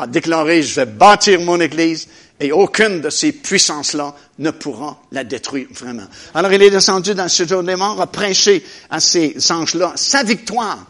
a 0.01 0.07
déclaré, 0.07 0.63
je 0.63 0.75
vais 0.75 0.87
bâtir 0.87 1.39
mon 1.41 1.59
Église 1.59 2.07
et 2.39 2.51
aucune 2.51 3.01
de 3.01 3.11
ces 3.11 3.33
puissances-là 3.33 4.15
ne 4.39 4.49
pourra 4.49 4.99
la 5.11 5.23
détruire 5.23 5.67
vraiment. 5.71 6.07
Alors 6.33 6.51
il 6.51 6.61
est 6.63 6.71
descendu 6.71 7.13
dans 7.13 7.27
ce 7.27 7.45
jour 7.45 7.61
des 7.61 7.75
morts, 7.75 8.01
a 8.01 8.07
prêché 8.07 8.65
à 8.89 8.99
ces 8.99 9.35
anges-là 9.51 9.93
sa 9.95 10.23
victoire 10.23 10.87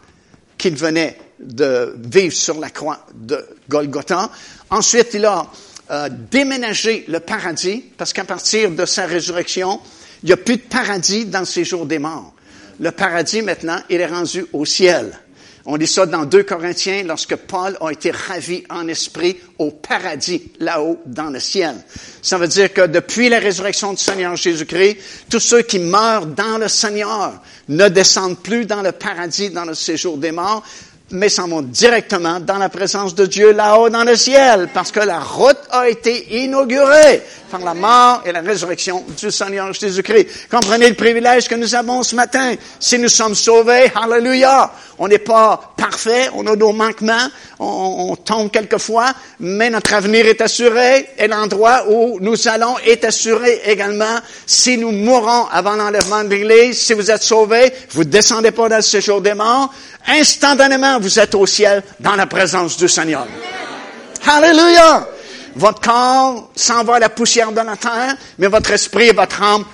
qu'il 0.56 0.76
venait 0.76 1.18
de 1.38 1.94
vivre 1.98 2.34
sur 2.34 2.58
la 2.58 2.70
croix 2.70 3.04
de 3.12 3.44
Golgotha. 3.68 4.30
Ensuite, 4.70 5.08
il 5.12 5.26
a 5.26 5.46
euh, 5.90 6.08
déménagé 6.30 7.04
le 7.08 7.20
paradis, 7.20 7.84
parce 7.98 8.12
qu'à 8.12 8.24
partir 8.24 8.70
de 8.70 8.86
sa 8.86 9.04
résurrection, 9.04 9.80
il 10.22 10.26
n'y 10.26 10.32
a 10.32 10.36
plus 10.38 10.56
de 10.56 10.62
paradis 10.62 11.26
dans 11.26 11.44
ces 11.44 11.64
jours 11.64 11.84
des 11.84 11.98
morts. 11.98 12.32
Le 12.80 12.92
paradis, 12.92 13.42
maintenant, 13.42 13.80
il 13.90 14.00
est 14.00 14.06
rendu 14.06 14.46
au 14.52 14.64
ciel. 14.64 15.18
On 15.64 15.76
dit 15.76 15.86
ça 15.86 16.06
dans 16.06 16.24
2 16.24 16.42
Corinthiens 16.42 17.04
lorsque 17.04 17.36
Paul 17.36 17.76
a 17.80 17.90
été 17.90 18.10
ravi 18.10 18.64
en 18.68 18.88
esprit 18.88 19.36
au 19.58 19.70
paradis, 19.70 20.50
là-haut, 20.58 21.00
dans 21.06 21.30
le 21.30 21.38
ciel. 21.38 21.76
Ça 22.20 22.36
veut 22.36 22.48
dire 22.48 22.72
que 22.72 22.86
depuis 22.86 23.28
la 23.28 23.38
résurrection 23.38 23.92
du 23.92 24.02
Seigneur 24.02 24.34
Jésus-Christ, 24.34 24.96
tous 25.30 25.38
ceux 25.38 25.62
qui 25.62 25.78
meurent 25.78 26.26
dans 26.26 26.58
le 26.58 26.68
Seigneur 26.68 27.40
ne 27.68 27.88
descendent 27.88 28.38
plus 28.38 28.66
dans 28.66 28.82
le 28.82 28.90
paradis, 28.90 29.50
dans 29.50 29.64
le 29.64 29.74
séjour 29.74 30.18
des 30.18 30.32
morts, 30.32 30.64
mais 31.12 31.28
s'en 31.28 31.46
vont 31.46 31.62
directement 31.62 32.40
dans 32.40 32.58
la 32.58 32.68
présence 32.68 33.14
de 33.14 33.26
Dieu 33.26 33.52
là-haut 33.52 33.90
dans 33.90 34.04
le 34.04 34.16
ciel, 34.16 34.68
parce 34.72 34.90
que 34.90 35.00
la 35.00 35.20
route 35.20 35.60
a 35.70 35.88
été 35.88 36.42
inaugurée 36.42 37.22
par 37.50 37.60
la 37.60 37.74
mort 37.74 38.22
et 38.24 38.32
la 38.32 38.40
résurrection 38.40 39.04
du 39.20 39.30
Seigneur 39.30 39.72
Jésus-Christ. 39.74 40.48
Comprenez 40.50 40.88
le 40.88 40.94
privilège 40.94 41.48
que 41.48 41.54
nous 41.54 41.74
avons 41.74 42.02
ce 42.02 42.16
matin? 42.16 42.54
Si 42.80 42.98
nous 42.98 43.10
sommes 43.10 43.34
sauvés, 43.34 43.92
hallelujah, 43.94 44.72
on 44.98 45.06
n'est 45.06 45.18
pas 45.18 45.74
parfait, 45.76 46.30
on 46.34 46.46
a 46.46 46.56
nos 46.56 46.72
manquements, 46.72 47.28
on, 47.58 48.06
on, 48.10 48.16
tombe 48.16 48.50
quelquefois, 48.50 49.12
mais 49.40 49.68
notre 49.68 49.92
avenir 49.92 50.26
est 50.26 50.40
assuré 50.40 51.10
et 51.18 51.28
l'endroit 51.28 51.84
où 51.90 52.18
nous 52.20 52.48
allons 52.48 52.78
est 52.86 53.04
assuré 53.04 53.60
également. 53.66 54.18
Si 54.46 54.78
nous 54.78 54.92
mourons 54.92 55.46
avant 55.52 55.76
l'enlèvement 55.76 56.24
de 56.24 56.30
l'Église, 56.30 56.80
si 56.80 56.94
vous 56.94 57.10
êtes 57.10 57.22
sauvés, 57.22 57.70
vous 57.90 58.04
descendez 58.04 58.50
pas 58.52 58.70
dans 58.70 58.76
le 58.76 58.82
séjour 58.82 59.20
des 59.20 59.34
morts, 59.34 59.72
instantanément 60.06 60.98
vous 61.00 61.18
êtes 61.18 61.34
au 61.34 61.46
ciel 61.46 61.82
dans 62.00 62.16
la 62.16 62.26
présence 62.26 62.76
du 62.76 62.88
Seigneur. 62.88 63.26
Hallelujah! 64.26 65.08
Votre 65.54 65.80
corps 65.80 66.50
s'en 66.56 66.82
va 66.84 66.94
à 66.94 66.98
la 66.98 67.08
poussière 67.10 67.52
de 67.52 67.60
la 67.60 67.76
terre, 67.76 68.16
mais 68.38 68.46
votre 68.46 68.70
esprit 68.70 69.08
et 69.08 69.12
votre 69.12 69.42
âme 69.42 69.64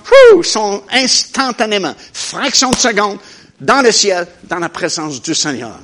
sont 0.43 0.83
instantanément, 0.91 1.93
fraction 2.13 2.71
de 2.71 2.75
seconde, 2.75 3.17
dans 3.59 3.81
le 3.81 3.91
ciel, 3.91 4.27
dans 4.43 4.59
la 4.59 4.69
présence 4.69 5.21
du 5.21 5.33
Seigneur. 5.33 5.79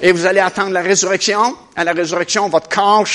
Et 0.00 0.12
vous 0.12 0.26
allez 0.26 0.40
attendre 0.40 0.70
la 0.72 0.82
résurrection. 0.82 1.56
À 1.74 1.84
la 1.84 1.92
résurrection, 1.92 2.48
votre 2.48 2.68
corps 2.68 3.06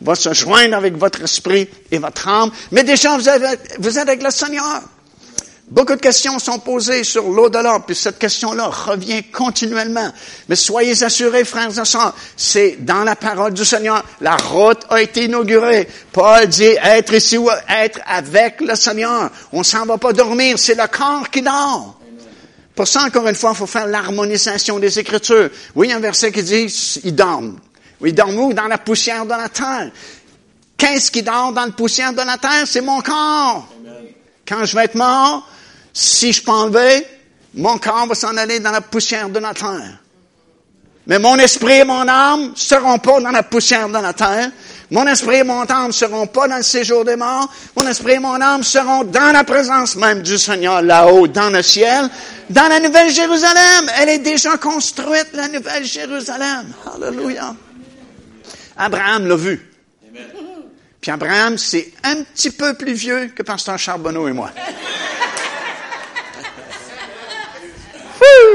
va 0.00 0.14
se 0.14 0.32
joindre 0.32 0.76
avec 0.76 0.96
votre 0.96 1.22
esprit 1.22 1.68
et 1.90 1.98
votre 1.98 2.28
âme. 2.28 2.50
Mais 2.70 2.84
déjà, 2.84 3.16
vous, 3.16 3.28
avez, 3.28 3.56
vous 3.78 3.98
êtes 3.98 4.08
avec 4.08 4.22
le 4.22 4.30
Seigneur. 4.30 4.82
Beaucoup 5.72 5.94
de 5.94 6.02
questions 6.02 6.38
sont 6.38 6.58
posées 6.58 7.02
sur 7.02 7.30
l'au-delà, 7.30 7.80
puis 7.80 7.96
cette 7.96 8.18
question-là 8.18 8.66
revient 8.66 9.22
continuellement. 9.32 10.12
Mais 10.46 10.54
soyez 10.54 11.02
assurés, 11.02 11.46
frères 11.46 11.70
et 11.70 11.84
sœurs, 11.86 12.14
c'est 12.36 12.76
dans 12.80 13.04
la 13.04 13.16
parole 13.16 13.54
du 13.54 13.64
Seigneur. 13.64 14.04
La 14.20 14.36
route 14.36 14.82
a 14.90 15.00
été 15.00 15.24
inaugurée. 15.24 15.88
Paul 16.12 16.46
dit 16.46 16.76
être 16.84 17.14
ici 17.14 17.38
ou 17.38 17.48
être 17.70 18.00
avec 18.04 18.60
le 18.60 18.74
Seigneur. 18.74 19.30
On 19.50 19.62
s'en 19.62 19.86
va 19.86 19.96
pas 19.96 20.12
dormir, 20.12 20.58
c'est 20.58 20.74
le 20.74 20.86
corps 20.88 21.30
qui 21.30 21.40
dort. 21.40 21.98
Pour 22.74 22.86
ça, 22.86 23.04
encore 23.04 23.26
une 23.26 23.34
fois, 23.34 23.52
il 23.54 23.56
faut 23.56 23.66
faire 23.66 23.86
l'harmonisation 23.86 24.78
des 24.78 24.98
Écritures. 24.98 25.48
Oui, 25.74 25.86
il 25.86 25.90
y 25.90 25.92
a 25.94 25.96
un 25.96 26.00
verset 26.00 26.32
qui 26.32 26.42
dit, 26.42 27.00
ils 27.02 27.14
dorment. 27.14 27.58
Oui, 27.98 28.10
ils 28.10 28.14
dorment 28.14 28.38
où? 28.38 28.52
Dans 28.52 28.68
la 28.68 28.76
poussière 28.76 29.24
de 29.24 29.30
la 29.30 29.48
terre. 29.48 29.90
Qu'est-ce 30.76 31.10
qui 31.10 31.22
dort 31.22 31.54
dans 31.54 31.64
la 31.64 31.72
poussière 31.72 32.12
de 32.12 32.20
la 32.20 32.36
terre? 32.36 32.66
C'est 32.66 32.82
mon 32.82 33.00
corps. 33.00 33.68
Quand 34.46 34.66
je 34.66 34.76
vais 34.76 34.84
être 34.84 34.96
mort, 34.96 35.48
si 35.92 36.32
je 36.32 36.42
peux 36.42 36.52
enlever, 36.52 37.06
mon 37.54 37.78
corps 37.78 38.06
va 38.06 38.14
s'en 38.14 38.36
aller 38.36 38.60
dans 38.60 38.70
la 38.70 38.80
poussière 38.80 39.28
de 39.28 39.38
la 39.38 39.54
terre. 39.54 39.98
Mais 41.06 41.18
mon 41.18 41.36
esprit 41.36 41.80
et 41.80 41.84
mon 41.84 42.06
âme 42.06 42.52
seront 42.54 42.98
pas 42.98 43.20
dans 43.20 43.30
la 43.30 43.42
poussière 43.42 43.88
de 43.88 43.98
la 43.98 44.12
terre. 44.12 44.50
Mon 44.90 45.06
esprit 45.06 45.36
et 45.36 45.42
mon 45.42 45.62
âme 45.62 45.90
seront 45.90 46.26
pas 46.26 46.46
dans 46.46 46.58
le 46.58 46.62
séjour 46.62 47.04
des 47.04 47.16
morts. 47.16 47.52
Mon 47.76 47.86
esprit 47.88 48.12
et 48.12 48.18
mon 48.18 48.40
âme 48.40 48.62
seront 48.62 49.02
dans 49.04 49.32
la 49.32 49.42
présence 49.42 49.96
même 49.96 50.22
du 50.22 50.38
Seigneur 50.38 50.82
là-haut, 50.82 51.26
dans 51.26 51.50
le 51.50 51.62
ciel, 51.62 52.08
dans 52.50 52.68
la 52.68 52.78
Nouvelle 52.78 53.10
Jérusalem. 53.10 53.90
Elle 53.98 54.10
est 54.10 54.18
déjà 54.18 54.56
construite, 54.58 55.28
la 55.32 55.48
Nouvelle 55.48 55.84
Jérusalem. 55.84 56.72
Alléluia. 56.94 57.54
Abraham 58.76 59.26
l'a 59.26 59.36
vu. 59.36 59.68
Puis 61.00 61.10
Abraham, 61.10 61.58
c'est 61.58 61.92
un 62.04 62.22
petit 62.22 62.50
peu 62.50 62.74
plus 62.74 62.92
vieux 62.92 63.32
que 63.34 63.42
Pasteur 63.42 63.78
Charbonneau 63.78 64.28
et 64.28 64.32
moi. 64.32 64.50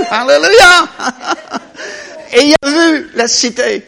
Alléluia! 0.10 0.88
Et 2.34 2.46
il 2.48 2.56
a 2.62 2.70
vu 2.70 3.10
la 3.16 3.28
cité. 3.28 3.86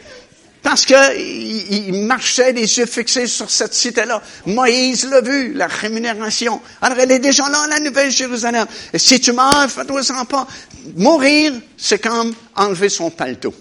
Parce 0.61 0.85
qu'il 0.85 1.93
marchait 2.03 2.51
les 2.51 2.77
yeux 2.77 2.85
fixés 2.85 3.27
sur 3.27 3.49
cette 3.49 3.73
cité-là. 3.73 4.21
Moïse 4.45 5.09
l'a 5.09 5.21
vu, 5.21 5.53
la 5.53 5.67
rémunération. 5.67 6.61
Alors 6.81 6.99
elle 6.99 7.11
est 7.11 7.19
déjà 7.19 7.49
là, 7.49 7.65
la 7.69 7.79
Nouvelle 7.79 8.11
Jérusalem. 8.11 8.65
Et 8.93 8.99
si 8.99 9.21
tu 9.21 9.31
meurs, 9.31 9.69
fais-toi-en 9.69 10.25
pas. 10.25 10.47
Mourir, 10.95 11.53
c'est 11.77 11.99
comme 11.99 12.33
enlever 12.55 12.89
son 12.89 13.09
paletot. 13.09 13.53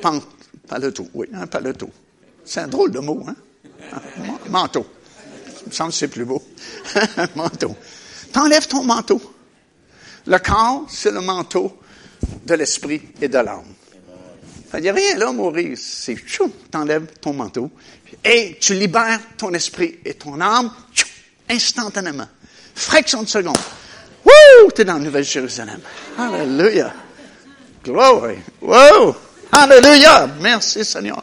Pan, 0.00 0.20
paletot, 0.66 1.08
oui, 1.12 1.26
un 1.34 1.46
paletot. 1.46 1.90
C'est 2.44 2.60
un 2.60 2.68
drôle 2.68 2.90
de 2.90 3.00
mot, 3.00 3.22
hein? 3.28 3.34
Manteau. 4.48 4.86
Il 5.62 5.68
me 5.68 5.72
semble 5.72 5.90
que 5.90 5.96
c'est 5.96 6.08
plus 6.08 6.24
beau. 6.24 6.42
manteau. 7.36 7.76
T'enlèves 8.32 8.66
ton 8.66 8.82
manteau. 8.82 9.20
Le 10.26 10.38
corps, 10.38 10.86
c'est 10.88 11.10
le 11.10 11.20
manteau 11.20 11.78
de 12.44 12.54
l'esprit 12.54 13.02
et 13.20 13.28
de 13.28 13.38
l'âme. 13.38 13.74
Il 14.74 14.80
n'y 14.80 14.88
a 14.88 14.92
rien 14.92 15.16
là, 15.16 15.32
mourir. 15.32 15.76
C'est 15.76 16.16
chou, 16.26 16.52
t'enlèves 16.70 17.06
ton 17.20 17.32
manteau 17.32 17.70
et 18.24 18.58
tu 18.60 18.74
libères 18.74 19.20
ton 19.36 19.52
esprit 19.52 19.98
et 20.04 20.14
ton 20.14 20.40
âme 20.40 20.70
chou, 20.94 21.06
instantanément. 21.48 22.28
Fraction 22.74 23.22
de 23.22 23.28
seconde. 23.28 23.58
Wouh! 24.24 24.70
T'es 24.72 24.84
dans 24.84 24.94
la 24.94 25.00
Nouvelle-Jérusalem. 25.00 25.80
Alléluia. 26.18 26.92
Glory. 27.84 28.36
Wow! 28.60 29.16
Alléluia. 29.52 30.28
Merci 30.40 30.84
Seigneur. 30.84 31.22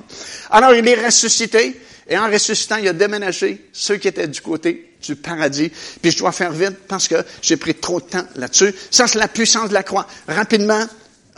Alors, 0.50 0.74
il 0.74 0.88
est 0.88 1.06
ressuscité. 1.06 1.80
Et 2.10 2.18
en 2.18 2.30
ressuscitant, 2.30 2.78
il 2.78 2.88
a 2.88 2.94
déménagé 2.94 3.70
ceux 3.74 3.98
qui 3.98 4.08
étaient 4.08 4.28
du 4.28 4.42
côté 4.42 4.94
du 5.02 5.16
paradis. 5.16 5.72
Puis 6.02 6.12
je 6.12 6.18
dois 6.18 6.32
faire 6.32 6.52
vite 6.52 6.78
parce 6.88 7.08
que 7.08 7.16
j'ai 7.42 7.58
pris 7.58 7.76
trop 7.76 8.00
de 8.00 8.06
temps 8.06 8.26
là-dessus. 8.36 8.74
Ça, 8.92 9.08
c'est 9.08 9.20
la 9.20 9.28
puissance 9.28 9.70
de 9.70 9.74
la 9.74 9.84
croix. 9.84 10.08
Rapidement. 10.28 10.86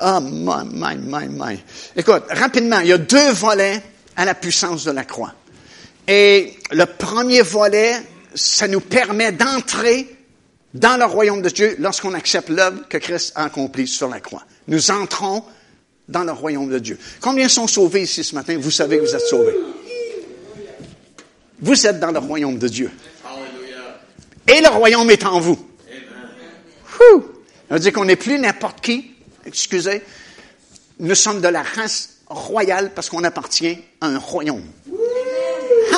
Oh, 0.01 0.19
my, 0.21 0.63
my, 0.71 0.95
my, 0.95 1.27
my. 1.27 1.59
Écoute, 1.95 2.23
rapidement, 2.29 2.79
il 2.79 2.87
y 2.87 2.93
a 2.93 2.97
deux 2.97 3.31
volets 3.31 3.81
à 4.15 4.25
la 4.25 4.33
puissance 4.33 4.85
de 4.85 4.91
la 4.91 5.03
croix. 5.03 5.33
Et 6.07 6.57
le 6.71 6.85
premier 6.85 7.41
volet, 7.41 8.01
ça 8.33 8.67
nous 8.67 8.79
permet 8.79 9.31
d'entrer 9.31 10.15
dans 10.73 10.97
le 10.97 11.05
royaume 11.05 11.41
de 11.41 11.49
Dieu 11.49 11.75
lorsqu'on 11.79 12.13
accepte 12.13 12.49
l'œuvre 12.49 12.87
que 12.87 12.97
Christ 12.97 13.33
a 13.35 13.45
accomplie 13.45 13.87
sur 13.87 14.07
la 14.07 14.19
croix. 14.19 14.43
Nous 14.67 14.91
entrons 14.91 15.43
dans 16.07 16.23
le 16.23 16.31
royaume 16.31 16.69
de 16.69 16.79
Dieu. 16.79 16.97
Combien 17.19 17.49
sont 17.49 17.67
sauvés 17.67 18.03
ici 18.03 18.23
ce 18.23 18.35
matin? 18.35 18.57
Vous 18.59 18.71
savez 18.71 18.97
que 18.97 19.03
vous 19.03 19.15
êtes 19.15 19.27
sauvés. 19.27 19.55
Vous 21.61 21.87
êtes 21.87 21.99
dans 21.99 22.11
le 22.11 22.19
royaume 22.19 22.57
de 22.57 22.67
Dieu. 22.67 22.91
Et 24.47 24.61
le 24.61 24.69
royaume 24.69 25.09
est 25.11 25.25
en 25.25 25.39
vous. 25.39 25.59
Amen. 25.87 27.21
Ça 27.67 27.75
veut 27.75 27.79
dire 27.79 27.93
qu'on 27.93 28.05
n'est 28.05 28.15
plus 28.15 28.39
n'importe 28.39 28.81
qui. 28.81 29.11
Excusez. 29.45 30.01
Nous 30.99 31.15
sommes 31.15 31.41
de 31.41 31.47
la 31.47 31.63
race 31.63 32.17
royale 32.27 32.91
parce 32.93 33.09
qu'on 33.09 33.23
appartient 33.23 33.77
à 34.01 34.07
un 34.07 34.17
royaume. 34.17 34.65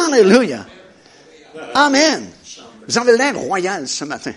Alléluia. 0.07 0.66
Amen. 1.74 2.30
Vous 2.88 2.97
avez 2.97 3.18
l'air 3.18 3.38
royal 3.38 3.88
ce 3.88 4.03
matin. 4.03 4.34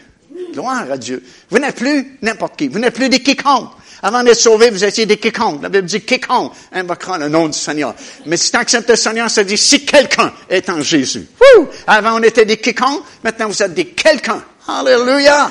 Gloire 0.52 0.90
à 0.90 0.96
Dieu. 0.96 1.22
Vous 1.50 1.58
n'êtes 1.58 1.76
plus 1.76 2.18
n'importe 2.22 2.56
qui. 2.56 2.68
Vous 2.68 2.78
n'êtes 2.78 2.94
plus 2.94 3.08
des 3.08 3.20
quiconques. 3.20 3.70
Avant 4.02 4.22
d'être 4.22 4.38
sauvé, 4.38 4.70
vous 4.70 4.84
étiez 4.84 5.06
des 5.06 5.16
quiconques. 5.16 5.62
La 5.62 5.68
Bible 5.68 5.86
dit 5.86 6.02
quiconque 6.02 6.52
invoquera 6.72 7.18
le 7.18 7.28
nom 7.28 7.48
du 7.48 7.58
Seigneur. 7.58 7.94
Mais 8.26 8.36
si 8.36 8.50
tu 8.50 8.56
acceptes 8.56 8.90
le 8.90 8.96
Seigneur, 8.96 9.30
ça 9.30 9.44
dit 9.44 9.56
si 9.56 9.84
quelqu'un 9.84 10.32
est 10.50 10.68
en 10.68 10.82
Jésus. 10.82 11.26
Avant, 11.86 12.18
on 12.18 12.22
était 12.22 12.44
des 12.44 12.58
quiconques. 12.58 13.02
Maintenant, 13.22 13.48
vous 13.48 13.62
êtes 13.62 13.72
des 13.74 13.86
quelqu'un. 13.86 14.42
Alléluia. 14.68 15.50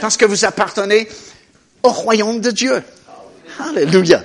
Parce 0.00 0.16
que 0.16 0.24
vous 0.24 0.44
appartenez 0.44 1.08
au 1.82 1.90
royaume 1.90 2.40
de 2.40 2.50
Dieu. 2.50 2.82
Alléluia. 3.60 4.24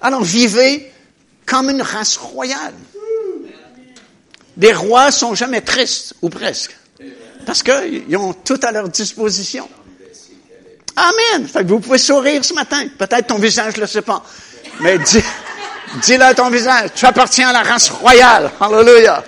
Alors, 0.00 0.22
vivez 0.22 0.92
comme 1.46 1.70
une 1.70 1.82
race 1.82 2.16
royale. 2.16 2.74
Les 4.56 4.72
rois 4.72 5.10
sont 5.10 5.34
jamais 5.34 5.60
tristes, 5.60 6.14
ou 6.22 6.28
presque, 6.28 6.76
parce 7.46 7.62
qu'ils 7.62 8.16
ont 8.16 8.32
tout 8.32 8.60
à 8.62 8.72
leur 8.72 8.88
disposition. 8.88 9.68
Amen. 10.96 11.46
Fait 11.46 11.62
que 11.62 11.68
vous 11.68 11.80
pouvez 11.80 11.98
sourire 11.98 12.44
ce 12.44 12.52
matin. 12.54 12.88
Peut-être 12.98 13.28
ton 13.28 13.38
visage 13.38 13.76
ne 13.76 13.82
le 13.82 13.86
sait 13.86 14.02
pas. 14.02 14.24
Mais 14.80 14.98
dis, 14.98 15.22
dis-le 16.02 16.24
à 16.24 16.34
ton 16.34 16.50
visage. 16.50 16.90
Tu 16.94 17.06
appartiens 17.06 17.50
à 17.50 17.52
la 17.52 17.62
race 17.62 17.90
royale. 17.90 18.50
Hallelujah. 18.60 19.22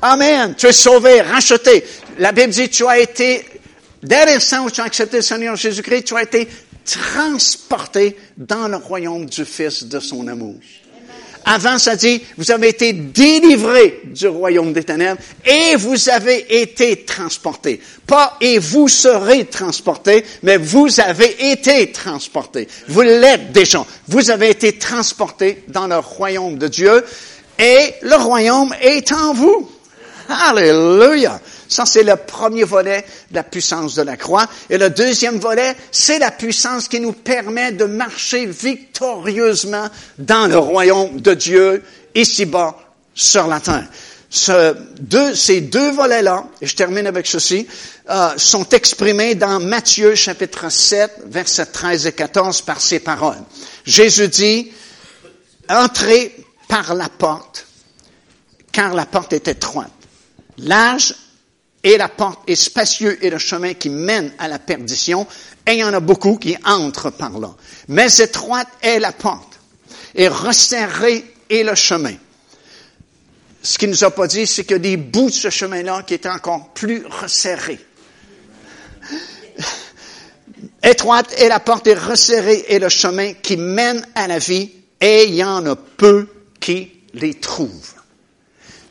Amen. 0.00 0.54
Tu 0.56 0.66
es 0.66 0.72
sauvé, 0.72 1.20
racheté. 1.22 1.84
La 2.18 2.30
Bible 2.30 2.52
dit, 2.52 2.68
tu 2.68 2.86
as 2.86 2.98
été, 2.98 3.44
dès 4.02 4.26
l'instant 4.26 4.64
où 4.64 4.70
tu 4.70 4.80
as 4.80 4.84
accepté 4.84 5.16
le 5.16 5.22
Seigneur 5.22 5.56
Jésus-Christ, 5.56 6.04
tu 6.04 6.16
as 6.16 6.22
été 6.22 6.48
transporté 6.84 8.16
dans 8.36 8.68
le 8.68 8.76
royaume 8.76 9.26
du 9.26 9.44
Fils 9.44 9.84
de 9.84 9.98
son 9.98 10.28
amour. 10.28 10.60
Avant, 11.44 11.78
ça 11.78 11.94
dit, 11.94 12.22
vous 12.38 12.50
avez 12.50 12.68
été 12.70 12.92
délivrés 12.94 14.00
du 14.04 14.26
royaume 14.28 14.72
des 14.72 14.84
ténèbres 14.84 15.20
et 15.44 15.76
vous 15.76 16.08
avez 16.08 16.62
été 16.62 17.04
transportés. 17.04 17.80
Pas 18.06 18.38
et 18.40 18.58
vous 18.58 18.88
serez 18.88 19.44
transportés, 19.44 20.24
mais 20.42 20.56
vous 20.56 21.00
avez 21.00 21.50
été 21.52 21.92
transportés. 21.92 22.66
Vous 22.88 23.02
l'êtes 23.02 23.52
déjà. 23.52 23.84
Vous 24.08 24.30
avez 24.30 24.50
été 24.50 24.78
transportés 24.78 25.64
dans 25.68 25.86
le 25.86 25.98
royaume 25.98 26.56
de 26.56 26.68
Dieu 26.68 27.04
et 27.58 27.94
le 28.02 28.16
royaume 28.16 28.74
est 28.80 29.12
en 29.12 29.34
vous. 29.34 29.70
Alléluia. 30.28 31.40
Ça, 31.68 31.86
c'est 31.86 32.02
le 32.02 32.16
premier 32.16 32.64
volet 32.64 33.04
de 33.30 33.36
la 33.36 33.42
puissance 33.42 33.94
de 33.94 34.02
la 34.02 34.16
croix. 34.16 34.46
Et 34.70 34.78
le 34.78 34.90
deuxième 34.90 35.38
volet, 35.38 35.76
c'est 35.90 36.18
la 36.18 36.30
puissance 36.30 36.88
qui 36.88 37.00
nous 37.00 37.12
permet 37.12 37.72
de 37.72 37.84
marcher 37.84 38.46
victorieusement 38.46 39.88
dans 40.18 40.46
le 40.46 40.58
royaume 40.58 41.20
de 41.20 41.34
Dieu, 41.34 41.82
ici-bas, 42.14 42.76
sur 43.14 43.46
la 43.46 43.60
terre. 43.60 43.86
Ce 44.30 44.74
deux, 44.98 45.34
ces 45.34 45.60
deux 45.60 45.92
volets-là, 45.92 46.44
et 46.60 46.66
je 46.66 46.74
termine 46.74 47.06
avec 47.06 47.26
ceci, 47.26 47.68
euh, 48.10 48.30
sont 48.36 48.68
exprimés 48.70 49.36
dans 49.36 49.60
Matthieu 49.60 50.16
chapitre 50.16 50.70
7, 50.70 51.22
versets 51.26 51.66
13 51.66 52.06
et 52.06 52.12
14 52.12 52.62
par 52.62 52.80
ces 52.80 52.98
paroles. 52.98 53.38
Jésus 53.84 54.28
dit, 54.28 54.72
entrez 55.68 56.34
par 56.68 56.94
la 56.94 57.08
porte, 57.08 57.66
car 58.72 58.92
la 58.92 59.06
porte 59.06 59.32
est 59.32 59.46
étroite. 59.46 59.92
Large 60.58 61.14
et 61.84 61.98
la 61.98 62.08
porte 62.08 62.48
est 62.48 62.56
spacieux 62.56 63.22
et 63.22 63.28
le 63.28 63.38
chemin 63.38 63.74
qui 63.74 63.90
mène 63.90 64.32
à 64.38 64.48
la 64.48 64.58
perdition, 64.58 65.26
et 65.66 65.74
il 65.74 65.78
y 65.78 65.84
en 65.84 65.92
a 65.92 66.00
beaucoup 66.00 66.36
qui 66.36 66.56
entrent 66.64 67.10
par 67.10 67.38
là. 67.38 67.54
Mais 67.88 68.16
étroite 68.16 68.68
est 68.80 68.98
la 68.98 69.12
porte, 69.12 69.60
et 70.14 70.26
resserré 70.28 71.24
est 71.50 71.62
le 71.62 71.74
chemin. 71.74 72.14
Ce 73.62 73.78
qu'il 73.78 73.90
nous 73.90 74.02
a 74.02 74.10
pas 74.10 74.26
dit, 74.26 74.46
c'est 74.46 74.64
que 74.64 74.74
des 74.74 74.96
bouts 74.96 75.28
de 75.28 75.34
ce 75.34 75.50
chemin-là 75.50 76.02
qui 76.02 76.14
étaient 76.14 76.28
encore 76.28 76.72
plus 76.72 77.04
resserrés. 77.06 77.80
Étroite 80.82 81.34
est 81.38 81.48
la 81.48 81.60
porte 81.60 81.86
et 81.86 81.94
resserré 81.94 82.64
est 82.68 82.78
le 82.78 82.88
chemin 82.88 83.34
qui 83.34 83.58
mène 83.58 84.06
à 84.14 84.26
la 84.26 84.38
vie, 84.38 84.70
et 85.00 85.24
il 85.24 85.34
y 85.34 85.44
en 85.44 85.66
a 85.66 85.76
peu 85.76 86.28
qui 86.60 86.90
les 87.12 87.34
trouvent. 87.34 87.92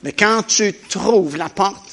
Mais 0.03 0.11
quand 0.11 0.43
tu 0.43 0.73
trouves 0.89 1.37
la 1.37 1.49
porte, 1.49 1.92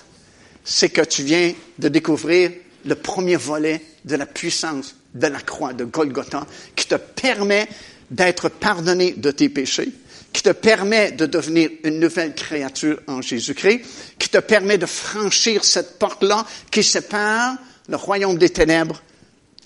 c'est 0.65 0.91
que 0.91 1.03
tu 1.03 1.23
viens 1.23 1.53
de 1.79 1.89
découvrir 1.89 2.51
le 2.85 2.95
premier 2.95 3.37
volet 3.37 3.83
de 4.05 4.17
la 4.17 4.27
puissance 4.27 4.95
de 5.15 5.27
la 5.27 5.41
croix 5.41 5.73
de 5.73 5.85
Golgotha 5.85 6.47
qui 6.77 6.87
te 6.87 6.95
permet 6.95 7.69
d'être 8.11 8.49
pardonné 8.49 9.13
de 9.13 9.31
tes 9.31 9.49
péchés, 9.49 9.93
qui 10.33 10.43
te 10.43 10.51
permet 10.51 11.13
de 11.13 11.27
devenir 11.27 11.71
une 11.85 12.01
nouvelle 12.01 12.35
créature 12.35 13.01
en 13.07 13.23
Jésus-Christ, 13.23 13.81
qui 14.19 14.29
te 14.29 14.39
permet 14.39 14.79
de 14.79 14.87
franchir 14.87 15.65
cette 15.65 15.99
porte-là 15.99 16.45
qui 16.71 16.83
sépare 16.83 17.57
le 17.89 17.97
royaume 17.97 18.39
des 18.39 18.51
ténèbres 18.51 19.03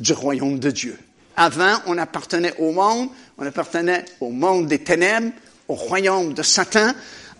du 0.00 0.12
royaume 0.12 0.58
de 0.58 0.70
Dieu. 0.70 0.98
Avant, 1.36 1.80
on 1.86 1.98
appartenait 1.98 2.54
au 2.58 2.72
monde, 2.72 3.08
on 3.38 3.46
appartenait 3.46 4.04
au 4.20 4.30
monde 4.30 4.66
des 4.66 4.78
ténèbres, 4.78 5.32
au 5.68 5.74
royaume 5.74 6.34
de 6.34 6.42
Satan, 6.42 6.92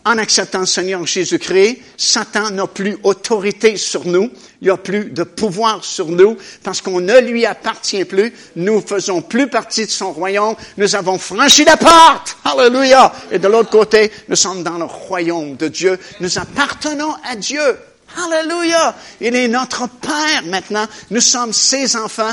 en 0.05 0.19
acceptant 0.19 0.61
le 0.61 0.67
Seigneur 0.67 1.07
Jésus-Christ, 1.07 1.79
Satan 1.97 2.51
n'a 2.51 2.67
plus 2.67 2.99
autorité 3.05 3.77
sur 3.77 4.07
nous, 4.07 4.31
il 4.61 4.69
n'a 4.69 4.77
plus 4.77 5.07
de 5.07 5.23
pouvoir 5.23 5.83
sur 5.83 6.09
nous, 6.09 6.37
parce 6.63 6.83
qu'on 6.83 7.01
ne 7.01 7.19
lui 7.21 7.47
appartient 7.47 8.05
plus, 8.05 8.33
nous 8.57 8.83
faisons 8.83 9.23
plus 9.23 9.49
partie 9.49 9.87
de 9.87 9.91
son 9.91 10.13
royaume, 10.13 10.57
nous 10.77 10.95
avons 10.95 11.17
franchi 11.17 11.65
la 11.65 11.79
porte, 11.79 12.37
Alléluia, 12.45 13.15
et 13.31 13.39
de 13.39 13.49
l'autre 13.49 13.71
côté, 13.71 14.13
nous 14.29 14.37
sommes 14.37 14.63
dans 14.63 14.77
le 14.77 14.85
royaume 14.85 15.57
de 15.57 15.69
Dieu, 15.69 15.99
nous 16.21 16.39
appartenons 16.39 17.15
à 17.25 17.35
Dieu, 17.37 17.79
Alléluia, 18.23 18.95
il 19.23 19.35
est 19.35 19.49
notre 19.49 19.89
Père 19.89 20.45
maintenant, 20.45 20.87
nous 21.11 21.21
sommes 21.21 21.55
ses 21.55 21.97
enfants, 21.97 22.33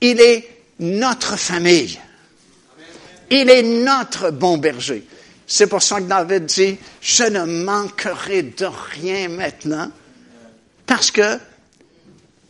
il 0.00 0.20
est 0.20 0.48
notre 0.80 1.38
famille, 1.38 2.00
il 3.30 3.48
est 3.48 3.62
notre 3.62 4.30
bon 4.30 4.58
berger. 4.58 5.06
C'est 5.46 5.66
pour 5.66 5.82
ça 5.82 6.00
que 6.00 6.06
David 6.06 6.46
dit, 6.46 6.78
je 7.00 7.24
ne 7.24 7.44
manquerai 7.64 8.42
de 8.42 8.66
rien 8.66 9.28
maintenant, 9.28 9.90
parce 10.86 11.10
que 11.10 11.38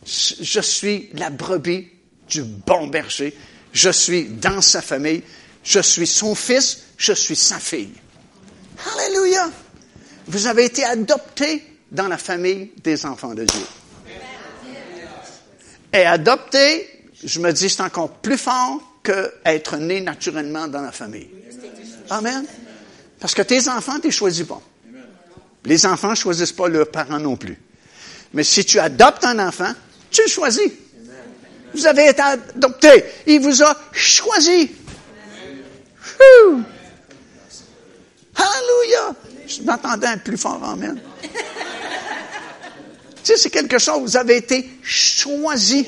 je 0.05 0.59
suis 0.61 1.09
la 1.13 1.29
brebis 1.29 1.89
du 2.29 2.43
bon 2.43 2.87
berger, 2.87 3.35
je 3.73 3.89
suis 3.89 4.25
dans 4.25 4.61
sa 4.61 4.81
famille, 4.81 5.23
je 5.63 5.79
suis 5.79 6.07
son 6.07 6.35
fils, 6.35 6.83
je 6.97 7.13
suis 7.13 7.35
sa 7.35 7.59
fille. 7.59 7.93
Alléluia! 8.93 9.49
Vous 10.27 10.47
avez 10.47 10.65
été 10.65 10.83
adopté 10.83 11.63
dans 11.91 12.07
la 12.07 12.17
famille 12.17 12.71
des 12.83 13.05
enfants 13.05 13.33
de 13.33 13.43
Dieu. 13.43 13.65
Et 15.93 16.05
adopté, 16.05 17.03
je 17.23 17.39
me 17.39 17.51
dis, 17.51 17.69
c'est 17.69 17.81
encore 17.81 18.09
plus 18.09 18.37
fort 18.37 18.81
qu'être 19.03 19.77
né 19.77 20.01
naturellement 20.01 20.67
dans 20.67 20.81
la 20.81 20.91
famille. 20.91 21.29
Amen. 22.09 22.45
Parce 23.19 23.33
que 23.33 23.41
tes 23.41 23.67
enfants, 23.69 23.99
tu 23.99 24.07
les 24.07 24.11
choisis 24.11 24.45
pas. 24.45 24.61
Les 25.65 25.85
enfants 25.85 26.11
ne 26.11 26.15
choisissent 26.15 26.51
pas 26.51 26.67
leurs 26.67 26.89
parents 26.91 27.19
non 27.19 27.35
plus. 27.35 27.57
Mais 28.33 28.43
si 28.43 28.65
tu 28.65 28.79
adoptes 28.79 29.23
un 29.23 29.39
enfant, 29.39 29.73
tu 30.11 30.21
le 30.23 30.27
choisis. 30.29 30.71
Vous 31.73 31.85
avez 31.87 32.09
été 32.09 32.21
adopté. 32.21 33.03
Il 33.27 33.41
vous 33.41 33.63
a 33.63 33.75
choisi. 33.91 34.71
Alléluia. 38.35 39.15
Je 39.47 39.61
m'attendais 39.61 40.07
un 40.07 40.17
plus 40.17 40.37
fort 40.37 40.63
Amen. 40.63 40.99
tu 41.21 41.29
sais, 43.23 43.37
c'est 43.37 43.49
quelque 43.49 43.77
chose. 43.77 44.01
Vous 44.01 44.17
avez 44.17 44.37
été 44.37 44.69
choisi. 44.81 45.87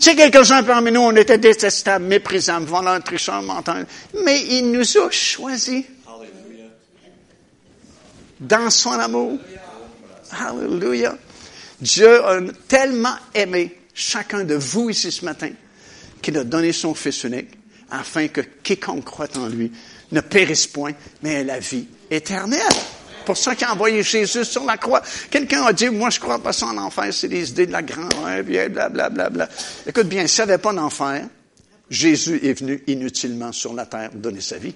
Hmm. 0.00 0.02
Si 0.02 0.16
quelques-uns 0.16 0.62
parmi 0.62 0.90
nous, 0.90 1.00
on 1.00 1.14
était 1.14 1.38
détestables, 1.38 2.06
méprisables, 2.06 2.66
volants, 2.66 3.00
tricheurs, 3.00 3.42
menteurs, 3.42 3.84
mais 4.24 4.42
il 4.48 4.70
nous 4.70 4.98
a 4.98 5.10
choisis. 5.10 5.84
Dans 8.40 8.70
son 8.70 8.92
amour. 8.92 9.38
Alléluia. 10.30 11.14
Dieu 11.80 12.24
a 12.24 12.40
tellement 12.66 13.16
aimé 13.34 13.76
chacun 13.92 14.44
de 14.44 14.54
vous 14.54 14.88
ici 14.88 15.12
ce 15.12 15.24
matin 15.24 15.50
qu'il 16.22 16.38
a 16.38 16.44
donné 16.44 16.72
son 16.72 16.94
Fils 16.94 17.24
unique 17.24 17.50
afin 17.90 18.28
que 18.28 18.40
quiconque 18.62 19.04
croit 19.04 19.36
en 19.36 19.48
lui 19.48 19.70
ne 20.12 20.20
périsse 20.20 20.66
point, 20.66 20.92
mais 21.22 21.34
ait 21.34 21.44
la 21.44 21.58
vie 21.58 21.86
éternelle 22.10 22.60
pour 23.24 23.36
ça 23.36 23.54
qu'il 23.54 23.66
a 23.66 23.72
envoyé 23.72 24.02
Jésus 24.02 24.44
sur 24.44 24.64
la 24.64 24.76
croix. 24.76 25.02
Quelqu'un 25.30 25.64
a 25.64 25.72
dit, 25.72 25.88
moi, 25.88 26.10
je 26.10 26.20
crois 26.20 26.38
pas 26.38 26.52
ça 26.52 26.66
en 26.66 26.76
enfer, 26.78 27.12
c'est 27.12 27.28
des 27.28 27.50
idées 27.50 27.66
de 27.66 27.72
la 27.72 27.82
grand-mère, 27.82 28.44
blablabla. 28.44 29.30
Bla, 29.30 29.48
Écoute 29.86 30.08
bien, 30.08 30.26
s'il 30.26 30.44
n'y 30.44 30.50
avait 30.50 30.62
pas 30.62 30.72
d'enfer, 30.72 31.26
Jésus 31.88 32.40
est 32.44 32.58
venu 32.60 32.82
inutilement 32.86 33.52
sur 33.52 33.74
la 33.74 33.86
terre 33.86 34.10
donner 34.14 34.40
sa 34.40 34.58
vie. 34.58 34.74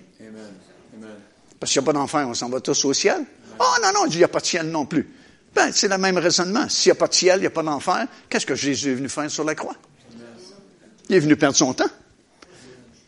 Parce 1.60 1.72
qu'il 1.72 1.80
n'y 1.80 1.84
a 1.84 1.92
pas 1.92 1.98
d'enfer, 1.98 2.26
on 2.28 2.34
s'en 2.34 2.48
va 2.48 2.60
tous 2.60 2.84
au 2.84 2.92
ciel. 2.92 3.24
Oh 3.58 3.64
non, 3.82 3.90
non, 3.94 4.06
il 4.10 4.16
n'y 4.16 4.24
a 4.24 4.28
pas 4.28 4.40
de 4.40 4.46
ciel 4.46 4.66
non 4.66 4.84
plus. 4.84 5.08
Ben, 5.54 5.70
c'est 5.72 5.88
le 5.88 5.96
même 5.98 6.18
raisonnement. 6.18 6.68
S'il 6.68 6.90
n'y 6.90 6.96
a 6.96 6.98
pas 6.98 7.06
de 7.06 7.14
ciel, 7.14 7.38
il 7.38 7.42
n'y 7.42 7.46
a 7.46 7.50
pas 7.50 7.62
d'enfer, 7.62 8.06
qu'est-ce 8.28 8.44
que 8.44 8.56
Jésus 8.56 8.90
est 8.90 8.94
venu 8.94 9.08
faire 9.08 9.30
sur 9.30 9.44
la 9.44 9.54
croix? 9.54 9.76
Il 11.08 11.14
est 11.14 11.20
venu 11.20 11.36
perdre 11.36 11.56
son 11.56 11.72
temps. 11.72 11.90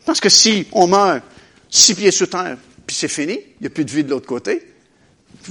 Parce 0.05 0.21
que 0.21 0.29
si 0.29 0.67
on 0.71 0.87
meurt 0.87 1.21
six 1.69 1.93
pieds 1.93 2.11
sous 2.11 2.27
terre, 2.27 2.57
puis 2.85 2.95
c'est 2.95 3.09
fini, 3.09 3.33
il 3.33 3.61
n'y 3.61 3.67
a 3.67 3.69
plus 3.69 3.83
de 3.83 3.91
vie 3.91 4.03
de 4.05 4.09
l'autre 4.09 4.27
côté, 4.27 4.75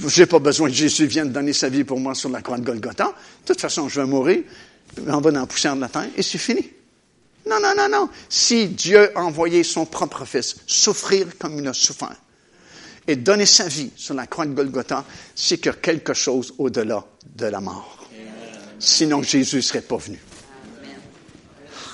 je 0.05 0.21
n'ai 0.21 0.25
pas 0.25 0.39
besoin 0.39 0.69
que 0.69 0.75
Jésus 0.75 1.05
vienne 1.05 1.31
donner 1.31 1.53
sa 1.53 1.69
vie 1.69 1.83
pour 1.83 1.99
moi 1.99 2.13
sur 2.13 2.29
la 2.29 2.41
croix 2.41 2.57
de 2.57 2.65
Golgotha. 2.65 3.05
De 3.05 3.47
toute 3.47 3.61
façon, 3.61 3.89
je 3.89 4.01
vais 4.01 4.07
mourir, 4.07 4.43
on 5.07 5.21
va 5.21 5.31
dans 5.31 5.41
la 5.41 5.45
poussière 5.47 5.75
de 5.75 5.81
la 5.81 5.89
terre, 5.89 6.07
et 6.15 6.21
c'est 6.21 6.37
fini. 6.37 6.69
Non, 7.49 7.57
non, 7.61 7.73
non, 7.77 7.89
non. 7.89 8.09
Si 8.29 8.67
Dieu 8.67 9.17
a 9.17 9.23
envoyé 9.23 9.63
son 9.63 9.85
propre 9.85 10.25
Fils 10.25 10.57
souffrir 10.67 11.37
comme 11.39 11.57
il 11.59 11.67
a 11.67 11.73
souffert 11.73 12.15
et 13.07 13.15
donner 13.15 13.45
sa 13.45 13.67
vie 13.67 13.91
sur 13.95 14.13
la 14.13 14.27
croix 14.27 14.45
de 14.45 14.53
Golgotha, 14.53 15.05
c'est 15.33 15.57
qu'il 15.57 15.67
y 15.67 15.69
a 15.69 15.73
quelque 15.73 16.13
chose 16.13 16.53
au-delà 16.57 17.05
de 17.35 17.45
la 17.45 17.61
mort. 17.61 18.09
Sinon, 18.79 19.23
Jésus 19.23 19.61
serait 19.61 19.81
pas 19.81 19.97
venu. 19.97 20.19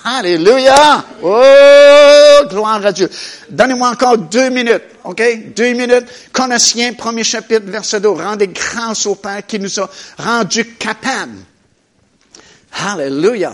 Alléluia! 0.03 1.05
Oh, 1.21 2.47
gloire 2.49 2.85
à 2.85 2.91
Dieu. 2.91 3.09
Donnez-moi 3.49 3.89
encore 3.89 4.17
deux 4.17 4.49
minutes, 4.49 4.83
OK? 5.05 5.21
Deux 5.55 5.73
minutes. 5.73 6.05
Colossiens, 6.33 6.93
premier 6.93 7.23
chapitre, 7.23 7.65
verset 7.67 8.01
2. 8.01 8.09
Rendez 8.09 8.47
grâce 8.49 9.05
au 9.05 9.15
Père 9.15 9.45
qui 9.47 9.59
nous 9.59 9.79
a 9.79 9.89
rendus 10.17 10.75
capables. 10.75 11.39
Alléluia 12.85 13.53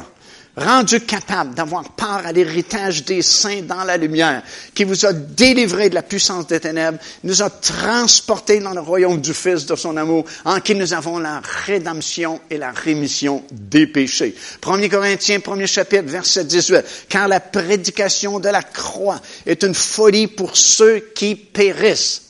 rendu 0.55 1.01
capable 1.01 1.53
d'avoir 1.53 1.89
part 1.91 2.25
à 2.25 2.31
l'héritage 2.31 3.05
des 3.05 3.21
saints 3.21 3.61
dans 3.61 3.83
la 3.83 3.97
lumière, 3.97 4.43
qui 4.73 4.83
vous 4.83 5.05
a 5.05 5.13
délivré 5.13 5.89
de 5.89 5.95
la 5.95 6.03
puissance 6.03 6.47
des 6.47 6.59
ténèbres, 6.59 6.97
nous 7.23 7.41
a 7.41 7.49
transportés 7.49 8.59
dans 8.59 8.73
le 8.73 8.81
royaume 8.81 9.21
du 9.21 9.33
Fils 9.33 9.65
de 9.65 9.75
son 9.75 9.97
amour, 9.97 10.25
en 10.45 10.59
qui 10.59 10.75
nous 10.75 10.93
avons 10.93 11.19
la 11.19 11.41
rédemption 11.65 12.41
et 12.49 12.57
la 12.57 12.71
rémission 12.71 13.43
des 13.51 13.87
péchés. 13.87 14.35
1 14.65 14.89
Corinthiens, 14.89 15.39
premier 15.39 15.67
chapitre, 15.67 16.05
verset 16.07 16.45
18. 16.45 17.07
Car 17.07 17.27
la 17.27 17.39
prédication 17.39 18.39
de 18.39 18.49
la 18.49 18.63
croix 18.63 19.21
est 19.45 19.63
une 19.63 19.75
folie 19.75 20.27
pour 20.27 20.55
ceux 20.55 20.99
qui 21.15 21.35
périssent 21.35 22.28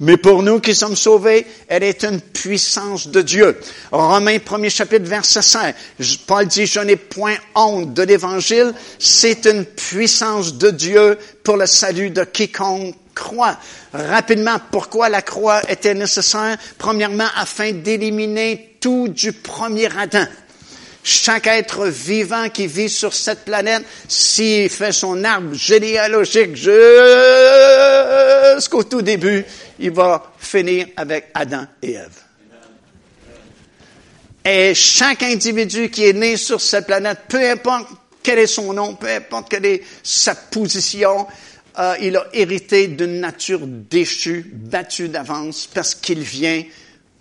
mais 0.00 0.16
pour 0.16 0.42
nous 0.42 0.60
qui 0.60 0.74
sommes 0.74 0.96
sauvés, 0.96 1.46
elle 1.68 1.82
est 1.82 2.04
une 2.04 2.20
puissance 2.20 3.08
de 3.08 3.22
Dieu. 3.22 3.58
Romains 3.90 4.38
1er 4.38 4.70
chapitre 4.70 5.06
verset 5.06 5.42
5. 5.42 5.74
Paul 6.26 6.46
dit, 6.46 6.66
je 6.66 6.80
n'ai 6.80 6.96
point 6.96 7.36
honte 7.54 7.94
de 7.94 8.02
l'évangile. 8.02 8.72
C'est 8.98 9.46
une 9.46 9.64
puissance 9.64 10.54
de 10.54 10.70
Dieu 10.70 11.18
pour 11.44 11.56
le 11.56 11.66
salut 11.66 12.10
de 12.10 12.24
quiconque 12.24 12.96
croit. 13.14 13.58
Rapidement, 13.92 14.56
pourquoi 14.70 15.08
la 15.08 15.22
croix 15.22 15.60
était 15.70 15.94
nécessaire? 15.94 16.56
Premièrement, 16.78 17.28
afin 17.36 17.72
d'éliminer 17.72 18.76
tout 18.80 19.08
du 19.08 19.32
premier 19.32 19.88
Adam. 19.96 20.24
Chaque 21.04 21.48
être 21.48 21.86
vivant 21.86 22.48
qui 22.48 22.68
vit 22.68 22.88
sur 22.88 23.12
cette 23.12 23.44
planète, 23.44 23.84
s'il 24.06 24.68
fait 24.68 24.92
son 24.92 25.24
arbre 25.24 25.52
généalogique 25.54 26.54
jusqu'au 28.54 28.84
tout 28.84 29.02
début, 29.02 29.44
il 29.80 29.90
va 29.90 30.32
finir 30.38 30.86
avec 30.96 31.30
Adam 31.34 31.66
et 31.82 31.94
Ève. 31.94 32.20
Et 34.44 34.74
chaque 34.74 35.22
individu 35.22 35.90
qui 35.90 36.06
est 36.06 36.12
né 36.12 36.36
sur 36.36 36.60
cette 36.60 36.86
planète, 36.86 37.18
peu 37.28 37.50
importe 37.50 37.88
quel 38.22 38.38
est 38.38 38.46
son 38.46 38.72
nom, 38.72 38.94
peu 38.94 39.08
importe 39.08 39.48
quelle 39.48 39.66
est 39.66 39.82
sa 40.02 40.34
position, 40.34 41.26
euh, 41.78 41.94
il 42.00 42.16
a 42.16 42.26
hérité 42.32 42.88
d'une 42.88 43.20
nature 43.20 43.66
déchue, 43.66 44.50
battue 44.52 45.08
d'avance, 45.08 45.68
parce 45.72 45.94
qu'il 45.94 46.20
vient 46.20 46.62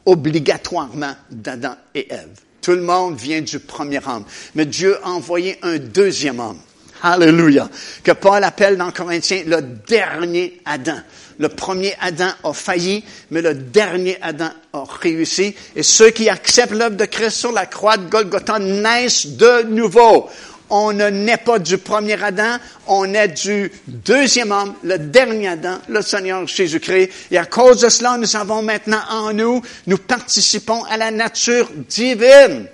obligatoirement 0.06 1.16
d'Adam 1.30 1.76
et 1.96 2.12
Ève. 2.12 2.40
Tout 2.62 2.72
le 2.72 2.82
monde 2.82 3.18
vient 3.18 3.42
du 3.42 3.60
premier 3.60 4.00
homme. 4.06 4.26
Mais 4.56 4.66
Dieu 4.66 4.98
a 5.04 5.10
envoyé 5.10 5.58
un 5.64 5.78
deuxième 5.78 6.40
homme. 6.40 6.60
Alléluia. 7.04 7.68
Que 8.04 8.12
Paul 8.12 8.44
appelle 8.44 8.78
dans 8.78 8.92
Corinthiens 8.92 9.44
le 9.48 9.62
dernier 9.62 10.62
Adam. 10.66 11.00
Le 11.40 11.50
premier 11.50 11.96
Adam 12.00 12.30
a 12.44 12.54
failli, 12.54 13.04
mais 13.32 13.42
le 13.42 13.56
dernier 13.56 14.20
Adam 14.22 14.50
a 14.74 14.84
réussi. 15.02 15.56
Et 15.76 15.82
ceux 15.82 16.12
qui 16.12 16.30
acceptent 16.30 16.74
l'œuvre 16.74 16.98
de 16.98 17.06
Christ 17.06 17.38
sur 17.38 17.52
la 17.52 17.66
croix 17.66 17.98
de 17.98 18.08
Golgotha 18.08 18.60
naissent 18.60 19.26
de 19.26 19.64
nouveau. 19.64 20.30
On 20.74 20.94
ne 20.94 21.10
naît 21.10 21.36
pas 21.36 21.60
du 21.60 21.78
premier 21.78 22.22
Adam, 22.24 22.56
on 22.88 23.14
est 23.14 23.28
du 23.28 23.70
deuxième 23.88 24.52
homme, 24.54 24.74
le 24.84 24.98
dernier 24.98 25.50
Adam, 25.50 25.80
le 25.90 26.02
Seigneur 26.02 26.48
Jésus-Christ. 26.48 27.10
Et 27.30 27.38
à 27.38 27.46
cause 27.46 27.82
de 27.82 27.90
cela, 27.90 28.18
nous 28.18 28.36
avons 28.38 28.62
maintenant 28.62 29.02
en 29.10 29.34
nous, 29.34 29.62
nous 29.86 29.98
participons 29.98 30.86
à 30.86 30.96
la 30.96 31.12
nature 31.12 31.70
divine. 31.90 32.68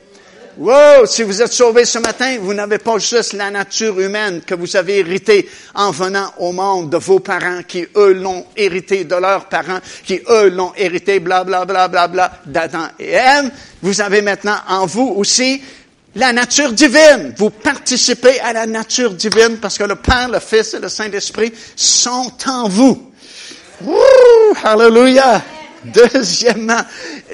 Wow! 0.59 1.05
Si 1.05 1.23
vous 1.23 1.41
êtes 1.41 1.53
sauvé 1.53 1.85
ce 1.85 1.97
matin, 1.97 2.37
vous 2.39 2.53
n'avez 2.53 2.77
pas 2.77 2.99
juste 2.99 3.33
la 3.33 3.49
nature 3.49 3.99
humaine 3.99 4.41
que 4.41 4.55
vous 4.55 4.75
avez 4.75 4.99
héritée 4.99 5.49
en 5.75 5.89
venant 5.89 6.31
au 6.37 6.51
monde 6.51 6.91
de 6.91 6.97
vos 6.97 7.19
parents 7.19 7.61
qui, 7.67 7.87
eux, 7.95 8.13
l'ont 8.13 8.45
hérité 8.55 9.05
de 9.05 9.15
leurs 9.15 9.45
parents, 9.49 9.79
qui, 10.03 10.19
eux, 10.29 10.49
l'ont 10.49 10.71
hérité, 10.75 11.19
bla, 11.19 11.43
bla, 11.43 11.65
bla, 11.65 11.87
bla, 11.87 12.07
bla, 12.07 12.31
d'Adam 12.45 12.87
et 12.99 13.11
Ève. 13.11 13.51
Vous 13.83 14.01
avez 14.01 14.23
maintenant 14.23 14.57
en 14.67 14.87
vous 14.87 15.13
aussi 15.17 15.61
la 16.15 16.33
nature 16.33 16.73
divine. 16.73 17.33
Vous 17.37 17.49
participez 17.49 18.39
à 18.39 18.53
la 18.53 18.65
nature 18.65 19.13
divine 19.13 19.57
parce 19.61 19.77
que 19.77 19.83
le 19.83 19.95
Père, 19.95 20.29
le 20.29 20.39
Fils 20.39 20.73
et 20.73 20.79
le 20.79 20.89
Saint-Esprit 20.89 21.53
sont 21.75 22.31
en 22.47 22.67
vous. 22.67 23.11
Hallelujah! 24.63 25.43
Deuxièmement, 25.85 26.81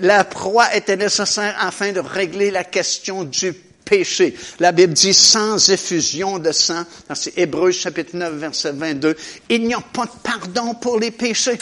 la 0.01 0.25
croix 0.25 0.75
était 0.75 0.97
nécessaire 0.97 1.55
afin 1.59 1.91
de 1.91 1.99
régler 2.01 2.51
la 2.51 2.63
question 2.63 3.23
du 3.23 3.53
péché. 3.53 4.35
La 4.59 4.71
Bible 4.71 4.93
dit 4.93 5.13
sans 5.13 5.69
effusion 5.69 6.39
de 6.39 6.51
sang, 6.51 6.83
dans 7.07 7.15
Hébreux 7.35 7.71
chapitre 7.71 8.15
9, 8.15 8.33
verset 8.33 8.71
22, 8.73 9.15
il 9.49 9.63
n'y 9.65 9.73
a 9.73 9.81
pas 9.81 10.05
de 10.05 10.11
pardon 10.21 10.73
pour 10.75 10.99
les 10.99 11.11
péchés. 11.11 11.57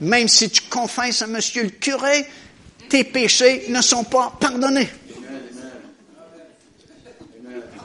Même 0.00 0.28
si 0.28 0.50
tu 0.50 0.62
confesses 0.62 1.22
à 1.22 1.26
monsieur 1.26 1.62
le 1.62 1.70
curé, 1.70 2.26
tes 2.88 3.04
péchés 3.04 3.64
ne 3.68 3.80
sont 3.80 4.04
pas 4.04 4.36
pardonnés. 4.38 4.88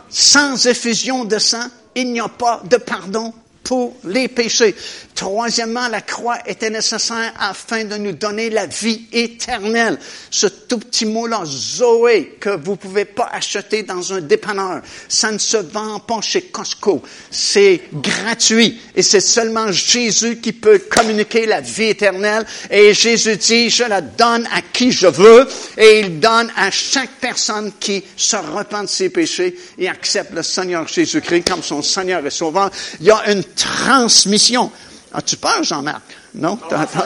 Sans 0.09 0.67
effusion 0.67 1.25
de 1.25 1.37
sang, 1.37 1.67
il 1.95 2.11
n'y 2.11 2.19
a 2.19 2.27
pas 2.27 2.61
de 2.69 2.77
pardon 2.77 3.33
pour 3.69 3.95
les 4.03 4.27
péchés. 4.27 4.73
Troisièmement, 5.13 5.89
la 5.89 6.01
croix 6.01 6.39
était 6.47 6.71
nécessaire 6.71 7.31
afin 7.39 7.83
de 7.83 7.97
nous 7.97 8.13
donner 8.13 8.49
la 8.49 8.65
vie 8.65 9.05
éternelle. 9.13 9.99
Ce 10.31 10.47
tout 10.47 10.79
petit 10.79 11.05
mot-là, 11.05 11.43
Zoé, 11.45 12.37
que 12.39 12.49
vous 12.49 12.77
pouvez 12.77 13.05
pas 13.05 13.29
acheter 13.31 13.83
dans 13.83 14.11
un 14.11 14.21
dépanneur. 14.21 14.81
Ça 15.07 15.31
ne 15.31 15.37
se 15.37 15.57
vend 15.57 15.99
pas 15.99 16.19
chez 16.21 16.43
Costco. 16.43 17.03
C'est 17.29 17.81
gratuit. 17.93 18.81
Et 18.95 19.03
c'est 19.03 19.19
seulement 19.19 19.71
Jésus 19.71 20.37
qui 20.37 20.51
peut 20.51 20.79
communiquer 20.89 21.45
la 21.45 21.61
vie 21.61 21.89
éternelle. 21.89 22.47
Et 22.71 22.95
Jésus 22.95 23.37
dit, 23.37 23.69
je 23.69 23.83
la 23.83 24.01
donne 24.01 24.47
à 24.51 24.63
qui 24.63 24.91
je 24.91 25.05
veux. 25.05 25.47
Et 25.77 25.99
il 25.99 26.19
donne 26.19 26.51
à 26.55 26.71
chaque 26.71 27.19
personne 27.21 27.73
qui 27.79 28.03
se 28.17 28.35
repent 28.35 28.81
de 28.81 28.87
ses 28.87 29.09
péchés 29.09 29.55
et 29.77 29.87
accepte 29.87 30.33
le 30.33 30.41
Seigneur 30.41 30.87
Jésus-Christ 30.87 31.47
comme 31.47 31.61
son 31.61 31.83
Seigneur 31.83 32.25
et 32.25 32.31
Sauveur. 32.31 32.71
Il 32.99 33.05
y 33.05 33.11
a 33.11 33.29
une 33.29 33.43
transmission. 33.59 34.71
As-tu 35.13 35.37
peur, 35.37 35.63
Jean-Marc? 35.63 36.01
Non? 36.35 36.59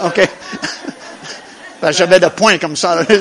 OK. 0.06 0.30
Ben, 1.82 1.91
j'avais 1.91 2.20
de 2.22 2.28
points 2.30 2.58
comme 2.60 2.78
ça. 2.78 3.01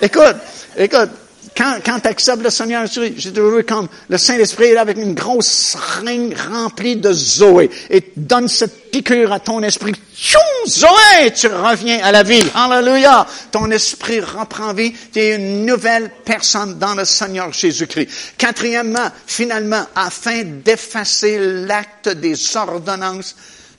écoute, 0.00 0.36
écoute, 0.74 1.10
quand, 1.56 1.78
quand 1.84 2.00
tu 2.00 2.08
acceptes 2.08 2.42
le 2.42 2.50
Seigneur, 2.50 2.84
j'ai 2.86 3.32
toujours 3.32 3.56
vu 3.56 3.64
comme 3.64 3.88
le 4.08 4.18
Saint-Esprit 4.18 4.66
est 4.66 4.74
là 4.74 4.82
avec 4.82 4.96
une 4.96 5.14
grosse 5.14 5.46
seringue 5.46 6.36
remplie 6.50 6.96
de 6.96 7.12
Zoé 7.12 7.70
et 7.90 8.12
donne 8.16 8.48
cette 8.48 8.90
piqûre 8.90 9.32
à 9.32 9.40
ton 9.40 9.62
esprit. 9.62 9.92
Tchou, 10.16 10.38
Zoé, 10.66 11.32
tu 11.34 11.48
reviens 11.48 12.00
à 12.02 12.12
la 12.12 12.22
vie. 12.22 12.42
Alléluia. 12.54 13.26
Ton 13.50 13.70
esprit 13.70 14.20
reprend 14.20 14.72
vie. 14.72 14.92
Tu 15.12 15.18
es 15.18 15.36
une 15.36 15.66
nouvelle 15.66 16.10
personne 16.24 16.78
dans 16.78 16.94
le 16.94 17.04
Seigneur 17.04 17.52
Jésus-Christ. 17.52 18.08
Quatrièmement, 18.38 19.08
finalement, 19.26 19.84
afin 19.94 20.42
d'effacer 20.44 21.38
l'acte 21.38 22.08
des 22.08 22.56
ordonnances 22.56 23.36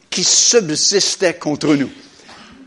qui 0.10 0.24
subsistaient 0.24 1.36
contre 1.36 1.76
nous. 1.76 1.90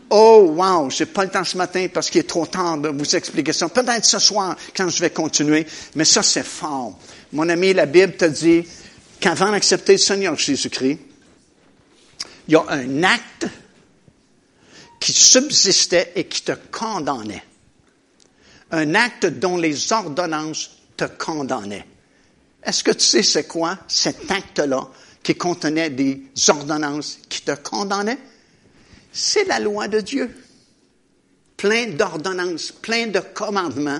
Oh, 0.09 0.53
wow, 0.55 0.89
j'ai 0.89 1.05
pas 1.05 1.25
le 1.25 1.29
temps 1.29 1.43
ce 1.43 1.57
matin 1.57 1.87
parce 1.93 2.09
qu'il 2.09 2.21
est 2.21 2.29
trop 2.29 2.45
tard 2.45 2.77
de 2.77 2.89
vous 2.89 3.15
expliquer 3.15 3.51
ça. 3.51 3.67
Peut-être 3.67 4.05
ce 4.05 4.19
soir 4.19 4.55
quand 4.75 4.87
je 4.89 5.01
vais 5.01 5.09
continuer, 5.09 5.67
mais 5.95 6.05
ça 6.05 6.23
c'est 6.23 6.45
fort. 6.45 6.97
Mon 7.33 7.49
ami, 7.49 7.73
la 7.73 7.85
Bible 7.85 8.15
te 8.15 8.25
dit 8.25 8.65
qu'avant 9.19 9.51
d'accepter 9.51 9.93
le 9.93 9.97
Seigneur 9.97 10.37
Jésus-Christ, 10.37 10.99
il 12.47 12.53
y 12.53 12.55
a 12.55 12.63
un 12.69 13.03
acte 13.03 13.47
qui 14.99 15.11
subsistait 15.11 16.13
et 16.15 16.25
qui 16.25 16.41
te 16.41 16.53
condamnait. 16.71 17.43
Un 18.71 18.95
acte 18.95 19.25
dont 19.25 19.57
les 19.57 19.91
ordonnances 19.91 20.71
te 20.95 21.05
condamnaient. 21.05 21.85
Est-ce 22.63 22.83
que 22.83 22.91
tu 22.91 23.05
sais 23.05 23.23
c'est 23.23 23.45
quoi 23.45 23.77
cet 23.87 24.31
acte-là 24.31 24.87
qui 25.21 25.35
contenait 25.35 25.89
des 25.89 26.23
ordonnances 26.47 27.19
qui 27.27 27.41
te 27.41 27.51
condamnaient? 27.51 28.17
C'est 29.17 29.45
la 29.45 29.59
loi 29.59 29.87
de 29.87 29.99
Dieu. 29.99 30.29
Plein 31.57 31.87
d'ordonnances, 31.87 32.71
plein 32.71 33.07
de 33.07 33.19
commandements 33.19 33.99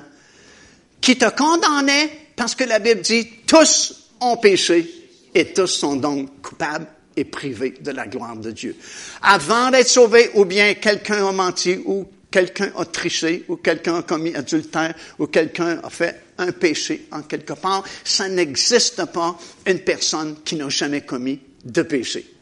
qui 1.01 1.18
te 1.18 1.28
condamnaient 1.36 2.11
parce 2.36 2.53
que 2.53 2.63
la 2.63 2.78
Bible 2.78 3.01
dit 3.01 3.28
tous 3.47 4.11
ont 4.22 4.38
péché 4.38 4.88
et 5.34 5.53
tous 5.53 5.68
sont 5.68 5.95
donc 5.95 6.41
coupables 6.43 6.86
et 7.15 7.26
privés 7.26 7.74
de 7.82 7.89
la 7.89 8.05
gloire 8.05 8.38
de 8.38 8.51
Dieu. 8.51 8.76
Avant 9.24 9.72
d'être 9.72 9.88
sauvé, 9.88 10.30
ou 10.36 10.45
bien 10.45 10.76
quelqu'un 10.76 11.28
a 11.28 11.32
menti, 11.32 11.80
ou 11.84 12.05
quelqu'un 12.30 12.72
a 12.78 12.86
triché, 12.86 13.43
ou 13.47 13.55
quelqu'un 13.55 13.95
a 13.95 14.03
commis 14.03 14.36
adultère, 14.36 14.93
ou 15.18 15.26
quelqu'un 15.26 15.80
a 15.82 15.89
fait 15.89 16.22
un 16.38 16.51
péché 16.51 17.07
en 17.11 17.24
quelque 17.24 17.53
part, 17.53 17.84
ça 18.03 18.30
n'existe 18.30 19.03
pas 19.05 19.36
une 19.65 19.80
personne 19.80 20.36
qui 20.45 20.55
n'a 20.57 20.70
jamais 20.70 21.01
commis 21.01 21.39
de 21.65 21.82
péché. 21.82 22.36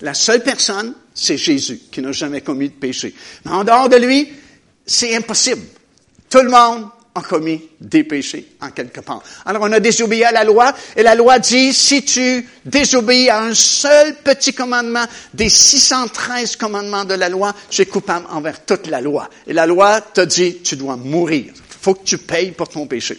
La 0.00 0.14
seule 0.14 0.42
personne, 0.42 0.94
c'est 1.14 1.38
Jésus, 1.38 1.80
qui 1.90 2.00
n'a 2.00 2.12
jamais 2.12 2.42
commis 2.42 2.68
de 2.68 2.74
péché. 2.74 3.14
Mais 3.44 3.52
en 3.52 3.64
dehors 3.64 3.88
de 3.88 3.96
lui, 3.96 4.30
c'est 4.84 5.16
impossible. 5.16 5.62
Tout 6.28 6.42
le 6.42 6.50
monde 6.50 6.88
a 7.14 7.22
commis 7.22 7.62
des 7.80 8.04
péchés 8.04 8.56
en 8.60 8.70
quelque 8.70 9.00
part. 9.00 9.22
Alors 9.46 9.62
on 9.62 9.72
a 9.72 9.80
désobéi 9.80 10.24
à 10.24 10.32
la 10.32 10.44
loi 10.44 10.74
et 10.96 11.02
la 11.02 11.14
loi 11.14 11.38
dit 11.38 11.72
si 11.72 12.04
tu 12.04 12.46
désobéis 12.64 13.30
à 13.30 13.42
un 13.42 13.54
seul 13.54 14.16
petit 14.16 14.52
commandement 14.52 15.04
des 15.32 15.48
613 15.48 16.56
commandements 16.56 17.04
de 17.04 17.14
la 17.14 17.30
loi, 17.30 17.54
tu 17.70 17.82
es 17.82 17.86
coupable 17.86 18.26
envers 18.30 18.64
toute 18.64 18.86
la 18.88 19.00
loi. 19.00 19.30
Et 19.46 19.54
la 19.54 19.66
loi 19.66 20.00
te 20.00 20.20
dit 20.20 20.58
tu 20.62 20.76
dois 20.76 20.96
mourir. 20.96 21.54
Faut 21.80 21.94
que 21.94 22.04
tu 22.04 22.18
payes 22.18 22.50
pour 22.50 22.68
ton 22.68 22.86
péché. 22.86 23.18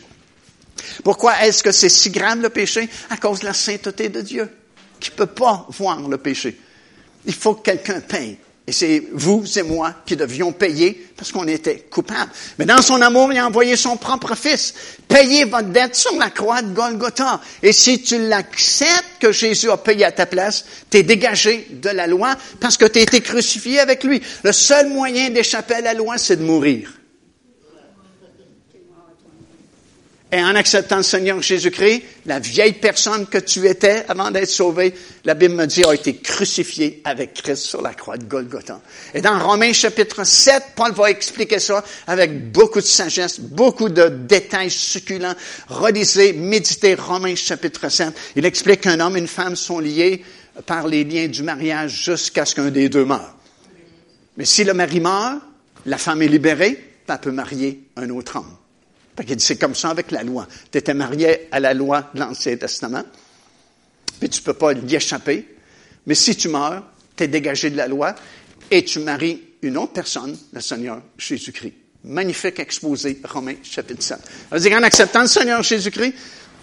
Pourquoi 1.03 1.43
est-ce 1.43 1.63
que 1.63 1.71
c'est 1.71 1.89
si 1.89 2.11
grave 2.11 2.41
le 2.41 2.49
péché? 2.49 2.87
À 3.09 3.17
cause 3.17 3.39
de 3.39 3.45
la 3.45 3.53
sainteté 3.53 4.09
de 4.09 4.21
Dieu, 4.21 4.49
qui 4.99 5.09
peut 5.09 5.25
pas 5.25 5.65
voir 5.69 6.07
le 6.07 6.17
péché. 6.17 6.57
Il 7.27 7.33
faut 7.33 7.53
que 7.53 7.63
quelqu'un 7.63 7.99
paye. 7.99 8.37
Et 8.69 8.73
c'est 8.73 9.01
vous 9.13 9.45
et 9.57 9.63
moi 9.63 9.93
qui 10.05 10.17
devions 10.17 10.51
payer 10.51 11.07
parce 11.15 11.31
qu'on 11.31 11.47
était 11.47 11.85
coupables. 11.89 12.29
Mais 12.59 12.65
dans 12.65 12.81
son 12.81 13.01
amour, 13.01 13.31
il 13.31 13.37
a 13.37 13.47
envoyé 13.47 13.77
son 13.77 13.95
propre 13.95 14.35
fils. 14.35 14.73
Payez 15.07 15.45
votre 15.45 15.69
dette 15.69 15.95
sur 15.95 16.13
la 16.17 16.29
croix 16.29 16.61
de 16.61 16.73
Golgotha. 16.73 17.39
Et 17.63 17.71
si 17.71 18.01
tu 18.01 18.27
l'acceptes 18.27 19.21
que 19.21 19.31
Jésus 19.31 19.71
a 19.71 19.77
payé 19.77 20.03
à 20.03 20.11
ta 20.11 20.25
place, 20.25 20.65
tu 20.89 20.97
es 20.97 21.03
dégagé 21.03 21.65
de 21.71 21.89
la 21.89 22.07
loi 22.07 22.35
parce 22.59 22.75
que 22.75 22.83
tu 22.83 22.99
as 22.99 23.03
été 23.03 23.21
crucifié 23.21 23.79
avec 23.79 24.03
lui. 24.03 24.21
Le 24.43 24.51
seul 24.51 24.89
moyen 24.89 25.29
d'échapper 25.29 25.75
à 25.75 25.81
la 25.81 25.93
loi, 25.93 26.17
c'est 26.17 26.35
de 26.35 26.43
mourir. 26.43 26.91
Et 30.29 30.43
en 30.43 30.55
acceptant 30.55 30.97
le 30.97 31.03
Seigneur 31.03 31.41
Jésus-Christ, 31.41 32.03
la 32.25 32.39
vieille 32.39 32.73
personne 32.73 33.27
que 33.27 33.37
tu 33.37 33.65
étais 33.65 34.03
avant 34.09 34.29
d'être 34.29 34.49
sauvé, 34.49 34.93
la 35.23 35.35
Bible 35.35 35.55
me 35.55 35.65
dit, 35.65 35.85
a 35.85 35.93
été 35.93 36.17
crucifiée 36.17 37.01
avec 37.05 37.33
Christ 37.33 37.63
sur 37.63 37.81
la 37.81 37.93
croix 37.93 38.17
de 38.17 38.25
Golgotha. 38.25 38.81
Et 39.13 39.21
dans 39.21 39.39
Romains 39.39 39.71
chapitre 39.71 40.25
7, 40.25 40.63
Paul 40.75 40.91
va 40.91 41.11
expliquer 41.11 41.59
ça 41.59 41.81
avec 42.07 42.51
beaucoup 42.51 42.81
de 42.81 42.85
sagesse, 42.85 43.39
beaucoup 43.39 43.87
de 43.87 44.09
détails 44.09 44.69
succulents. 44.69 45.35
Relisez, 45.69 46.33
méditez 46.33 46.95
Romains 46.95 47.35
chapitre 47.35 47.87
7. 47.87 48.09
Il 48.35 48.45
explique 48.45 48.81
qu'un 48.81 48.99
homme 48.99 49.15
et 49.15 49.21
une 49.21 49.27
femme 49.27 49.55
sont 49.55 49.79
liés 49.79 50.25
par 50.65 50.89
les 50.89 51.05
liens 51.05 51.27
du 51.27 51.41
mariage 51.41 52.03
jusqu'à 52.03 52.43
ce 52.43 52.53
qu'un 52.53 52.69
des 52.69 52.89
deux 52.89 53.05
meure. 53.05 53.33
Mais 54.35 54.45
si 54.45 54.65
le 54.65 54.73
mari 54.73 54.99
meurt, 54.99 55.39
la 55.85 55.97
femme 55.97 56.21
est 56.21 56.27
libérée, 56.27 56.83
elle 57.07 57.17
peut 57.19 57.31
marier 57.31 57.83
un 57.95 58.09
autre 58.09 58.35
homme 58.35 58.57
c'est 59.37 59.57
comme 59.57 59.75
ça 59.75 59.89
avec 59.89 60.11
la 60.11 60.23
loi. 60.23 60.47
Tu 60.71 60.77
étais 60.77 60.93
marié 60.93 61.47
à 61.51 61.59
la 61.59 61.73
loi 61.73 62.09
de 62.13 62.19
l'Ancien 62.19 62.55
Testament, 62.57 63.03
puis 64.19 64.29
tu 64.29 64.41
ne 64.41 64.45
peux 64.45 64.53
pas 64.53 64.73
y 64.73 64.95
échapper. 64.95 65.55
Mais 66.05 66.15
si 66.15 66.35
tu 66.35 66.49
meurs, 66.49 66.83
tu 67.15 67.23
es 67.23 67.27
dégagé 67.27 67.69
de 67.69 67.77
la 67.77 67.87
loi 67.87 68.15
et 68.71 68.83
tu 68.83 68.99
maries 68.99 69.41
une 69.61 69.77
autre 69.77 69.93
personne, 69.93 70.37
le 70.53 70.61
Seigneur 70.61 71.01
Jésus-Christ. 71.17 71.73
Magnifique 72.03 72.59
exposé, 72.59 73.19
Romains 73.23 73.55
chapitre 73.63 74.03
7. 74.03 74.17
Ça 74.51 74.77
acceptant 74.77 75.21
le 75.21 75.27
Seigneur 75.27 75.63
Jésus-Christ, 75.63 76.13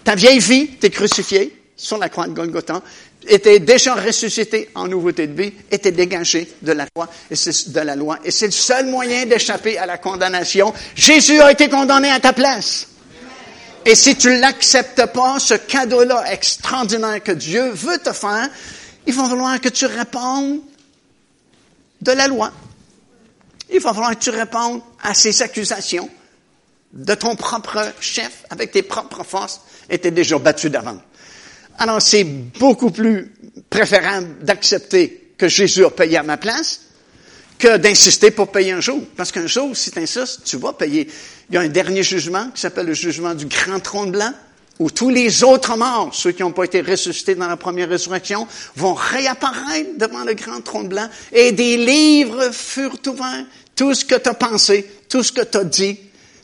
ta 0.03 0.15
vieille 0.15 0.39
vie, 0.39 0.67
t'es 0.79 0.89
crucifié 0.89 1.55
sur 1.75 1.97
la 1.97 2.09
croix 2.09 2.27
de 2.27 2.33
Golgotha, 2.33 2.81
était 3.27 3.59
déjà 3.59 3.95
ressuscité 3.95 4.69
en 4.75 4.87
nouveauté 4.87 5.27
de 5.27 5.41
vie, 5.41 5.53
était 5.71 5.91
dégagé 5.91 6.51
de 6.61 6.71
la 6.71 6.85
loi, 6.95 7.09
et 8.23 8.31
c'est 8.31 8.45
le 8.45 8.51
seul 8.51 8.87
moyen 8.87 9.25
d'échapper 9.25 9.77
à 9.77 9.85
la 9.85 9.97
condamnation. 9.97 10.73
Jésus 10.95 11.39
a 11.41 11.51
été 11.51 11.69
condamné 11.69 12.09
à 12.09 12.19
ta 12.19 12.33
place. 12.33 12.87
Et 13.85 13.93
si 13.93 14.15
tu 14.15 14.39
l'acceptes 14.39 15.05
pas, 15.13 15.39
ce 15.39 15.53
cadeau-là 15.53 16.31
extraordinaire 16.31 17.21
que 17.21 17.31
Dieu 17.31 17.69
veut 17.69 17.99
te 17.99 18.11
faire, 18.13 18.49
il 19.05 19.13
va 19.13 19.29
falloir 19.29 19.61
que 19.61 19.69
tu 19.69 19.85
répondes 19.85 20.61
de 22.01 22.11
la 22.11 22.27
loi. 22.27 22.51
Il 23.71 23.79
va 23.79 23.93
falloir 23.93 24.11
que 24.17 24.23
tu 24.23 24.31
répondes 24.31 24.81
à 25.03 25.13
ces 25.13 25.41
accusations 25.43 26.09
de 26.93 27.13
ton 27.13 27.35
propre 27.35 27.93
chef 27.99 28.43
avec 28.49 28.71
tes 28.71 28.81
propres 28.81 29.23
forces 29.23 29.61
et 29.89 29.99
t'es 29.99 30.11
déjà 30.11 30.39
battu 30.39 30.69
d'avant. 30.69 30.97
Alors, 31.77 32.01
c'est 32.01 32.23
beaucoup 32.23 32.91
plus 32.91 33.31
préférable 33.69 34.43
d'accepter 34.43 35.31
que 35.37 35.47
Jésus 35.47 35.83
a 35.83 35.89
payé 35.89 36.17
à 36.17 36.23
ma 36.23 36.37
place 36.37 36.81
que 37.57 37.77
d'insister 37.77 38.31
pour 38.31 38.51
payer 38.51 38.71
un 38.71 38.81
jour. 38.81 39.01
Parce 39.15 39.31
qu'un 39.31 39.47
jour, 39.47 39.75
si 39.75 39.91
tu 39.91 39.99
insistes, 39.99 40.41
tu 40.45 40.57
vas 40.57 40.73
payer. 40.73 41.07
Il 41.49 41.55
y 41.55 41.57
a 41.57 41.61
un 41.61 41.69
dernier 41.69 42.03
jugement 42.03 42.49
qui 42.53 42.61
s'appelle 42.61 42.87
le 42.87 42.93
jugement 42.93 43.33
du 43.33 43.45
grand 43.45 43.79
trône 43.79 44.11
blanc, 44.11 44.31
où 44.79 44.89
tous 44.89 45.09
les 45.09 45.43
autres 45.43 45.77
morts, 45.77 46.13
ceux 46.13 46.31
qui 46.31 46.41
n'ont 46.41 46.51
pas 46.51 46.65
été 46.65 46.81
ressuscités 46.81 47.35
dans 47.35 47.47
la 47.47 47.57
première 47.57 47.89
résurrection, 47.89 48.47
vont 48.75 48.93
réapparaître 48.93 49.97
devant 49.97 50.23
le 50.23 50.33
grand 50.33 50.61
trône 50.61 50.89
blanc 50.89 51.07
et 51.31 51.51
des 51.53 51.77
livres 51.77 52.51
furent 52.51 52.99
ouverts. 53.07 53.45
Tout 53.75 53.93
ce 53.93 54.03
que 54.03 54.15
tu 54.15 54.29
as 54.29 54.33
pensé, 54.33 54.89
tout 55.07 55.23
ce 55.23 55.31
que 55.31 55.43
tu 55.43 55.57
as 55.57 55.63
dit, 55.63 55.97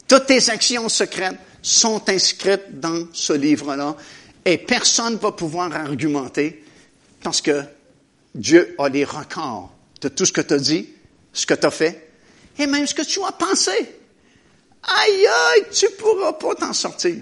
toutes 0.07 0.27
tes 0.27 0.49
actions 0.49 0.87
secrètes 0.87 1.37
sont 1.61 2.01
inscrites 2.09 2.79
dans 2.79 3.07
ce 3.13 3.33
livre-là. 3.33 3.95
Et 4.45 4.57
personne 4.57 5.13
ne 5.13 5.19
va 5.19 5.31
pouvoir 5.31 5.71
argumenter 5.73 6.63
parce 7.23 7.41
que 7.41 7.63
Dieu 8.33 8.75
a 8.79 8.89
les 8.89 9.03
records 9.03 9.71
de 10.01 10.07
tout 10.07 10.25
ce 10.25 10.31
que 10.31 10.41
tu 10.41 10.53
as 10.53 10.57
dit, 10.57 10.89
ce 11.33 11.45
que 11.45 11.53
tu 11.53 11.65
as 11.65 11.71
fait, 11.71 12.09
et 12.57 12.65
même 12.65 12.87
ce 12.87 12.95
que 12.95 13.03
tu 13.03 13.19
as 13.23 13.31
pensé. 13.31 13.71
Aïe, 14.83 15.27
aïe, 15.27 15.63
tu 15.71 15.87
pourras 15.91 16.33
pas 16.33 16.55
t'en 16.55 16.73
sortir. 16.73 17.15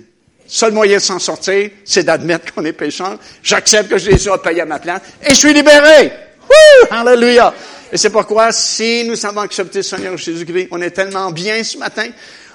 Seul 0.48 0.72
moyen 0.74 0.98
de 0.98 1.02
s'en 1.02 1.20
sortir, 1.20 1.70
c'est 1.86 2.04
d'admettre 2.04 2.54
qu'on 2.54 2.66
est 2.66 2.74
pécheur. 2.74 3.20
J'accepte 3.44 3.90
que 3.90 3.98
Jésus 3.98 4.30
a 4.30 4.38
payé 4.38 4.62
à 4.62 4.66
ma 4.66 4.80
place 4.80 5.02
et 5.22 5.30
je 5.30 5.36
suis 5.36 5.54
libéré. 5.54 6.12
Wouh! 6.50 6.88
Alléluia! 6.90 7.54
Et 7.92 7.98
c'est 7.98 8.10
pourquoi, 8.10 8.52
si 8.52 9.04
nous 9.04 9.26
avons 9.26 9.42
accepté 9.42 9.80
le 9.80 9.84
Seigneur 9.84 10.18
Jésus-Christ, 10.18 10.70
on 10.72 10.82
est 10.82 10.92
tellement 10.92 11.32
bien 11.32 11.64
ce 11.64 11.78
matin, 11.78 12.10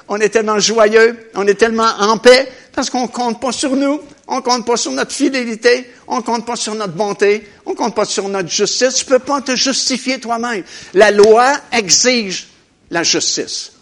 on 0.09 0.19
est 0.19 0.29
tellement 0.29 0.59
joyeux, 0.59 1.31
on 1.35 1.47
est 1.47 1.55
tellement 1.55 1.91
en 1.99 2.19
paix, 2.19 2.49
parce 2.73 2.89
qu'on 2.91 3.09
compte 3.09 3.41
pas 3.41 3.53
sur 3.53 3.75
nous, 3.77 4.01
on 4.27 4.41
compte 4.41 4.67
pas 4.67 4.77
sur 4.77 4.93
notre 4.93 5.13
fidélité, 5.13 5.93
on 6.07 6.23
compte 6.23 6.47
pas 6.47 6.57
sur 6.57 6.75
notre 6.75 6.95
bonté, 6.95 7.47
on 7.67 7.75
compte 7.75 7.95
pas 7.95 8.05
sur 8.05 8.29
notre 8.29 8.49
justice. 8.49 8.95
Tu 8.95 9.05
peux 9.05 9.19
pas 9.19 9.41
te 9.43 9.55
justifier 9.55 10.19
toi-même. 10.19 10.65
La 10.95 11.11
loi 11.11 11.55
exige 11.73 12.49
la 12.91 13.03
justice. 13.03 13.73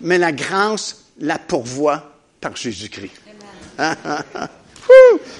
Mais 0.00 0.18
la 0.18 0.32
grâce 0.32 0.96
la 1.18 1.38
pourvoit 1.38 2.12
par 2.40 2.54
Jésus-Christ. 2.56 3.12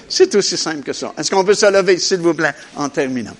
C'est 0.09 0.35
aussi 0.35 0.57
simple 0.57 0.83
que 0.83 0.93
ça. 0.93 1.13
Est-ce 1.17 1.31
qu'on 1.31 1.43
peut 1.43 1.53
se 1.53 1.65
lever, 1.71 1.97
s'il 1.97 2.19
vous 2.19 2.33
plaît, 2.33 2.53
en 2.75 2.89
terminant? 2.89 3.35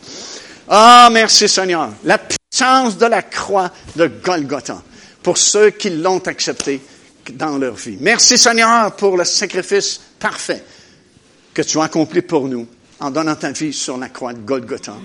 Ah, 0.68 1.10
merci 1.12 1.50
Seigneur. 1.50 1.92
La 2.04 2.18
puissance 2.18 2.98
de 2.98 3.06
la 3.06 3.22
croix 3.22 3.72
de 3.96 4.08
Golgotha 4.08 4.82
pour 5.22 5.38
ceux 5.38 5.70
qui 5.72 5.90
l'ont 5.90 6.20
accepté 6.20 6.82
dans 7.34 7.58
leur 7.58 7.76
vie. 7.76 7.98
Merci 8.00 8.38
Seigneur 8.38 8.96
pour 8.96 9.18
le 9.18 9.24
sacrifice 9.24 10.00
parfait 10.20 10.64
que 11.54 11.62
tu 11.62 11.80
as 11.80 11.84
accompli 11.84 12.22
pour 12.22 12.48
nous 12.48 12.68
en 13.00 13.12
donnant 13.12 13.36
ta 13.36 13.52
vie 13.52 13.74
sur 13.74 13.98
la 13.98 14.10
croix 14.10 14.34
de 14.34 14.40
Golgotha. 14.40 14.96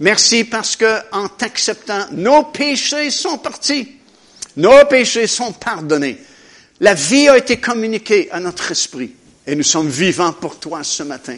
Merci 0.00 0.44
parce 0.44 0.76
que 0.76 0.98
en 1.12 1.28
t'acceptant, 1.28 2.06
nos 2.12 2.44
péchés 2.44 3.10
sont 3.10 3.38
partis. 3.38 3.92
Nos 4.56 4.84
péchés 4.86 5.26
sont 5.26 5.52
pardonnés. 5.52 6.18
La 6.80 6.94
vie 6.94 7.28
a 7.28 7.38
été 7.38 7.58
communiquée 7.58 8.30
à 8.30 8.40
notre 8.40 8.72
esprit 8.72 9.14
et 9.46 9.54
nous 9.54 9.62
sommes 9.62 9.88
vivants 9.88 10.32
pour 10.32 10.58
toi 10.58 10.82
ce 10.82 11.02
matin. 11.02 11.36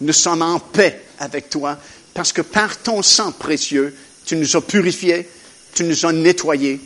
Nous 0.00 0.12
sommes 0.12 0.42
en 0.42 0.58
paix 0.58 1.04
avec 1.18 1.48
toi 1.48 1.78
parce 2.12 2.32
que 2.32 2.42
par 2.42 2.76
ton 2.82 3.02
sang 3.02 3.32
précieux, 3.32 3.96
tu 4.26 4.36
nous 4.36 4.56
as 4.56 4.60
purifiés, 4.60 5.28
tu 5.74 5.84
nous 5.84 6.04
as 6.04 6.12
nettoyés, 6.12 6.80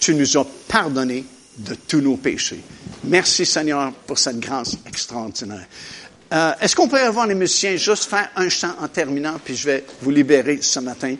tu 0.00 0.14
nous 0.14 0.36
as 0.36 0.46
pardonnés 0.68 1.24
de 1.58 1.74
tous 1.74 2.00
nos 2.00 2.16
péchés. 2.16 2.60
Merci 3.04 3.46
Seigneur 3.46 3.92
pour 4.06 4.18
cette 4.18 4.40
grâce 4.40 4.76
extraordinaire. 4.86 5.66
Euh, 6.32 6.52
est-ce 6.60 6.74
qu'on 6.74 6.88
peut 6.88 7.00
avoir 7.00 7.26
les 7.26 7.34
musiciens? 7.34 7.76
Juste 7.76 8.04
faire 8.04 8.30
un 8.36 8.48
chant 8.48 8.74
en 8.80 8.88
terminant, 8.88 9.36
puis 9.42 9.56
je 9.56 9.66
vais 9.66 9.84
vous 10.02 10.10
libérer 10.10 10.58
ce 10.60 10.80
matin. 10.80 11.14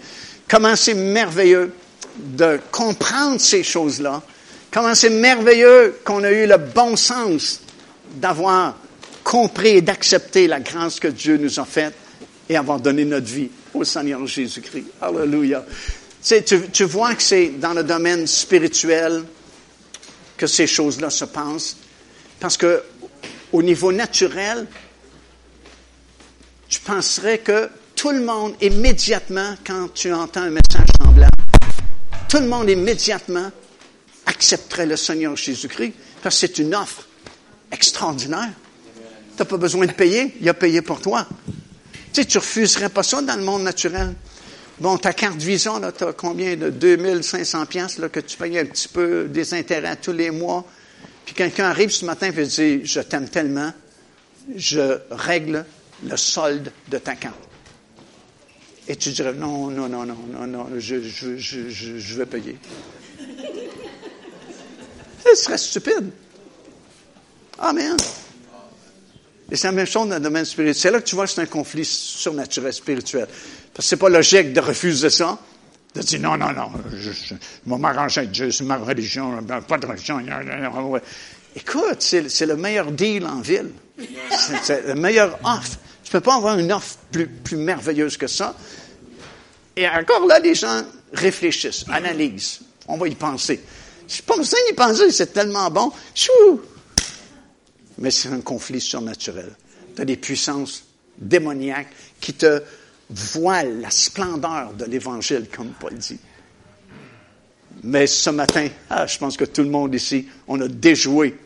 Comment 0.49 0.75
c'est 0.75 0.95
merveilleux 0.95 1.73
de 2.19 2.59
comprendre 2.71 3.41
ces 3.41 3.63
choses-là. 3.63 4.23
Comment 4.71 4.95
c'est 4.95 5.11
merveilleux 5.11 6.01
qu'on 6.05 6.25
a 6.25 6.31
eu 6.31 6.47
le 6.47 6.57
bon 6.59 6.97
sens 6.97 7.61
d'avoir 8.17 8.77
compris 9.25 9.77
et 9.77 9.83
d'accepter 9.83 10.47
la 10.47 10.61
grâce 10.61 11.01
que 11.01 11.09
Dieu 11.09 11.37
nous 11.37 11.59
a 11.59 11.65
faite 11.65 11.95
et 12.49 12.57
avoir 12.57 12.81
donné 12.81 13.05
notre 13.05 13.27
vie 13.27 13.51
au 13.75 13.85
Seigneur 13.85 14.25
Jésus-Christ. 14.27 14.87
Alléluia. 15.01 15.65
Tu, 16.23 16.43
tu 16.73 16.85
vois 16.85 17.15
que 17.15 17.23
c'est 17.23 17.49
dans 17.61 17.73
le 17.73 17.85
domaine 17.85 18.27
spirituel, 18.27 19.23
que 20.37 20.47
ces 20.47 20.67
choses-là 20.67 21.11
se 21.11 21.25
passent. 21.25 21.77
Parce 22.41 22.57
que, 22.57 22.83
au 23.53 23.63
niveau 23.63 23.93
naturel, 23.93 24.67
tu 26.69 26.81
penserais 26.81 27.39
que 27.39 27.71
tout 27.95 28.11
le 28.11 28.21
monde, 28.21 28.55
immédiatement, 28.61 29.55
quand 29.67 29.93
tu 29.95 30.13
entends 30.13 30.43
un 30.43 30.51
message 30.51 30.89
semblable, 31.03 31.33
tout 32.29 32.39
le 32.39 32.49
monde 32.49 32.69
immédiatement 32.69 33.51
accepterait 34.27 34.87
le 34.87 34.97
Seigneur 34.97 35.37
Jésus-Christ, 35.37 35.95
parce 36.23 36.35
que 36.35 36.47
c'est 36.47 36.59
une 36.59 36.75
offre 36.75 37.07
extraordinaire. 37.71 38.51
Tu 39.37 39.39
n'as 39.39 39.45
pas 39.45 39.57
besoin 39.57 39.87
de 39.87 39.93
payer, 39.93 40.37
il 40.41 40.49
a 40.49 40.55
payé 40.55 40.83
pour 40.83 41.01
toi. 41.01 41.27
Tu 42.13 42.23
sais, 42.23 42.25
tu 42.25 42.39
refuserais 42.39 42.89
pas 42.89 43.03
ça 43.03 43.23
dans 43.23 43.37
le 43.37 43.43
monde 43.43 43.63
naturel. 43.63 44.15
Bon, 44.79 44.99
ta 44.99 45.15
carte 45.15 45.41
Visa, 45.41 45.79
là, 45.79 45.91
tu 45.91 46.05
as 46.05 46.13
combien 46.13 46.55
de 46.55 46.69
2500 46.69 47.65
pièces 47.65 48.01
que 48.13 48.21
tu 48.21 48.37
payes 48.37 48.59
un 48.59 48.67
petit 48.67 48.89
peu 48.89 49.25
des 49.25 49.55
intérêts 49.55 49.97
tous 49.97 50.13
les 50.13 50.31
mois? 50.31 50.67
Puis 51.25 51.35
quelqu'un 51.35 51.71
arrive 51.71 51.91
ce 51.91 52.05
matin 52.05 52.31
et 52.31 52.47
dire, 52.47 52.81
je 52.85 53.01
t'aime 53.01 53.29
tellement, 53.29 53.73
je 54.55 54.99
règle 55.11 55.65
le 56.05 56.17
solde 56.17 56.71
de 56.89 56.99
ta 56.99 57.15
carte. 57.15 57.37
Et 58.87 58.97
tu 58.97 59.11
dirais, 59.11 59.33
non, 59.33 59.69
non, 59.71 59.89
non, 59.89 60.05
non, 60.05 60.17
non, 60.31 60.47
non, 60.47 60.69
je, 60.79 61.01
je, 61.01 61.39
je, 61.39 61.69
je 61.71 62.15
vais 62.19 62.27
payer. 62.27 62.59
Ce 65.25 65.35
serait 65.35 65.59
stupide. 65.59 66.11
Amen. 67.59 67.97
Et 69.51 69.57
c'est 69.57 69.69
la 69.69 69.73
même 69.73 69.87
chose 69.87 70.09
dans 70.09 70.17
le 70.17 70.21
domaine 70.21 70.45
spirituel. 70.45 70.75
C'est 70.75 70.91
là 70.91 71.01
que 71.01 71.07
tu 71.07 71.15
vois 71.15 71.25
que 71.25 71.33
c'est 71.33 71.41
un 71.41 71.47
conflit 71.47 71.85
surnaturel, 71.85 72.73
spirituel. 72.73 73.27
Parce 73.77 73.89
que 73.89 73.91
c'est 73.91 73.97
pas 73.99 74.09
logique 74.09 74.55
de 74.55 74.61
refuser 74.61 75.11
ça, 75.11 75.39
de 75.95 76.01
dire 76.01 76.21
non, 76.21 76.39
non, 76.39 76.51
non, 76.51 76.73
je, 76.95 77.11
je, 77.13 77.35
je 77.35 78.19
avec 78.19 78.31
Dieu, 78.31 78.51
c'est 78.51 78.65
ma 78.65 78.79
religion, 78.79 79.43
ben, 79.43 79.61
pas 79.61 79.77
de 79.77 79.85
religion. 79.85 80.19
Écoute, 81.55 82.01
c'est 82.01 82.47
le 82.47 82.57
meilleur 82.57 82.91
deal 82.91 83.27
en 83.27 83.43
ville. 83.43 83.71
C'est 84.63 84.87
le 84.87 84.95
meilleur 84.95 85.39
offre. 85.45 85.79
Tu 86.03 86.11
peux 86.11 86.23
pas 86.23 86.37
avoir 86.37 86.59
une 86.59 86.73
offre 86.73 86.97
plus, 87.13 87.57
merveilleuse 87.59 88.17
que 88.17 88.27
ça. 88.27 88.57
Et 89.77 89.87
encore 89.87 90.25
là, 90.27 90.39
les 90.39 90.55
gens 90.55 90.83
réfléchissent, 91.13 91.85
analysent. 91.91 92.61
On 92.89 92.97
va 92.97 93.09
y 93.09 93.15
penser. 93.15 93.61
Je 94.09 94.23
pas 94.23 94.39
besoin 94.39 94.59
d'y 94.71 94.75
penser, 94.75 95.11
c'est 95.11 95.35
tellement 95.35 95.71
bon. 95.71 95.93
Chou! 96.15 96.63
Mais 97.99 98.11
c'est 98.11 98.31
un 98.31 98.41
conflit 98.41 98.81
surnaturel. 98.81 99.55
Tu 99.95 100.01
as 100.01 100.07
des 100.07 100.17
puissances 100.17 100.85
démoniaques 101.19 101.93
qui 102.23 102.33
te 102.33 102.63
voilent 103.11 103.81
la 103.81 103.91
splendeur 103.91 104.73
de 104.73 104.85
l'Évangile, 104.85 105.47
comme 105.55 105.71
Paul 105.79 105.95
dit. 105.95 106.19
Mais 107.83 108.07
ce 108.07 108.31
matin, 108.31 108.69
ah, 108.91 109.07
je 109.07 109.19
pense 109.19 109.37
que 109.37 109.45
tout 109.45 109.63
le 109.63 109.69
monde 109.69 109.95
ici, 109.95 110.27
on 110.49 110.61
a 110.61 110.69
déjoué 110.69 111.37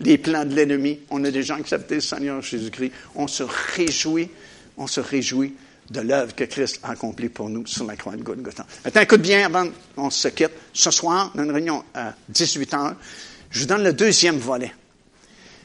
les 0.00 0.18
plans 0.18 0.44
de 0.44 0.54
l'ennemi. 0.54 1.00
On 1.10 1.22
a 1.24 1.30
déjà 1.30 1.56
accepté 1.56 1.96
le 1.96 2.00
Seigneur 2.00 2.40
Jésus-Christ. 2.40 2.92
On 3.14 3.26
se 3.26 3.42
réjouit, 3.76 4.30
on 4.76 4.86
se 4.86 5.00
réjouit 5.00 5.54
de 5.90 6.00
l'œuvre 6.00 6.34
que 6.34 6.44
Christ 6.44 6.80
a 6.82 6.92
accomplie 6.92 7.28
pour 7.28 7.48
nous 7.48 7.66
sur 7.66 7.84
la 7.84 7.96
croix 7.96 8.16
de 8.16 8.22
Golgotha. 8.22 8.64
Maintenant, 8.84 9.02
écoute 9.02 9.20
bien 9.20 9.44
avant 9.44 9.68
qu'on 9.94 10.10
se 10.10 10.28
quitte. 10.28 10.52
Ce 10.72 10.90
soir, 10.90 11.32
dans 11.34 11.44
une 11.44 11.50
réunion 11.50 11.84
à 11.94 12.14
18 12.28 12.74
heures, 12.74 12.94
je 13.50 13.60
vous 13.60 13.66
donne 13.66 13.84
le 13.84 13.92
deuxième 13.92 14.38
volet. 14.38 14.72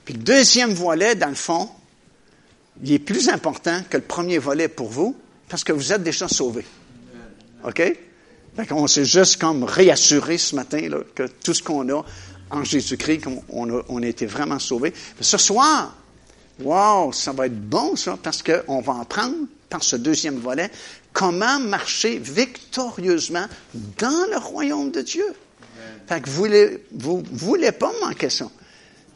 Puis 0.03 0.13
le 0.13 0.23
deuxième 0.23 0.73
volet, 0.73 1.15
dans 1.15 1.29
le 1.29 1.35
fond, 1.35 1.69
il 2.83 2.91
est 2.93 2.99
plus 2.99 3.29
important 3.29 3.81
que 3.89 3.97
le 3.97 4.03
premier 4.03 4.37
volet 4.37 4.67
pour 4.67 4.89
vous, 4.89 5.15
parce 5.49 5.63
que 5.63 5.73
vous 5.73 5.93
êtes 5.93 6.03
déjà 6.03 6.27
sauvés. 6.27 6.65
OK? 7.63 7.81
On 8.71 8.87
s'est 8.87 9.05
juste 9.05 9.39
comme 9.39 9.63
réassuré 9.63 10.37
ce 10.37 10.55
matin 10.55 10.89
là, 10.89 10.99
que 11.13 11.27
tout 11.27 11.53
ce 11.53 11.61
qu'on 11.61 11.87
a 11.89 12.03
en 12.49 12.63
Jésus-Christ, 12.63 13.23
qu'on 13.23 13.77
a, 13.77 13.83
on 13.89 14.01
a 14.01 14.07
été 14.07 14.25
vraiment 14.25 14.59
sauvés. 14.59 14.93
Ce 15.19 15.37
soir, 15.37 15.95
wow, 16.59 17.11
ça 17.13 17.33
va 17.33 17.47
être 17.47 17.59
bon 17.59 17.95
ça, 17.95 18.17
parce 18.21 18.41
qu'on 18.41 18.81
va 18.81 19.01
apprendre 19.01 19.35
par 19.69 19.83
ce 19.83 19.95
deuxième 19.95 20.37
volet 20.37 20.71
comment 21.13 21.59
marcher 21.59 22.17
victorieusement 22.19 23.45
dans 23.97 24.27
le 24.31 24.37
royaume 24.37 24.91
de 24.91 25.01
Dieu. 25.01 25.25
Fait 26.07 26.21
que 26.21 26.29
vous 26.29 26.35
voulez, 26.35 26.83
vous 26.91 27.23
voulez 27.31 27.71
pas 27.71 27.91
manquer 28.01 28.29
ça. 28.29 28.49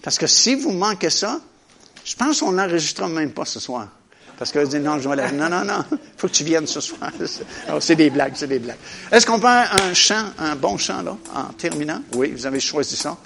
Parce 0.02 0.18
que 0.18 0.28
si 0.28 0.56
vous 0.56 0.72
manquez 0.72 1.10
ça, 1.10 1.40
je 2.04 2.16
pense 2.16 2.42
qu'on 2.42 2.54
n'enregistrera 2.54 3.08
même 3.08 3.32
pas 3.32 3.46
ce 3.46 3.60
soir. 3.60 3.88
Parce 4.42 4.52
que 4.52 4.58
vous 4.58 4.70
dites, 4.70 4.82
non, 4.82 4.98
je 4.98 5.08
vais 5.08 5.22
aller. 5.22 5.38
Non, 5.38 5.50
non, 5.50 5.64
non. 5.64 5.86
faut 6.18 6.28
que 6.28 6.34
tu 6.34 6.44
viennes 6.44 6.66
ce 6.66 6.82
soir. 6.82 7.12
c'est 7.80 7.96
des 7.96 8.10
blagues, 8.10 8.32
c'est 8.34 8.48
des 8.48 8.58
blagues. 8.58 8.80
Est-ce 9.12 9.24
qu'on 9.28 9.40
peut 9.40 9.46
un 9.46 9.94
chant, 9.94 10.24
un 10.40 10.56
bon 10.56 10.80
chant, 10.80 11.04
là, 11.04 11.16
en 11.36 11.54
terminant? 11.54 12.02
Oui, 12.16 12.32
vous 12.32 12.48
avez 12.48 12.60
choisi 12.60 12.96
ça. 12.96 13.16